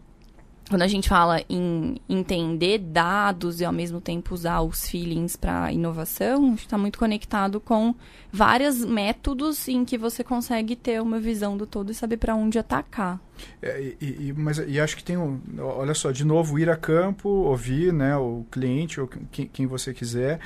quando 0.69 0.83
a 0.83 0.87
gente 0.87 1.09
fala 1.09 1.41
em 1.49 1.97
entender 2.07 2.77
dados 2.77 3.59
e 3.59 3.65
ao 3.65 3.73
mesmo 3.73 3.99
tempo 3.99 4.35
usar 4.35 4.61
os 4.61 4.87
feelings 4.87 5.35
para 5.35 5.71
inovação, 5.71 6.53
está 6.53 6.77
muito 6.77 6.99
conectado 6.99 7.59
com 7.59 7.95
vários 8.31 8.85
métodos 8.85 9.67
em 9.67 9.83
que 9.83 9.97
você 9.97 10.23
consegue 10.23 10.75
ter 10.75 11.01
uma 11.01 11.19
visão 11.19 11.57
do 11.57 11.65
todo 11.65 11.91
e 11.91 11.95
saber 11.95 12.17
para 12.17 12.35
onde 12.35 12.59
atacar. 12.59 13.19
É, 13.61 13.93
e, 13.99 14.27
e, 14.27 14.33
mas 14.33 14.59
e 14.59 14.79
acho 14.79 14.95
que 14.95 15.03
tem 15.03 15.17
um, 15.17 15.41
olha 15.57 15.95
só, 15.95 16.11
de 16.11 16.23
novo 16.23 16.59
ir 16.59 16.69
a 16.69 16.77
campo, 16.77 17.27
ouvir, 17.27 17.91
né, 17.91 18.15
o 18.15 18.45
cliente 18.51 19.01
ou 19.01 19.09
quem, 19.31 19.47
quem 19.47 19.65
você 19.65 19.91
quiser. 19.91 20.39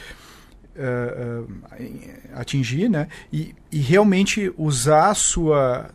Uh, 0.76 1.48
atingir, 2.34 2.90
né? 2.90 3.08
E, 3.32 3.54
e 3.72 3.78
realmente 3.78 4.52
usar 4.58 5.12
a 5.12 5.14
sua 5.14 5.92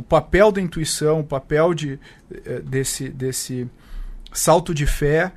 o 0.00 0.02
papel 0.02 0.50
da 0.50 0.60
intuição, 0.62 1.20
o 1.20 1.24
papel 1.24 1.74
de, 1.74 1.98
eh, 2.32 2.60
desse, 2.60 3.10
desse 3.10 3.68
salto 4.32 4.72
de 4.72 4.86
fé 4.86 5.30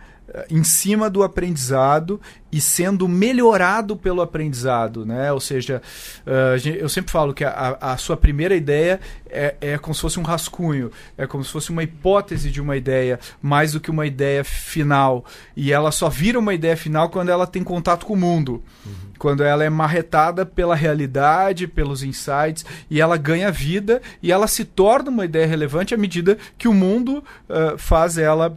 em 0.49 0.63
cima 0.63 1.09
do 1.09 1.23
aprendizado 1.23 2.19
e 2.51 2.61
sendo 2.61 3.07
melhorado 3.07 3.95
pelo 3.97 4.21
aprendizado, 4.21 5.05
né? 5.05 5.31
Ou 5.31 5.39
seja, 5.39 5.81
uh, 6.25 6.67
eu 6.67 6.87
sempre 6.87 7.11
falo 7.11 7.33
que 7.33 7.43
a, 7.43 7.77
a, 7.81 7.97
sua 7.97 8.15
primeira 8.15 8.55
ideia 8.55 8.99
é, 9.27 9.55
é 9.59 9.77
como 9.77 9.93
se 9.93 10.01
fosse 10.01 10.19
um 10.19 10.23
rascunho, 10.23 10.91
é 11.17 11.25
como 11.25 11.43
se 11.43 11.51
fosse 11.51 11.71
uma 11.71 11.83
hipótese 11.83 12.51
de 12.51 12.61
uma 12.61 12.77
ideia, 12.77 13.19
mais 13.41 13.73
do 13.73 13.79
que 13.79 13.89
uma 13.89 14.05
ideia 14.05 14.43
final. 14.43 15.25
E 15.55 15.73
ela 15.73 15.91
só 15.91 16.09
vira 16.09 16.37
uma 16.37 16.53
ideia 16.53 16.77
final 16.77 17.09
quando 17.09 17.29
ela 17.29 17.47
tem 17.47 17.63
contato 17.63 18.05
com 18.05 18.13
o 18.13 18.17
mundo, 18.17 18.63
uhum. 18.85 18.93
quando 19.17 19.43
ela 19.43 19.63
é 19.63 19.69
marretada 19.69 20.45
pela 20.45 20.75
realidade, 20.75 21.67
pelos 21.67 22.03
insights, 22.03 22.63
e 22.89 23.01
ela 23.01 23.17
ganha 23.17 23.51
vida 23.51 24.01
e 24.21 24.31
ela 24.31 24.47
se 24.47 24.63
torna 24.63 25.09
uma 25.09 25.25
ideia 25.25 25.47
relevante 25.47 25.95
à 25.95 25.97
medida 25.97 26.37
que 26.57 26.67
o 26.67 26.73
mundo 26.73 27.23
uh, 27.49 27.77
faz 27.77 28.17
ela 28.17 28.55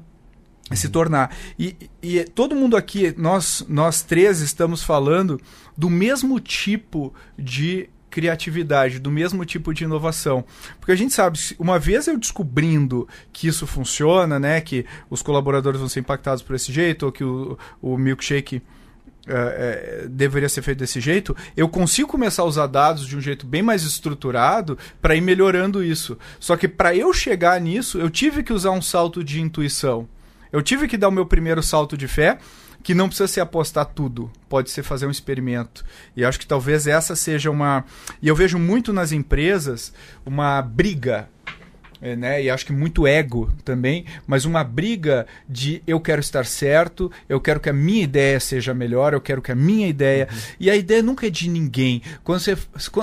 se 0.75 0.89
tornar. 0.89 1.35
E, 1.59 1.77
e 2.03 2.25
todo 2.25 2.57
mundo 2.57 2.77
aqui, 2.77 3.14
nós, 3.17 3.64
nós 3.69 4.03
três 4.03 4.41
estamos 4.41 4.83
falando 4.83 5.41
do 5.77 5.89
mesmo 5.89 6.41
tipo 6.41 7.14
de 7.39 7.89
criatividade, 8.11 8.99
do 8.99 9.11
mesmo 9.11 9.45
tipo 9.45 9.75
de 9.75 9.85
inovação. 9.85 10.45
Porque 10.81 10.93
a 10.93 10.97
gente 10.97 11.12
sabe, 11.12 11.39
uma 11.59 11.79
vez 11.79 12.07
eu 12.07 12.17
descobrindo 12.17 13.07
que 13.33 13.47
isso 13.47 13.67
funciona, 13.67 14.39
né, 14.39 14.61
que 14.61 14.87
os 15.11 15.21
colaboradores 15.21 15.79
vão 15.79 15.89
ser 15.89 16.01
impactados 16.01 16.43
por 16.43 16.57
esse 16.57 16.73
jeito, 16.73 17.05
ou 17.05 17.12
que 17.12 17.23
o, 17.23 17.59
o 17.83 17.99
milkshake 17.99 18.57
uh, 18.57 20.07
uh, 20.07 20.09
deveria 20.09 20.49
ser 20.49 20.62
feito 20.62 20.79
desse 20.79 20.99
jeito, 20.99 21.37
eu 21.55 21.69
consigo 21.69 22.09
começar 22.09 22.43
a 22.43 22.47
usar 22.47 22.67
dados 22.67 23.07
de 23.07 23.17
um 23.17 23.21
jeito 23.21 23.47
bem 23.47 23.62
mais 23.62 23.83
estruturado 23.83 24.79
para 25.01 25.14
ir 25.14 25.21
melhorando 25.21 25.85
isso. 25.85 26.17
Só 26.41 26.57
que 26.57 26.67
para 26.67 26.97
eu 26.97 27.12
chegar 27.12 27.61
nisso, 27.61 27.99
eu 27.99 28.09
tive 28.09 28.43
que 28.43 28.53
usar 28.53 28.71
um 28.71 28.83
salto 28.83 29.23
de 29.23 29.43
intuição. 29.43 30.09
Eu 30.57 30.63
tive 30.63 30.89
que 30.89 30.97
dar 30.97 31.09
o 31.09 31.13
meu 31.13 31.27
primeiro 31.27 31.63
salto 31.63 31.99
de 31.99 32.09
fé, 32.09 32.39
que 32.83 32.95
não 32.95 33.09
precisa 33.09 33.29
ser 33.29 33.43
apostar 33.43 33.85
tudo, 33.85 34.33
pode 34.49 34.71
ser 34.71 34.83
fazer 34.83 35.07
um 35.07 35.11
experimento. 35.11 35.85
E 36.17 36.25
acho 36.25 36.41
que 36.41 36.47
talvez 36.47 36.87
essa 36.87 37.15
seja 37.15 37.51
uma. 37.51 37.85
E 38.23 38.29
eu 38.29 38.35
vejo 38.35 38.59
muito 38.59 38.91
nas 38.91 39.13
empresas 39.13 39.93
uma 40.25 40.63
briga 40.63 41.29
é, 42.01 42.17
né? 42.17 42.43
E 42.43 42.49
acho 42.49 42.65
que 42.65 42.73
muito 42.73 43.07
ego 43.07 43.53
também, 43.67 44.07
mas 44.27 44.47
uma 44.47 44.65
briga 44.65 45.27
de 45.47 45.83
eu 45.87 46.01
quero 46.01 46.21
estar 46.23 46.47
certo, 46.47 47.13
eu 47.29 47.39
quero 47.39 47.61
que 47.61 47.69
a 47.69 47.73
minha 47.75 48.03
ideia 48.03 48.41
seja 48.41 48.73
melhor, 48.73 49.13
eu 49.13 49.21
quero 49.21 49.43
que 49.43 49.53
a 49.53 49.55
minha 49.55 49.87
ideia. 49.87 50.27
Uhum. 50.31 50.39
E 50.61 50.71
a 50.71 50.77
ideia 50.77 51.03
nunca 51.03 51.27
é 51.27 51.31
de 51.31 51.51
ninguém. 51.51 52.01
Quando 52.25 52.41
você, 52.41 52.57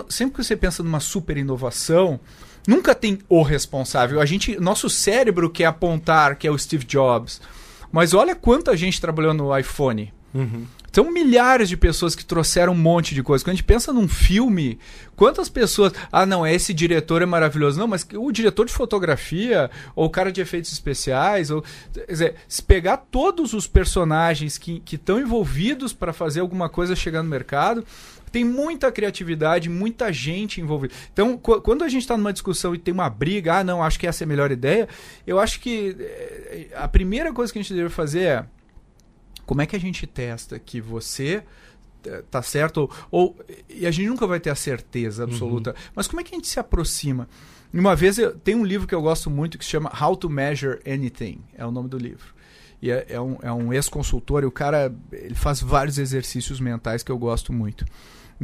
sempre 0.09 0.37
que 0.37 0.43
você 0.43 0.55
pensa 0.55 0.81
numa 0.81 0.99
super 0.99 1.37
inovação, 1.37 2.19
nunca 2.67 2.95
tem 2.95 3.19
o 3.29 3.41
responsável. 3.41 4.19
A 4.19 4.25
gente, 4.25 4.59
nosso 4.59 4.89
cérebro 4.89 5.49
quer 5.49 5.65
apontar 5.65 6.35
que 6.35 6.47
é 6.47 6.51
o 6.51 6.57
Steve 6.57 6.85
Jobs. 6.85 7.41
Mas 7.91 8.13
olha 8.13 8.35
quanta 8.35 8.75
gente 8.75 8.99
trabalhou 8.99 9.33
no 9.33 9.55
iPhone. 9.57 10.11
Uhum. 10.33 10.65
São 10.93 11.11
milhares 11.11 11.69
de 11.69 11.75
pessoas 11.75 12.13
que 12.13 12.23
trouxeram 12.23 12.73
um 12.73 12.77
monte 12.77 13.15
de 13.15 13.23
coisa. 13.23 13.43
Quando 13.43 13.53
a 13.53 13.55
gente 13.55 13.63
pensa 13.63 13.91
num 13.91 14.07
filme, 14.07 14.77
quantas 15.15 15.49
pessoas. 15.49 15.91
Ah, 16.11 16.23
não, 16.23 16.45
esse 16.45 16.71
diretor 16.71 17.23
é 17.23 17.25
maravilhoso. 17.25 17.79
Não, 17.79 17.87
mas 17.87 18.05
o 18.13 18.31
diretor 18.31 18.67
de 18.67 18.73
fotografia, 18.73 19.71
ou 19.95 20.05
o 20.05 20.09
cara 20.09 20.31
de 20.31 20.39
efeitos 20.39 20.71
especiais, 20.71 21.49
ou. 21.49 21.63
Quer 21.93 22.05
dizer, 22.11 22.35
se 22.47 22.61
pegar 22.61 22.97
todos 22.97 23.53
os 23.53 23.65
personagens 23.65 24.59
que 24.59 24.83
estão 24.91 25.19
envolvidos 25.19 25.93
para 25.93 26.13
fazer 26.13 26.41
alguma 26.41 26.69
coisa 26.69 26.95
chegar 26.95 27.23
no 27.23 27.29
mercado, 27.29 27.83
tem 28.33 28.43
muita 28.43 28.91
criatividade, 28.91 29.69
muita 29.69 30.11
gente 30.11 30.59
envolvida. 30.59 30.91
Então, 31.13 31.37
quando 31.37 31.83
a 31.83 31.87
gente 31.87 32.01
está 32.01 32.17
numa 32.17 32.33
discussão 32.33 32.73
e 32.73 32.79
tem 32.79 32.91
uma 32.91 33.07
briga, 33.07 33.59
ah, 33.59 33.63
não, 33.63 33.83
acho 33.83 33.99
que 33.99 34.07
essa 34.07 34.23
é 34.23 34.25
a 34.25 34.27
melhor 34.27 34.51
ideia, 34.51 34.89
eu 35.25 35.39
acho 35.39 35.59
que 35.59 35.95
eh, 35.99 36.67
a 36.73 36.87
primeira 36.87 37.31
coisa 37.31 37.53
que 37.53 37.59
a 37.59 37.61
gente 37.61 37.75
deve 37.75 37.89
fazer 37.89 38.21
é 38.21 38.45
como 39.45 39.61
é 39.61 39.67
que 39.67 39.75
a 39.75 39.79
gente 39.79 40.07
testa 40.07 40.57
que 40.57 40.81
você 40.81 41.43
eh, 42.07 42.23
tá 42.31 42.41
certo 42.41 42.77
ou, 42.79 42.91
ou, 43.11 43.39
e 43.69 43.85
a 43.85 43.91
gente 43.91 44.07
nunca 44.07 44.25
vai 44.25 44.39
ter 44.39 44.49
a 44.49 44.55
certeza 44.55 45.25
absoluta 45.25 45.69
uhum. 45.69 45.75
mas 45.93 46.07
como 46.07 46.21
é 46.21 46.23
que 46.23 46.33
a 46.33 46.37
gente 46.37 46.47
se 46.47 46.59
aproxima 46.59 47.27
uma 47.73 47.95
vez 47.95 48.17
eu, 48.17 48.35
tem 48.35 48.55
um 48.55 48.63
livro 48.63 48.87
que 48.87 48.95
eu 48.95 49.01
gosto 49.01 49.29
muito 49.29 49.57
que 49.57 49.65
se 49.65 49.71
chama 49.71 49.91
How 50.01 50.15
to 50.15 50.29
Measure 50.29 50.79
Anything 50.87 51.41
é 51.53 51.65
o 51.65 51.71
nome 51.71 51.89
do 51.89 51.97
livro 51.97 52.33
e 52.81 52.89
é, 52.89 53.05
é 53.09 53.21
um, 53.21 53.37
é 53.41 53.51
um 53.51 53.73
ex-consultor 53.73 54.43
e 54.43 54.45
o 54.45 54.51
cara 54.51 54.93
ele 55.11 55.35
faz 55.35 55.61
vários 55.61 55.97
exercícios 55.97 56.59
mentais 56.59 57.03
que 57.03 57.11
eu 57.11 57.17
gosto 57.17 57.51
muito 57.51 57.85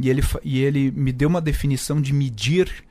e 0.00 0.08
ele, 0.08 0.22
e 0.42 0.60
ele 0.60 0.90
me 0.90 1.12
deu 1.12 1.28
uma 1.28 1.40
definição 1.40 2.00
de 2.00 2.12
medir 2.12 2.84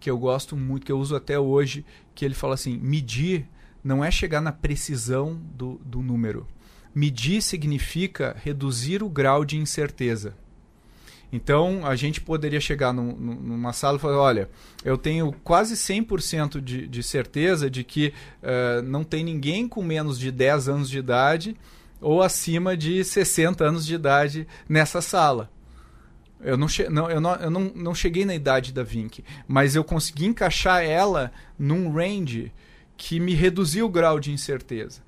que 0.00 0.10
eu 0.10 0.18
gosto 0.18 0.56
muito, 0.56 0.86
que 0.86 0.92
eu 0.92 0.98
uso 0.98 1.16
até 1.16 1.38
hoje, 1.38 1.84
que 2.14 2.24
ele 2.24 2.34
fala 2.34 2.54
assim: 2.54 2.78
medir 2.78 3.46
não 3.82 4.04
é 4.04 4.10
chegar 4.10 4.40
na 4.40 4.52
precisão 4.52 5.40
do, 5.54 5.80
do 5.84 6.02
número. 6.02 6.46
Medir 6.94 7.42
significa 7.42 8.36
reduzir 8.42 9.02
o 9.02 9.08
grau 9.08 9.44
de 9.44 9.56
incerteza. 9.56 10.34
Então, 11.30 11.86
a 11.86 11.94
gente 11.94 12.20
poderia 12.22 12.60
chegar 12.60 12.92
num, 12.92 13.12
numa 13.12 13.72
sala 13.72 13.98
e 13.98 14.00
falar: 14.00 14.18
olha, 14.18 14.50
eu 14.84 14.96
tenho 14.96 15.32
quase 15.44 15.74
100% 15.74 16.60
de, 16.60 16.86
de 16.86 17.02
certeza 17.02 17.70
de 17.70 17.84
que 17.84 18.12
uh, 18.42 18.82
não 18.82 19.04
tem 19.04 19.22
ninguém 19.22 19.68
com 19.68 19.82
menos 19.82 20.18
de 20.18 20.30
10 20.30 20.68
anos 20.68 20.90
de 20.90 20.98
idade 20.98 21.56
ou 22.00 22.22
acima 22.22 22.76
de 22.76 23.04
60 23.04 23.64
anos 23.64 23.84
de 23.84 23.94
idade 23.94 24.46
nessa 24.68 25.02
sala. 25.02 25.50
Eu 26.40 26.56
não, 26.56 26.68
não, 26.90 27.10
eu, 27.10 27.20
não, 27.20 27.34
eu 27.34 27.50
não, 27.50 27.72
não 27.74 27.94
cheguei 27.94 28.24
na 28.24 28.34
idade 28.34 28.72
da 28.72 28.82
Vink, 28.82 29.24
mas 29.46 29.74
eu 29.74 29.82
consegui 29.82 30.26
encaixar 30.26 30.84
ela 30.84 31.32
num 31.58 31.92
range 31.92 32.52
que 32.96 33.18
me 33.18 33.34
reduziu 33.34 33.86
o 33.86 33.88
grau 33.88 34.20
de 34.20 34.32
incerteza. 34.32 35.00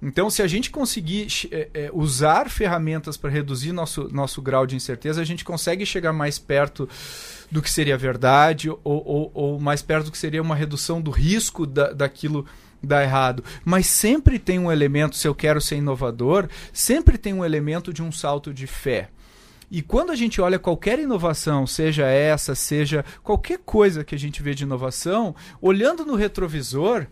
Então, 0.00 0.28
se 0.28 0.42
a 0.42 0.46
gente 0.46 0.70
conseguir 0.70 1.26
é, 1.50 1.68
é, 1.72 1.90
usar 1.92 2.50
ferramentas 2.50 3.16
para 3.16 3.30
reduzir 3.30 3.72
nosso, 3.72 4.08
nosso 4.12 4.42
grau 4.42 4.66
de 4.66 4.76
incerteza, 4.76 5.20
a 5.20 5.24
gente 5.24 5.44
consegue 5.44 5.86
chegar 5.86 6.12
mais 6.12 6.38
perto 6.38 6.88
do 7.50 7.62
que 7.62 7.70
seria 7.70 7.96
verdade 7.96 8.68
ou, 8.68 8.80
ou, 8.84 9.30
ou 9.32 9.60
mais 9.60 9.80
perto 9.80 10.06
do 10.06 10.12
que 10.12 10.18
seria 10.18 10.42
uma 10.42 10.54
redução 10.54 11.00
do 11.00 11.10
risco 11.10 11.64
da, 11.66 11.92
daquilo 11.92 12.46
dar 12.82 13.02
errado. 13.02 13.42
Mas 13.64 13.86
sempre 13.86 14.38
tem 14.38 14.58
um 14.58 14.70
elemento, 14.70 15.16
se 15.16 15.26
eu 15.26 15.34
quero 15.34 15.60
ser 15.60 15.76
inovador, 15.76 16.48
sempre 16.72 17.16
tem 17.16 17.32
um 17.32 17.44
elemento 17.44 17.92
de 17.92 18.02
um 18.02 18.12
salto 18.12 18.52
de 18.52 18.66
fé. 18.66 19.08
E 19.70 19.82
quando 19.82 20.10
a 20.10 20.16
gente 20.16 20.40
olha 20.40 20.58
qualquer 20.58 20.98
inovação, 20.98 21.66
seja 21.66 22.06
essa, 22.06 22.54
seja 22.54 23.04
qualquer 23.22 23.58
coisa 23.58 24.04
que 24.04 24.14
a 24.14 24.18
gente 24.18 24.42
vê 24.42 24.54
de 24.54 24.62
inovação, 24.62 25.34
olhando 25.60 26.04
no 26.04 26.14
retrovisor, 26.14 27.06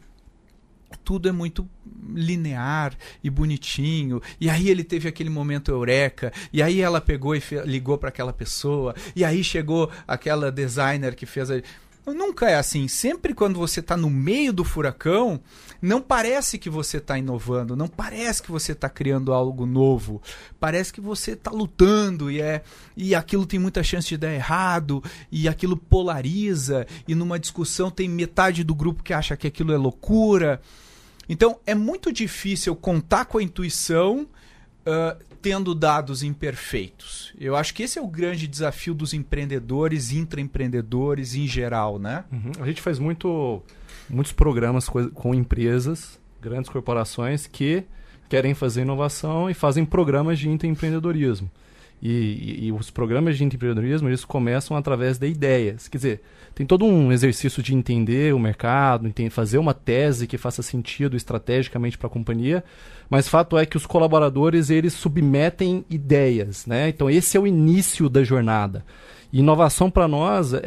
tudo 1.02 1.28
é 1.28 1.32
muito 1.32 1.68
linear 2.14 2.96
e 3.22 3.28
bonitinho. 3.28 4.22
E 4.40 4.48
aí 4.48 4.68
ele 4.68 4.84
teve 4.84 5.08
aquele 5.08 5.30
momento 5.30 5.70
eureka, 5.70 6.32
e 6.52 6.62
aí 6.62 6.80
ela 6.80 7.00
pegou 7.00 7.34
e 7.34 7.42
ligou 7.64 7.98
para 7.98 8.10
aquela 8.10 8.32
pessoa, 8.32 8.94
e 9.16 9.24
aí 9.24 9.42
chegou 9.42 9.90
aquela 10.06 10.52
designer 10.52 11.14
que 11.14 11.26
fez 11.26 11.50
a 11.50 11.60
Nunca 12.06 12.50
é 12.50 12.56
assim. 12.56 12.86
Sempre 12.86 13.32
quando 13.32 13.58
você 13.58 13.80
está 13.80 13.96
no 13.96 14.10
meio 14.10 14.52
do 14.52 14.62
furacão, 14.62 15.40
não 15.80 16.02
parece 16.02 16.58
que 16.58 16.68
você 16.68 16.98
está 16.98 17.16
inovando, 17.16 17.74
não 17.74 17.88
parece 17.88 18.42
que 18.42 18.50
você 18.50 18.72
está 18.72 18.90
criando 18.90 19.32
algo 19.32 19.64
novo. 19.64 20.20
Parece 20.60 20.92
que 20.92 21.00
você 21.00 21.32
está 21.32 21.50
lutando 21.50 22.30
e 22.30 22.42
é 22.42 22.62
e 22.94 23.14
aquilo 23.14 23.46
tem 23.46 23.58
muita 23.58 23.82
chance 23.82 24.08
de 24.08 24.18
dar 24.18 24.32
errado 24.32 25.02
e 25.32 25.48
aquilo 25.48 25.76
polariza 25.76 26.86
e 27.08 27.14
numa 27.14 27.38
discussão 27.38 27.90
tem 27.90 28.08
metade 28.08 28.62
do 28.62 28.74
grupo 28.74 29.02
que 29.02 29.14
acha 29.14 29.36
que 29.36 29.46
aquilo 29.46 29.72
é 29.72 29.76
loucura. 29.76 30.60
Então 31.26 31.58
é 31.64 31.74
muito 31.74 32.12
difícil 32.12 32.76
contar 32.76 33.24
com 33.24 33.38
a 33.38 33.42
intuição 33.42 34.28
uh, 34.86 35.24
tendo 35.44 35.74
dados 35.74 36.22
imperfeitos? 36.22 37.34
Eu 37.38 37.54
acho 37.54 37.74
que 37.74 37.82
esse 37.82 37.98
é 37.98 38.02
o 38.02 38.08
grande 38.08 38.48
desafio 38.48 38.94
dos 38.94 39.12
empreendedores, 39.12 40.10
intraempreendedores 40.10 41.34
em 41.34 41.46
geral, 41.46 41.98
né? 41.98 42.24
Uhum. 42.32 42.52
A 42.58 42.66
gente 42.66 42.80
faz 42.80 42.98
muito, 42.98 43.62
muitos 44.08 44.32
programas 44.32 44.88
com, 44.88 45.34
empresas, 45.34 46.18
grandes 46.40 46.70
corporações 46.70 47.46
que 47.46 47.84
querem 48.26 48.54
fazer 48.54 48.82
inovação 48.82 49.50
e 49.50 49.52
fazem 49.52 49.84
programas 49.84 50.38
de 50.38 50.48
intraempreendedorismo. 50.48 51.50
E, 52.00 52.08
e, 52.08 52.66
e, 52.66 52.72
os 52.72 52.90
programas 52.90 53.36
de 53.36 53.44
empreendedorismo 53.44 54.08
eles 54.08 54.24
começam 54.24 54.74
através 54.74 55.18
de 55.18 55.28
ideias. 55.28 55.88
Quer 55.88 55.98
dizer, 55.98 56.22
tem 56.54 56.64
todo 56.64 56.84
um 56.84 57.10
exercício 57.10 57.62
de 57.62 57.74
entender 57.74 58.34
o 58.34 58.38
mercado, 58.38 59.12
fazer 59.30 59.58
uma 59.58 59.74
tese 59.74 60.26
que 60.26 60.38
faça 60.38 60.62
sentido 60.62 61.16
estrategicamente 61.16 61.98
para 61.98 62.06
a 62.06 62.10
companhia, 62.10 62.62
mas 63.10 63.28
fato 63.28 63.58
é 63.58 63.66
que 63.66 63.76
os 63.76 63.86
colaboradores 63.86 64.70
eles 64.70 64.92
submetem 64.92 65.84
ideias. 65.90 66.66
Né? 66.66 66.88
Então, 66.88 67.10
esse 67.10 67.36
é 67.36 67.40
o 67.40 67.46
início 67.46 68.08
da 68.08 68.22
jornada. 68.22 68.84
Inovação 69.32 69.90
para 69.90 70.06
nós 70.06 70.54
é, 70.54 70.60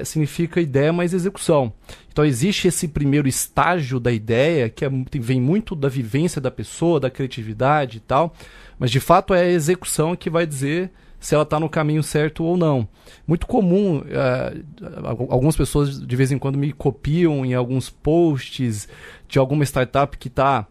é, 0.00 0.04
significa 0.04 0.60
ideia 0.60 0.92
mais 0.92 1.14
execução. 1.14 1.72
Então 2.12 2.26
existe 2.26 2.68
esse 2.68 2.86
primeiro 2.86 3.26
estágio 3.26 3.98
da 3.98 4.12
ideia 4.12 4.68
que 4.68 4.84
é, 4.84 4.90
vem 5.14 5.40
muito 5.40 5.74
da 5.74 5.88
vivência 5.88 6.38
da 6.38 6.50
pessoa, 6.50 7.00
da 7.00 7.08
criatividade 7.08 7.96
e 7.96 8.00
tal, 8.00 8.34
mas 8.78 8.90
de 8.90 9.00
fato 9.00 9.32
é 9.32 9.40
a 9.40 9.48
execução 9.48 10.14
que 10.14 10.28
vai 10.28 10.46
dizer 10.46 10.90
se 11.22 11.36
ela 11.36 11.44
está 11.44 11.60
no 11.60 11.68
caminho 11.68 12.02
certo 12.02 12.42
ou 12.42 12.56
não. 12.56 12.86
Muito 13.26 13.46
comum, 13.46 13.98
uh, 13.98 15.26
algumas 15.30 15.56
pessoas 15.56 16.04
de 16.04 16.16
vez 16.16 16.32
em 16.32 16.38
quando 16.38 16.58
me 16.58 16.72
copiam 16.72 17.46
em 17.46 17.54
alguns 17.54 17.88
posts 17.88 18.88
de 19.28 19.38
alguma 19.38 19.62
startup 19.64 20.18
que 20.18 20.26
está 20.26 20.66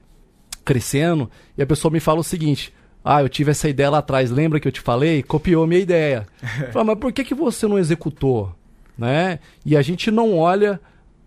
crescendo 0.66 1.32
e 1.58 1.64
a 1.64 1.66
pessoa 1.66 1.90
me 1.90 2.02
fala 2.02 2.20
o 2.20 2.24
seguinte: 2.24 2.74
ah, 3.04 3.22
eu 3.22 3.30
tive 3.30 3.52
essa 3.52 3.70
ideia 3.70 3.90
lá 3.90 4.00
atrás, 4.00 4.30
lembra 4.30 4.60
que 4.60 4.68
eu 4.68 4.72
te 4.74 4.82
falei? 4.82 5.24
Copiou 5.24 5.66
minha 5.66 5.80
ideia. 5.80 6.28
Fala, 6.74 6.86
mas 6.86 7.00
por 7.00 7.14
que, 7.14 7.24
que 7.24 7.34
você 7.34 7.66
não 7.66 7.80
executou? 7.80 8.54
Né? 8.98 9.40
E 9.66 9.78
a 9.78 9.82
gente 9.82 10.12
não 10.12 10.38
olha 10.38 10.82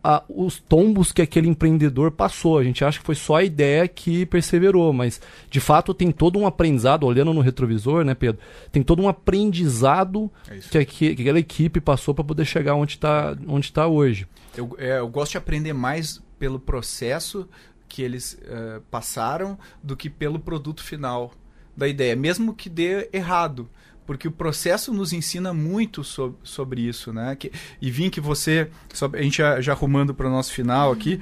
a, 0.05 0.23
os 0.29 0.61
tombos 0.61 1.11
que 1.11 1.23
aquele 1.23 1.49
empreendedor 1.49 2.11
passou. 2.11 2.59
A 2.59 2.65
gente 2.65 2.85
acha 2.85 2.99
que 2.99 3.07
foi 3.07 3.15
só 3.15 3.37
a 3.37 3.45
ideia 3.45 3.89
que 3.89 4.27
perseverou, 4.27 4.93
mas 4.93 5.19
de 5.51 5.61
fato 5.61 5.95
tem 5.95 6.13
todo 6.13 6.39
um 6.39 6.47
aprendizado, 6.47 7.07
olhando 7.07 7.33
no 7.33 7.41
retrovisor, 7.41 8.05
né, 8.05 8.15
Pedro? 8.15 8.39
Tem 8.71 8.83
todo 8.83 9.03
um 9.03 9.09
aprendizado 9.09 10.31
é 10.51 10.85
que, 10.85 11.15
que, 11.15 11.23
aquela 11.23 11.39
equipe 11.41 11.81
passou 11.81 12.15
para 12.15 12.23
poder 12.23 12.45
chegar 12.45 12.75
onde 12.75 12.93
está 12.93 13.35
onde 13.49 13.73
tá 13.73 13.87
hoje. 13.87 14.29
Eu, 14.55 14.77
é, 14.79 14.99
eu 14.99 15.09
gosto 15.09 15.33
de 15.33 15.39
aprender 15.39 15.73
mais 15.73 16.23
pelo 16.39 16.61
processo 16.61 17.49
que 17.89 18.03
eles 18.03 18.35
uh, 18.43 18.83
passaram 18.91 19.59
do 19.83 19.97
que 19.97 20.11
pelo 20.11 20.39
produto 20.39 20.83
final 20.83 21.33
da 21.77 21.89
ideia, 21.89 22.15
mesmo 22.15 22.55
que 22.55 22.69
dê 22.69 23.09
errado. 23.13 23.71
Porque 24.07 24.29
o 24.29 24.33
processo 24.33 24.93
nos 24.93 25.13
ensina 25.13 25.55
muito 25.55 26.05
sobre, 26.05 26.39
sobre 26.43 26.81
isso, 26.83 27.13
né? 27.13 27.35
Que, 27.37 27.51
e 27.81 27.91
vim 27.91 28.11
que 28.11 28.21
você, 28.21 28.69
a 29.13 29.23
gente 29.23 29.39
já, 29.39 29.61
já 29.61 29.73
arrumando 29.73 30.15
para 30.15 30.27
o 30.27 30.31
nosso 30.31 30.53
final 30.53 30.93
aqui, 30.93 31.21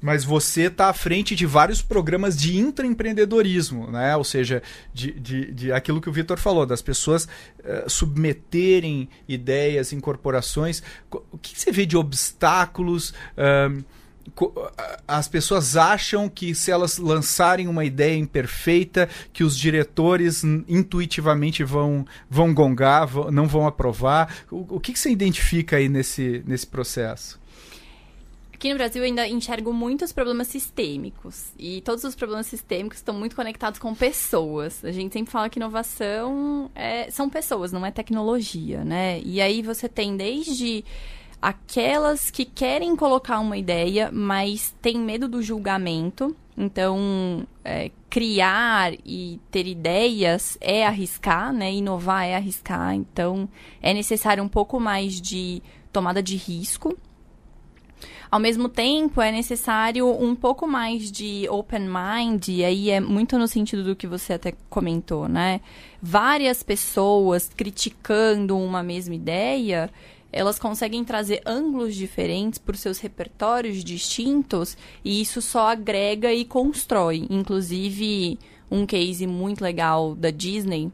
mas 0.00 0.24
você 0.24 0.62
está 0.62 0.88
à 0.88 0.92
frente 0.92 1.34
de 1.34 1.44
vários 1.44 1.82
programas 1.82 2.36
de 2.36 2.56
intraempreendedorismo, 2.56 3.90
né? 3.90 4.16
Ou 4.16 4.24
seja, 4.24 4.62
de, 4.92 5.12
de, 5.12 5.52
de 5.52 5.72
aquilo 5.72 6.00
que 6.00 6.08
o 6.08 6.12
Vitor 6.12 6.38
falou, 6.38 6.64
das 6.64 6.82
pessoas 6.82 7.24
uh, 7.24 7.88
submeterem 7.88 9.08
ideias, 9.28 9.92
incorporações. 9.92 10.82
O 11.10 11.38
que, 11.38 11.58
você 11.58 11.72
vê 11.72 11.84
de 11.84 11.96
obstáculos? 11.96 13.10
Uh, 13.36 13.84
as 15.06 15.28
pessoas 15.28 15.76
acham 15.76 16.28
que 16.28 16.54
se 16.54 16.70
elas 16.70 16.98
lançarem 16.98 17.68
uma 17.68 17.84
ideia 17.84 18.16
imperfeita, 18.16 19.08
que 19.32 19.44
os 19.44 19.56
diretores 19.56 20.42
intuitivamente 20.66 21.64
vão, 21.64 22.06
vão 22.28 22.52
gongar, 22.52 23.06
vão, 23.06 23.30
não 23.30 23.46
vão 23.46 23.66
aprovar. 23.66 24.44
O, 24.50 24.76
o 24.76 24.80
que, 24.80 24.92
que 24.92 24.98
você 24.98 25.10
identifica 25.10 25.76
aí 25.76 25.88
nesse, 25.88 26.42
nesse 26.46 26.66
processo? 26.66 27.38
Aqui 28.58 28.70
no 28.70 28.74
Brasil 28.74 29.02
eu 29.02 29.06
ainda 29.06 29.24
enxergo 29.28 29.72
muitos 29.72 30.12
problemas 30.12 30.48
sistêmicos. 30.48 31.52
E 31.56 31.80
todos 31.82 32.02
os 32.02 32.16
problemas 32.16 32.48
sistêmicos 32.48 32.98
estão 32.98 33.14
muito 33.14 33.36
conectados 33.36 33.78
com 33.78 33.94
pessoas. 33.94 34.84
A 34.84 34.90
gente 34.90 35.12
sempre 35.12 35.30
fala 35.30 35.48
que 35.48 35.60
inovação 35.60 36.68
é, 36.74 37.08
são 37.08 37.30
pessoas, 37.30 37.70
não 37.70 37.86
é 37.86 37.92
tecnologia, 37.92 38.84
né? 38.84 39.20
E 39.20 39.40
aí 39.40 39.62
você 39.62 39.88
tem 39.88 40.16
desde 40.16 40.84
aquelas 41.40 42.30
que 42.30 42.44
querem 42.44 42.96
colocar 42.96 43.38
uma 43.38 43.56
ideia, 43.56 44.10
mas 44.12 44.74
têm 44.82 44.98
medo 44.98 45.28
do 45.28 45.42
julgamento. 45.42 46.36
Então, 46.56 47.46
é, 47.64 47.90
criar 48.10 48.92
e 49.06 49.40
ter 49.50 49.66
ideias 49.66 50.58
é 50.60 50.84
arriscar, 50.84 51.52
né? 51.52 51.72
Inovar 51.72 52.24
é 52.24 52.34
arriscar. 52.34 52.94
Então, 52.94 53.48
é 53.80 53.94
necessário 53.94 54.42
um 54.42 54.48
pouco 54.48 54.80
mais 54.80 55.20
de 55.20 55.62
tomada 55.92 56.22
de 56.22 56.36
risco. 56.36 56.96
Ao 58.30 58.38
mesmo 58.38 58.68
tempo, 58.68 59.22
é 59.22 59.32
necessário 59.32 60.06
um 60.06 60.34
pouco 60.34 60.66
mais 60.66 61.10
de 61.10 61.48
open 61.48 61.88
mind, 61.88 62.48
e 62.48 62.62
aí 62.62 62.90
é 62.90 63.00
muito 63.00 63.38
no 63.38 63.48
sentido 63.48 63.82
do 63.82 63.96
que 63.96 64.06
você 64.06 64.34
até 64.34 64.52
comentou, 64.68 65.26
né? 65.26 65.62
Várias 66.02 66.62
pessoas 66.62 67.50
criticando 67.56 68.58
uma 68.58 68.82
mesma 68.82 69.14
ideia 69.14 69.90
elas 70.32 70.58
conseguem 70.58 71.04
trazer 71.04 71.40
ângulos 71.46 71.94
diferentes 71.94 72.58
por 72.58 72.76
seus 72.76 72.98
repertórios 72.98 73.82
distintos 73.82 74.76
e 75.04 75.20
isso 75.20 75.40
só 75.40 75.68
agrega 75.68 76.32
e 76.32 76.44
constrói. 76.44 77.26
Inclusive, 77.30 78.38
um 78.70 78.84
case 78.84 79.26
muito 79.26 79.62
legal 79.62 80.14
da 80.14 80.30
Disney 80.30 80.92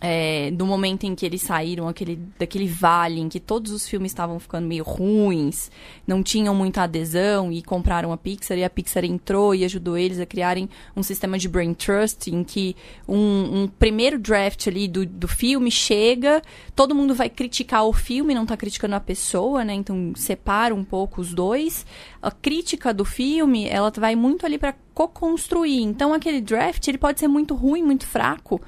é, 0.00 0.50
do 0.52 0.64
momento 0.64 1.04
em 1.04 1.14
que 1.14 1.26
eles 1.26 1.42
saíram 1.42 1.88
aquele, 1.88 2.20
daquele 2.38 2.68
vale 2.68 3.20
em 3.20 3.28
que 3.28 3.40
todos 3.40 3.72
os 3.72 3.88
filmes 3.88 4.12
estavam 4.12 4.38
ficando 4.38 4.66
meio 4.66 4.84
ruins, 4.84 5.70
não 6.06 6.22
tinham 6.22 6.54
muita 6.54 6.82
adesão 6.82 7.50
e 7.50 7.62
compraram 7.62 8.12
a 8.12 8.16
Pixar 8.16 8.56
e 8.56 8.64
a 8.64 8.70
Pixar 8.70 9.04
entrou 9.04 9.54
e 9.54 9.64
ajudou 9.64 9.98
eles 9.98 10.20
a 10.20 10.26
criarem 10.26 10.68
um 10.96 11.02
sistema 11.02 11.38
de 11.38 11.48
brain 11.48 11.74
trust 11.74 12.30
em 12.30 12.44
que 12.44 12.76
um, 13.08 13.62
um 13.62 13.68
primeiro 13.68 14.18
draft 14.18 14.68
ali 14.68 14.86
do, 14.86 15.04
do 15.04 15.26
filme 15.26 15.70
chega, 15.70 16.42
todo 16.76 16.94
mundo 16.94 17.14
vai 17.14 17.28
criticar 17.28 17.84
o 17.84 17.92
filme, 17.92 18.34
não 18.34 18.42
está 18.44 18.56
criticando 18.56 18.94
a 18.94 19.00
pessoa, 19.00 19.64
né? 19.64 19.74
Então 19.74 20.12
separa 20.14 20.74
um 20.74 20.84
pouco 20.84 21.20
os 21.20 21.34
dois. 21.34 21.84
A 22.22 22.30
crítica 22.30 22.94
do 22.94 23.04
filme, 23.04 23.68
ela 23.68 23.92
vai 23.96 24.14
muito 24.14 24.46
ali 24.46 24.58
para 24.58 24.74
co-construir. 24.94 25.82
Então 25.82 26.14
aquele 26.14 26.40
draft, 26.40 26.86
ele 26.86 26.98
pode 26.98 27.18
ser 27.18 27.28
muito 27.28 27.54
ruim, 27.54 27.82
muito 27.82 28.06
fraco, 28.06 28.60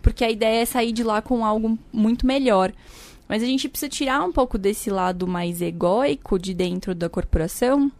porque 0.00 0.24
a 0.24 0.30
ideia 0.30 0.62
é 0.62 0.64
sair 0.64 0.92
de 0.92 1.02
lá 1.02 1.20
com 1.20 1.44
algo 1.44 1.78
muito 1.92 2.26
melhor. 2.26 2.72
Mas 3.28 3.42
a 3.42 3.46
gente 3.46 3.68
precisa 3.68 3.90
tirar 3.90 4.22
um 4.22 4.32
pouco 4.32 4.56
desse 4.56 4.88
lado 4.88 5.26
mais 5.26 5.60
egóico 5.60 6.38
de 6.38 6.54
dentro 6.54 6.94
da 6.94 7.08
corporação, 7.10 7.92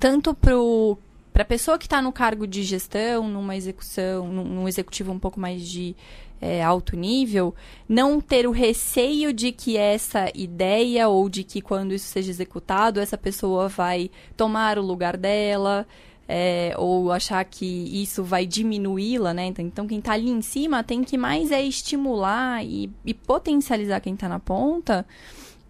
tanto 0.00 0.34
para 0.34 1.42
a 1.42 1.44
pessoa 1.44 1.78
que 1.78 1.84
está 1.84 2.00
no 2.00 2.10
cargo 2.10 2.46
de 2.46 2.62
gestão, 2.62 3.28
numa 3.28 3.54
execução, 3.54 4.26
num, 4.26 4.44
num 4.44 4.68
executivo 4.68 5.12
um 5.12 5.18
pouco 5.18 5.38
mais 5.38 5.68
de 5.68 5.94
é, 6.40 6.62
alto 6.62 6.96
nível, 6.96 7.54
não 7.88 8.20
ter 8.20 8.46
o 8.46 8.50
receio 8.50 9.32
de 9.32 9.52
que 9.52 9.76
essa 9.76 10.30
ideia 10.34 11.08
ou 11.08 11.28
de 11.28 11.44
que 11.44 11.60
quando 11.60 11.94
isso 11.94 12.06
seja 12.06 12.30
executado, 12.30 13.00
essa 13.00 13.18
pessoa 13.18 13.68
vai 13.68 14.10
tomar 14.36 14.78
o 14.78 14.82
lugar 14.82 15.16
dela 15.16 15.86
é, 16.28 16.74
ou 16.78 17.12
achar 17.12 17.44
que 17.44 17.66
isso 17.66 18.22
vai 18.22 18.46
diminuí-la, 18.46 19.34
né? 19.34 19.46
Então, 19.46 19.64
então, 19.64 19.86
quem 19.86 19.98
está 19.98 20.12
ali 20.12 20.30
em 20.30 20.42
cima 20.42 20.82
tem 20.82 21.02
que 21.04 21.18
mais 21.18 21.50
é 21.50 21.62
estimular 21.62 22.64
e, 22.64 22.90
e 23.04 23.12
potencializar 23.12 24.00
quem 24.00 24.14
está 24.14 24.28
na 24.28 24.38
ponta. 24.38 25.06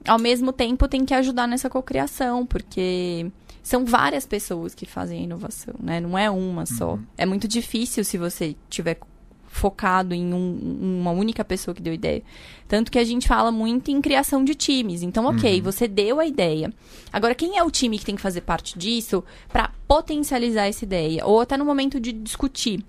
Ao 0.07 0.19
mesmo 0.19 0.53
tempo, 0.53 0.87
tem 0.87 1.05
que 1.05 1.15
ajudar 1.15 1.47
nessa 1.47 1.71
cocriação, 1.71 2.45
porque 2.45 3.27
são 3.63 3.85
várias 3.85 4.27
pessoas 4.27 4.75
que 4.75 4.85
fazem 4.85 5.21
a 5.21 5.23
inovação, 5.23 5.75
né? 5.81 5.99
Não 5.99 6.17
é 6.17 6.31
uma 6.31 6.67
só. 6.67 6.95
Uhum. 6.95 7.05
É 7.17 7.25
muito 7.25 7.49
difícil 7.49 8.05
se 8.05 8.19
você 8.19 8.55
tiver 8.69 8.99
focado 9.55 10.15
em 10.15 10.35
um, 10.35 10.99
uma 11.01 11.13
única 11.13 11.45
pessoa 11.45 11.75
que 11.75 11.81
deu 11.81 11.95
ideia. 11.95 12.23
Tanto 12.67 12.91
que 12.91 12.99
a 12.99 13.05
gente 13.05 13.29
fala 13.29 13.53
muito 13.53 13.91
em 13.91 14.01
criação 14.01 14.45
de 14.45 14.55
times. 14.55 15.03
Então, 15.03 15.27
ok, 15.27 15.59
uhum. 15.59 15.65
você 15.65 15.87
deu 15.87 16.19
a 16.19 16.27
ideia. 16.27 16.73
Agora, 17.13 17.35
quem 17.35 17.57
é 17.57 17.63
o 17.63 17.71
time 17.71 17.99
que 17.99 18.05
tem 18.05 18.17
que 18.17 18.21
fazer 18.21 18.41
parte 18.41 18.77
disso 18.77 19.23
para 19.49 19.71
potencializar 19.87 20.67
essa 20.67 20.85
ideia? 20.85 21.25
Ou 21.25 21.41
até 21.41 21.57
no 21.57 21.65
momento 21.65 22.01
de 22.01 22.13
discutir 22.13 22.85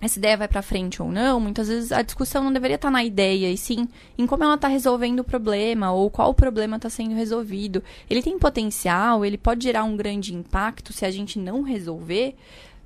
essa 0.00 0.18
ideia 0.18 0.36
vai 0.36 0.48
para 0.48 0.60
frente 0.60 1.00
ou 1.00 1.10
não, 1.10 1.40
muitas 1.40 1.68
vezes 1.68 1.90
a 1.90 2.02
discussão 2.02 2.44
não 2.44 2.52
deveria 2.52 2.74
estar 2.74 2.88
tá 2.88 2.92
na 2.92 3.02
ideia, 3.02 3.50
e 3.50 3.56
sim 3.56 3.88
em 4.18 4.26
como 4.26 4.44
ela 4.44 4.56
está 4.56 4.68
resolvendo 4.68 5.20
o 5.20 5.24
problema 5.24 5.92
ou 5.92 6.10
qual 6.10 6.30
o 6.30 6.34
problema 6.34 6.76
está 6.76 6.90
sendo 6.90 7.14
resolvido. 7.14 7.82
Ele 8.10 8.22
tem 8.22 8.38
potencial, 8.38 9.24
ele 9.24 9.38
pode 9.38 9.64
gerar 9.64 9.84
um 9.84 9.96
grande 9.96 10.34
impacto 10.34 10.92
se 10.92 11.06
a 11.06 11.10
gente 11.10 11.38
não 11.38 11.62
resolver, 11.62 12.36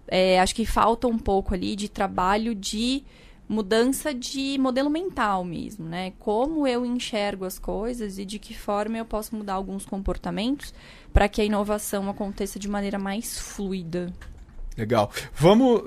é, 0.09 0.41
acho 0.41 0.55
que 0.55 0.67
falta 0.67 1.07
um 1.07 1.19
pouco 1.19 1.55
ali 1.55 1.77
de 1.77 1.89
trabalho 1.89 2.55
de 2.55 3.05
mudança 3.49 4.13
de 4.13 4.59
modelo 4.59 4.91
mental 4.91 5.43
mesmo, 5.43 5.89
né? 5.89 6.13
Como 6.19 6.67
eu 6.67 6.85
enxergo 6.85 7.45
as 7.47 7.59
coisas 7.59 8.19
e 8.19 8.25
de 8.25 8.39
que 8.39 8.57
forma 8.57 8.99
eu 8.99 9.05
posso 9.07 9.35
mudar 9.35 9.55
alguns 9.55 9.87
comportamentos 9.87 10.75
para 11.13 11.29
que 11.29 11.41
a 11.41 11.45
inovação 11.45 12.11
aconteça 12.11 12.59
de 12.59 12.69
maneira 12.69 12.99
mais 12.99 13.39
fluida. 13.39 14.13
Legal. 14.77 15.11
Vamos 15.35 15.83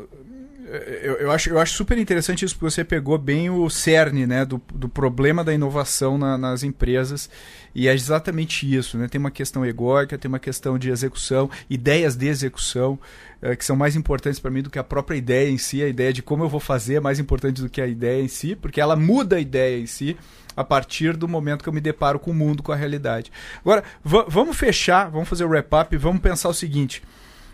Eu, 0.72 1.15
eu, 1.15 1.32
acho, 1.32 1.49
eu 1.49 1.59
acho 1.59 1.74
super 1.74 1.97
interessante 1.97 2.45
isso, 2.45 2.55
porque 2.55 2.72
você 2.72 2.86
pegou 2.86 3.17
bem 3.17 3.49
o 3.49 3.69
cerne 3.69 4.26
né, 4.26 4.45
do, 4.45 4.61
do 4.74 4.88
problema 4.88 5.43
da 5.43 5.53
inovação 5.53 6.17
na, 6.17 6.38
nas 6.38 6.63
empresas. 6.63 7.30
E 7.76 7.89
é 7.89 7.93
exatamente 7.93 8.74
isso. 8.74 8.97
Né? 8.97 9.09
Tem 9.09 9.19
uma 9.19 9.32
questão 9.32 9.65
egóica, 9.65 10.17
tem 10.17 10.30
uma 10.30 10.39
questão 10.39 10.80
de 10.80 10.89
execução, 10.89 11.49
ideias 11.69 12.15
de 12.15 12.26
execução, 12.28 12.97
é, 13.41 13.53
que 13.53 13.65
são 13.65 13.76
mais 13.76 13.97
importantes 13.97 14.39
para 14.39 14.49
mim 14.49 14.61
do 14.61 14.69
que 14.69 14.80
a 14.80 14.84
própria 14.84 15.17
ideia 15.17 15.49
em 15.49 15.57
si. 15.57 15.84
A 15.84 15.89
ideia 15.89 16.13
de 16.13 16.22
como 16.22 16.45
eu 16.45 16.49
vou 16.49 16.61
fazer 16.61 16.95
é 16.95 16.99
mais 17.01 17.19
importante 17.19 17.61
do 17.61 17.69
que 17.69 17.82
a 17.82 17.88
ideia 17.88 18.22
em 18.22 18.30
si, 18.30 18.55
porque 18.55 18.80
ela 18.80 18.95
muda 18.95 19.36
a 19.36 19.39
ideia 19.41 19.78
em 19.78 19.86
si 19.86 20.15
a 20.55 20.63
partir 20.63 21.17
do 21.17 21.28
momento 21.28 21.63
que 21.63 21.69
eu 21.69 21.74
me 21.74 21.82
deparo 21.82 22.17
com 22.17 22.32
o 22.32 22.34
mundo, 22.34 22.63
com 22.63 22.72
a 22.72 22.76
realidade. 22.76 23.30
Agora, 23.59 23.84
vamos 24.03 24.55
fechar, 24.55 25.09
vamos 25.09 25.28
fazer 25.28 25.43
o 25.43 25.49
wrap-up, 25.49 25.95
vamos 25.97 26.22
pensar 26.22 26.47
o 26.47 26.53
seguinte 26.53 27.01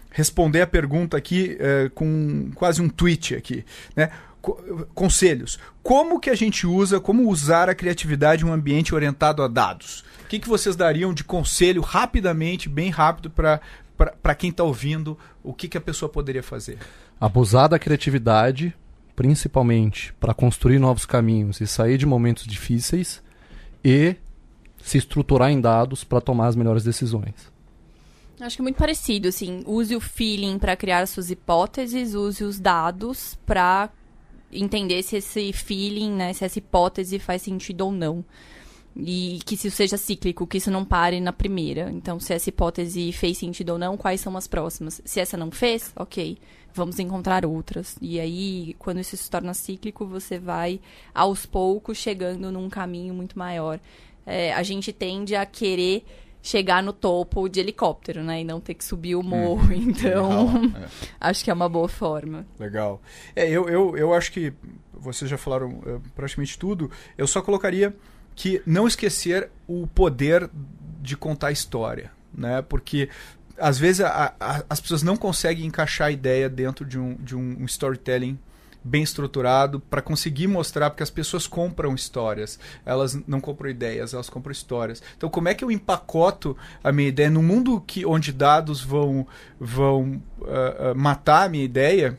responder 0.10 0.62
a 0.62 0.68
pergunta 0.68 1.18
aqui 1.18 1.58
é, 1.60 1.90
com 1.94 2.52
quase 2.56 2.82
um 2.82 2.90
tweet 2.90 3.36
aqui, 3.36 3.66
né? 3.96 4.10
Conselhos. 4.96 5.60
Como 5.84 6.20
que 6.20 6.30
a 6.30 6.36
gente 6.36 6.66
usa, 6.66 7.00
como 7.00 7.30
usar 7.30 7.70
a 7.70 7.76
criatividade 7.76 8.44
em 8.44 8.48
um 8.48 8.54
ambiente 8.54 8.96
orientado 8.96 9.44
a 9.44 9.48
dados? 9.48 10.06
O 10.24 10.28
que, 10.28 10.40
que 10.40 10.48
vocês 10.48 10.76
dariam 10.76 11.14
de 11.14 11.24
conselho 11.24 11.82
rapidamente, 11.82 12.70
bem 12.70 12.90
rápido, 12.90 13.30
para 13.30 14.36
quem 14.36 14.50
está 14.50 14.64
ouvindo, 14.64 15.18
o 15.44 15.54
que, 15.54 15.68
que 15.68 15.78
a 15.78 15.82
pessoa 15.82 16.08
poderia 16.08 16.44
fazer? 16.44 16.78
Abusar 17.20 17.68
da 17.68 17.80
criatividade, 17.80 18.74
principalmente 19.16 20.14
para 20.14 20.34
construir 20.34 20.80
novos 20.80 21.06
caminhos 21.06 21.60
e 21.60 21.68
sair 21.68 21.98
de 21.98 22.06
momentos 22.06 22.46
difíceis 22.46 23.22
e 23.84 24.16
se 24.82 24.98
estruturar 24.98 25.52
em 25.52 25.60
dados 25.60 26.04
para 26.04 26.22
tomar 26.22 26.48
as 26.48 26.56
melhores 26.56 26.84
decisões. 26.84 27.57
Acho 28.40 28.58
que 28.58 28.62
é 28.62 28.64
muito 28.64 28.78
parecido, 28.78 29.28
assim. 29.28 29.64
Use 29.66 29.96
o 29.96 30.00
feeling 30.00 30.60
para 30.60 30.76
criar 30.76 31.08
suas 31.08 31.32
hipóteses, 31.32 32.14
use 32.14 32.44
os 32.44 32.60
dados 32.60 33.38
para 33.46 33.90
entender 34.52 35.02
se 35.04 35.18
esse 35.18 35.52
feeling, 35.52 36.12
né, 36.12 36.34
se 36.34 36.46
essa 36.46 36.60
hipótese 36.60 37.20
faz 37.20 37.42
sentido 37.42 37.82
ou 37.82 37.92
não. 37.92 38.24
E 38.96 39.40
que 39.46 39.56
isso 39.56 39.70
seja 39.70 39.98
cíclico, 39.98 40.48
que 40.48 40.58
isso 40.58 40.72
não 40.72 40.84
pare 40.84 41.20
na 41.20 41.34
primeira. 41.34 41.90
Então, 41.92 42.20
se 42.20 42.34
essa 42.34 42.50
hipótese 42.50 43.12
fez 43.12 43.38
sentido 43.38 43.72
ou 43.72 43.78
não, 43.78 43.98
quais 43.98 44.22
são 44.22 44.36
as 44.36 44.48
próximas? 44.48 45.02
Se 45.06 45.20
essa 45.20 45.38
não 45.38 45.52
fez, 45.52 45.92
ok, 45.96 46.38
vamos 46.74 46.98
encontrar 46.98 47.46
outras. 47.46 47.96
E 48.02 48.20
aí, 48.20 48.76
quando 48.80 49.00
isso 49.00 49.16
se 49.16 49.30
torna 49.30 49.54
cíclico, 49.54 50.06
você 50.06 50.40
vai 50.40 50.80
aos 51.14 51.46
poucos 51.46 51.98
chegando 51.98 52.52
num 52.52 52.70
caminho 52.70 53.14
muito 53.14 53.38
maior. 53.38 53.80
É, 54.26 54.54
a 54.54 54.64
gente 54.64 54.92
tende 54.92 55.36
a 55.36 55.46
querer 55.46 56.04
chegar 56.48 56.82
no 56.82 56.94
topo 56.94 57.50
de 57.50 57.60
helicóptero, 57.60 58.24
né? 58.24 58.40
E 58.40 58.44
não 58.46 58.62
ter 58.62 58.74
que 58.74 58.84
subir 58.84 59.16
o 59.16 59.24
morro. 59.24 59.70
Uhum. 59.70 59.88
Então, 59.98 60.62
Legal, 60.62 60.82
é. 60.84 60.88
acho 61.20 61.44
que 61.44 61.52
é 61.52 61.54
uma 61.54 61.68
boa 61.68 61.90
forma. 61.90 62.46
Legal. 62.60 63.02
É, 63.36 63.50
eu, 63.50 63.68
eu, 63.68 63.98
eu 63.98 64.14
acho 64.14 64.32
que 64.32 64.54
vocês 64.94 65.30
já 65.30 65.38
falaram 65.38 65.80
uh, 65.80 66.02
praticamente 66.16 66.58
tudo. 66.58 66.90
Eu 67.18 67.28
só 67.28 67.42
colocaria 67.42 67.96
que 68.36 68.62
não 68.66 68.88
esquecer 68.88 69.50
o 69.68 69.88
poder 69.88 70.50
de 71.02 71.18
contar 71.18 71.52
história, 71.52 72.12
né? 72.34 72.62
Porque 72.62 73.10
às 73.58 73.78
vezes 73.78 74.02
a, 74.02 74.34
a, 74.40 74.64
as 74.70 74.80
pessoas 74.80 75.04
não 75.04 75.18
conseguem 75.18 75.66
encaixar 75.66 76.08
a 76.08 76.12
ideia 76.12 76.48
dentro 76.48 76.86
de 76.86 77.00
um, 77.00 77.16
de 77.16 77.36
um 77.36 77.66
storytelling 77.66 78.38
bem 78.88 79.04
estruturado 79.04 79.80
para 79.80 80.02
conseguir 80.02 80.48
mostrar, 80.48 80.90
porque 80.90 81.04
as 81.04 81.10
pessoas 81.10 81.46
compram 81.46 81.94
histórias, 81.94 82.60
elas 82.86 83.18
não 83.28 83.42
compram 83.42 83.70
ideias, 83.70 84.14
elas 84.14 84.30
compram 84.30 84.52
histórias. 84.52 85.04
Então, 85.16 85.30
como 85.30 85.50
é 85.50 85.54
que 85.54 85.64
eu 85.64 85.72
empacoto 85.72 86.56
a 86.84 86.92
minha 86.92 87.10
ideia 87.10 87.30
no 87.30 87.44
mundo 87.44 87.82
que, 87.86 88.06
onde 88.06 88.32
dados 88.32 88.82
vão, 88.82 89.28
vão 89.60 90.22
uh, 90.42 90.96
matar 90.96 91.46
a 91.46 91.50
minha 91.50 91.66
ideia? 91.66 92.18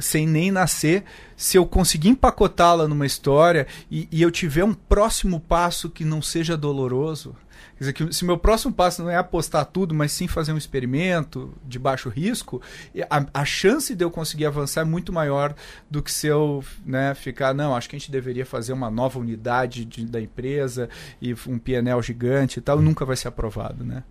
sem 0.00 0.26
nem 0.26 0.50
nascer, 0.50 1.04
se 1.36 1.56
eu 1.56 1.66
conseguir 1.66 2.08
empacotá-la 2.08 2.88
numa 2.88 3.06
história 3.06 3.66
e, 3.90 4.08
e 4.10 4.22
eu 4.22 4.30
tiver 4.30 4.64
um 4.64 4.74
próximo 4.74 5.38
passo 5.38 5.90
que 5.90 6.04
não 6.04 6.22
seja 6.22 6.56
doloroso, 6.56 7.36
Quer 7.80 7.84
dizer, 7.84 7.92
que 7.94 8.12
se 8.12 8.26
meu 8.26 8.36
próximo 8.36 8.74
passo 8.74 9.02
não 9.02 9.08
é 9.08 9.16
apostar 9.16 9.64
tudo, 9.64 9.94
mas 9.94 10.12
sim 10.12 10.28
fazer 10.28 10.52
um 10.52 10.58
experimento 10.58 11.50
de 11.64 11.78
baixo 11.78 12.10
risco, 12.10 12.60
a, 13.08 13.24
a 13.32 13.44
chance 13.46 13.94
de 13.94 14.04
eu 14.04 14.10
conseguir 14.10 14.44
avançar 14.44 14.82
é 14.82 14.84
muito 14.84 15.10
maior 15.10 15.54
do 15.90 16.02
que 16.02 16.12
se 16.12 16.26
eu 16.26 16.62
né, 16.84 17.14
ficar, 17.14 17.54
não, 17.54 17.74
acho 17.74 17.88
que 17.88 17.96
a 17.96 17.98
gente 17.98 18.10
deveria 18.10 18.44
fazer 18.44 18.74
uma 18.74 18.90
nova 18.90 19.18
unidade 19.18 19.86
de, 19.86 20.04
da 20.04 20.20
empresa 20.20 20.90
e 21.22 21.34
um 21.46 21.58
PNL 21.58 22.02
gigante 22.02 22.58
e 22.58 22.62
tal, 22.62 22.82
nunca 22.82 23.06
vai 23.06 23.16
ser 23.16 23.28
aprovado, 23.28 23.82
né? 23.82 24.04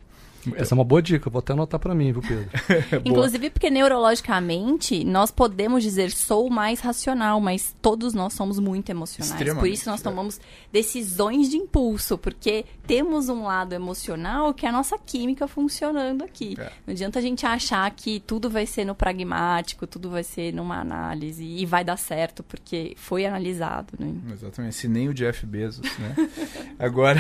Essa 0.56 0.74
é 0.74 0.76
uma 0.76 0.84
boa 0.84 1.02
dica, 1.02 1.30
vou 1.30 1.40
até 1.40 1.54
anotar 1.54 1.80
para 1.80 1.94
mim, 1.94 2.12
viu, 2.12 2.22
Pedro? 2.22 2.50
Inclusive 3.06 3.50
porque 3.50 3.70
neurologicamente 3.70 5.04
nós 5.04 5.32
podemos 5.32 5.84
dizer 5.84 6.12
sou 6.12 6.50
mais 6.50 6.80
racional, 6.80 7.40
mas 7.40 7.76
todos 7.82 8.14
nós 8.14 8.34
somos 8.34 8.60
muito 8.60 8.90
emocionais. 8.90 9.54
Por 9.54 9.68
isso 9.68 9.90
nós 9.90 10.02
tomamos 10.02 10.40
decisões 10.72 11.50
de 11.50 11.58
impulso, 11.58 12.18
porque 12.18 12.66
temos 12.86 13.30
um 13.30 13.44
lado 13.44 13.74
emocional 13.74 14.54
que 14.54 14.66
é 14.66 14.70
a 14.70 14.72
nossa 14.72 14.98
química 14.98 15.48
funcionando 15.48 16.24
aqui. 16.24 16.56
É. 16.58 16.72
Não 16.86 16.94
adianta 16.94 17.20
a 17.20 17.22
gente 17.22 17.46
achar 17.46 17.90
que 17.92 18.20
tudo 18.20 18.50
vai 18.50 18.66
ser 18.66 18.86
no 18.86 18.96
pragmático, 18.96 19.86
tudo 19.86 20.10
vai 20.10 20.24
ser 20.24 20.54
numa 20.54 20.80
análise 20.80 21.44
e 21.44 21.66
vai 21.66 21.84
dar 21.84 21.98
certo, 21.98 22.44
porque 22.44 22.94
foi 22.96 23.26
analisado, 23.26 23.94
né? 24.00 24.14
Exatamente, 24.32 24.76
se 24.76 24.88
nem 24.88 25.10
o 25.10 25.14
Jeff 25.14 25.46
Bezos, 25.46 25.86
né? 25.98 26.16
Agora, 26.80 27.20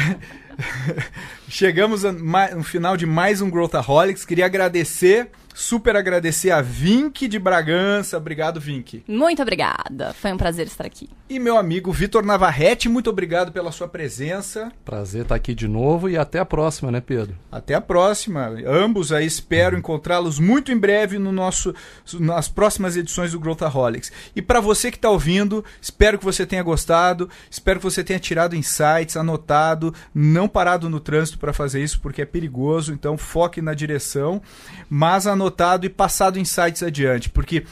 chegamos 1.47 2.03
no 2.03 2.63
final 2.63 2.97
de 2.97 3.05
mais 3.05 3.18
um 3.41 3.51
Growthaholics. 3.51 4.25
Queria 4.25 4.45
agradecer 4.45 5.29
super 5.53 5.95
agradecer 5.95 6.51
a 6.51 6.61
Vink 6.61 7.27
de 7.27 7.39
Bragança. 7.39 8.17
Obrigado, 8.17 8.59
Vink. 8.59 9.03
Muito 9.07 9.41
obrigada. 9.41 10.13
Foi 10.13 10.31
um 10.31 10.37
prazer 10.37 10.67
estar 10.67 10.85
aqui. 10.85 11.09
E 11.29 11.37
meu 11.37 11.57
amigo 11.57 11.91
Vitor 11.91 12.25
Navarrete, 12.25 12.89
muito 12.89 13.09
obrigado 13.09 13.51
pela 13.51 13.71
sua 13.71 13.87
presença. 13.87 14.71
Prazer 14.83 15.23
estar 15.23 15.35
aqui 15.35 15.53
de 15.53 15.67
novo 15.67 16.09
e 16.09 16.17
até 16.17 16.39
a 16.39 16.45
próxima, 16.45 16.91
né, 16.91 17.01
Pedro? 17.01 17.35
Até 17.51 17.75
a 17.75 17.81
próxima. 17.81 18.51
Ambos 18.65 19.11
aí 19.11 19.25
espero 19.25 19.73
uhum. 19.73 19.79
encontrá-los 19.79 20.39
muito 20.39 20.71
em 20.71 20.77
breve 20.77 21.19
no 21.19 21.31
nosso 21.31 21.73
nas 22.19 22.47
próximas 22.47 22.95
edições 22.97 23.31
do 23.31 23.39
Growthaholics. 23.39 24.11
E 24.35 24.41
para 24.41 24.59
você 24.59 24.89
que 24.89 24.97
está 24.97 25.09
ouvindo, 25.09 25.63
espero 25.81 26.17
que 26.17 26.25
você 26.25 26.45
tenha 26.45 26.63
gostado, 26.63 27.29
espero 27.49 27.79
que 27.79 27.85
você 27.85 28.03
tenha 28.03 28.19
tirado 28.19 28.55
insights, 28.55 29.15
anotado, 29.15 29.93
não 30.13 30.47
parado 30.47 30.89
no 30.89 30.99
trânsito 30.99 31.37
para 31.37 31.53
fazer 31.53 31.83
isso 31.83 31.99
porque 31.99 32.21
é 32.21 32.25
perigoso, 32.25 32.91
então 32.93 33.17
foque 33.17 33.61
na 33.61 33.73
direção, 33.73 34.41
mas 34.89 35.27
anotado 35.27 35.38
anotado 35.39 35.85
e 35.85 35.89
passado 35.89 36.37
insights 36.37 36.83
adiante, 36.83 37.29
porque 37.29 37.65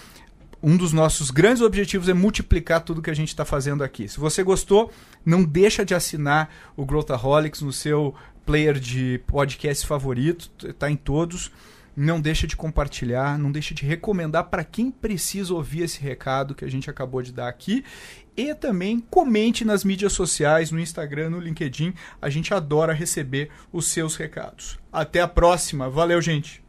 um 0.64 0.76
dos 0.76 0.94
nossos 0.94 1.30
grandes 1.30 1.62
objetivos 1.62 2.10
é 2.10 2.14
multiplicar 2.14 2.82
tudo 2.82 3.02
que 3.02 3.10
a 3.10 3.16
gente 3.16 3.30
está 3.30 3.46
fazendo 3.46 3.84
aqui. 3.84 4.08
Se 4.08 4.20
você 4.20 4.42
gostou, 4.42 4.92
não 5.26 5.44
deixa 5.44 5.86
de 5.86 5.94
assinar 5.94 6.50
o 6.76 6.86
Growthaholics 6.86 7.62
no 7.62 7.72
seu 7.72 8.16
player 8.46 8.80
de 8.80 9.22
podcast 9.28 9.86
favorito, 9.86 10.50
está 10.66 10.90
em 10.90 10.96
todos. 10.96 11.52
Não 11.96 12.22
deixa 12.22 12.46
de 12.46 12.56
compartilhar, 12.56 13.40
não 13.40 13.52
deixa 13.52 13.74
de 13.74 13.84
recomendar 13.84 14.46
para 14.46 14.64
quem 14.64 14.92
precisa 14.92 15.54
ouvir 15.54 15.82
esse 15.82 16.00
recado 16.00 16.54
que 16.54 16.64
a 16.64 16.70
gente 16.70 16.90
acabou 16.90 17.24
de 17.24 17.34
dar 17.34 17.48
aqui. 17.48 17.84
E 18.36 18.54
também 18.54 19.00
comente 19.00 19.66
nas 19.66 19.84
mídias 19.84 20.14
sociais, 20.14 20.70
no 20.70 20.80
Instagram, 20.80 21.32
no 21.32 21.40
LinkedIn. 21.40 21.96
A 22.22 22.30
gente 22.30 22.54
adora 22.54 22.94
receber 22.94 23.50
os 23.74 23.88
seus 23.88 24.16
recados. 24.16 24.78
Até 24.94 25.22
a 25.22 25.28
próxima. 25.28 25.90
Valeu, 25.90 26.22
gente! 26.22 26.67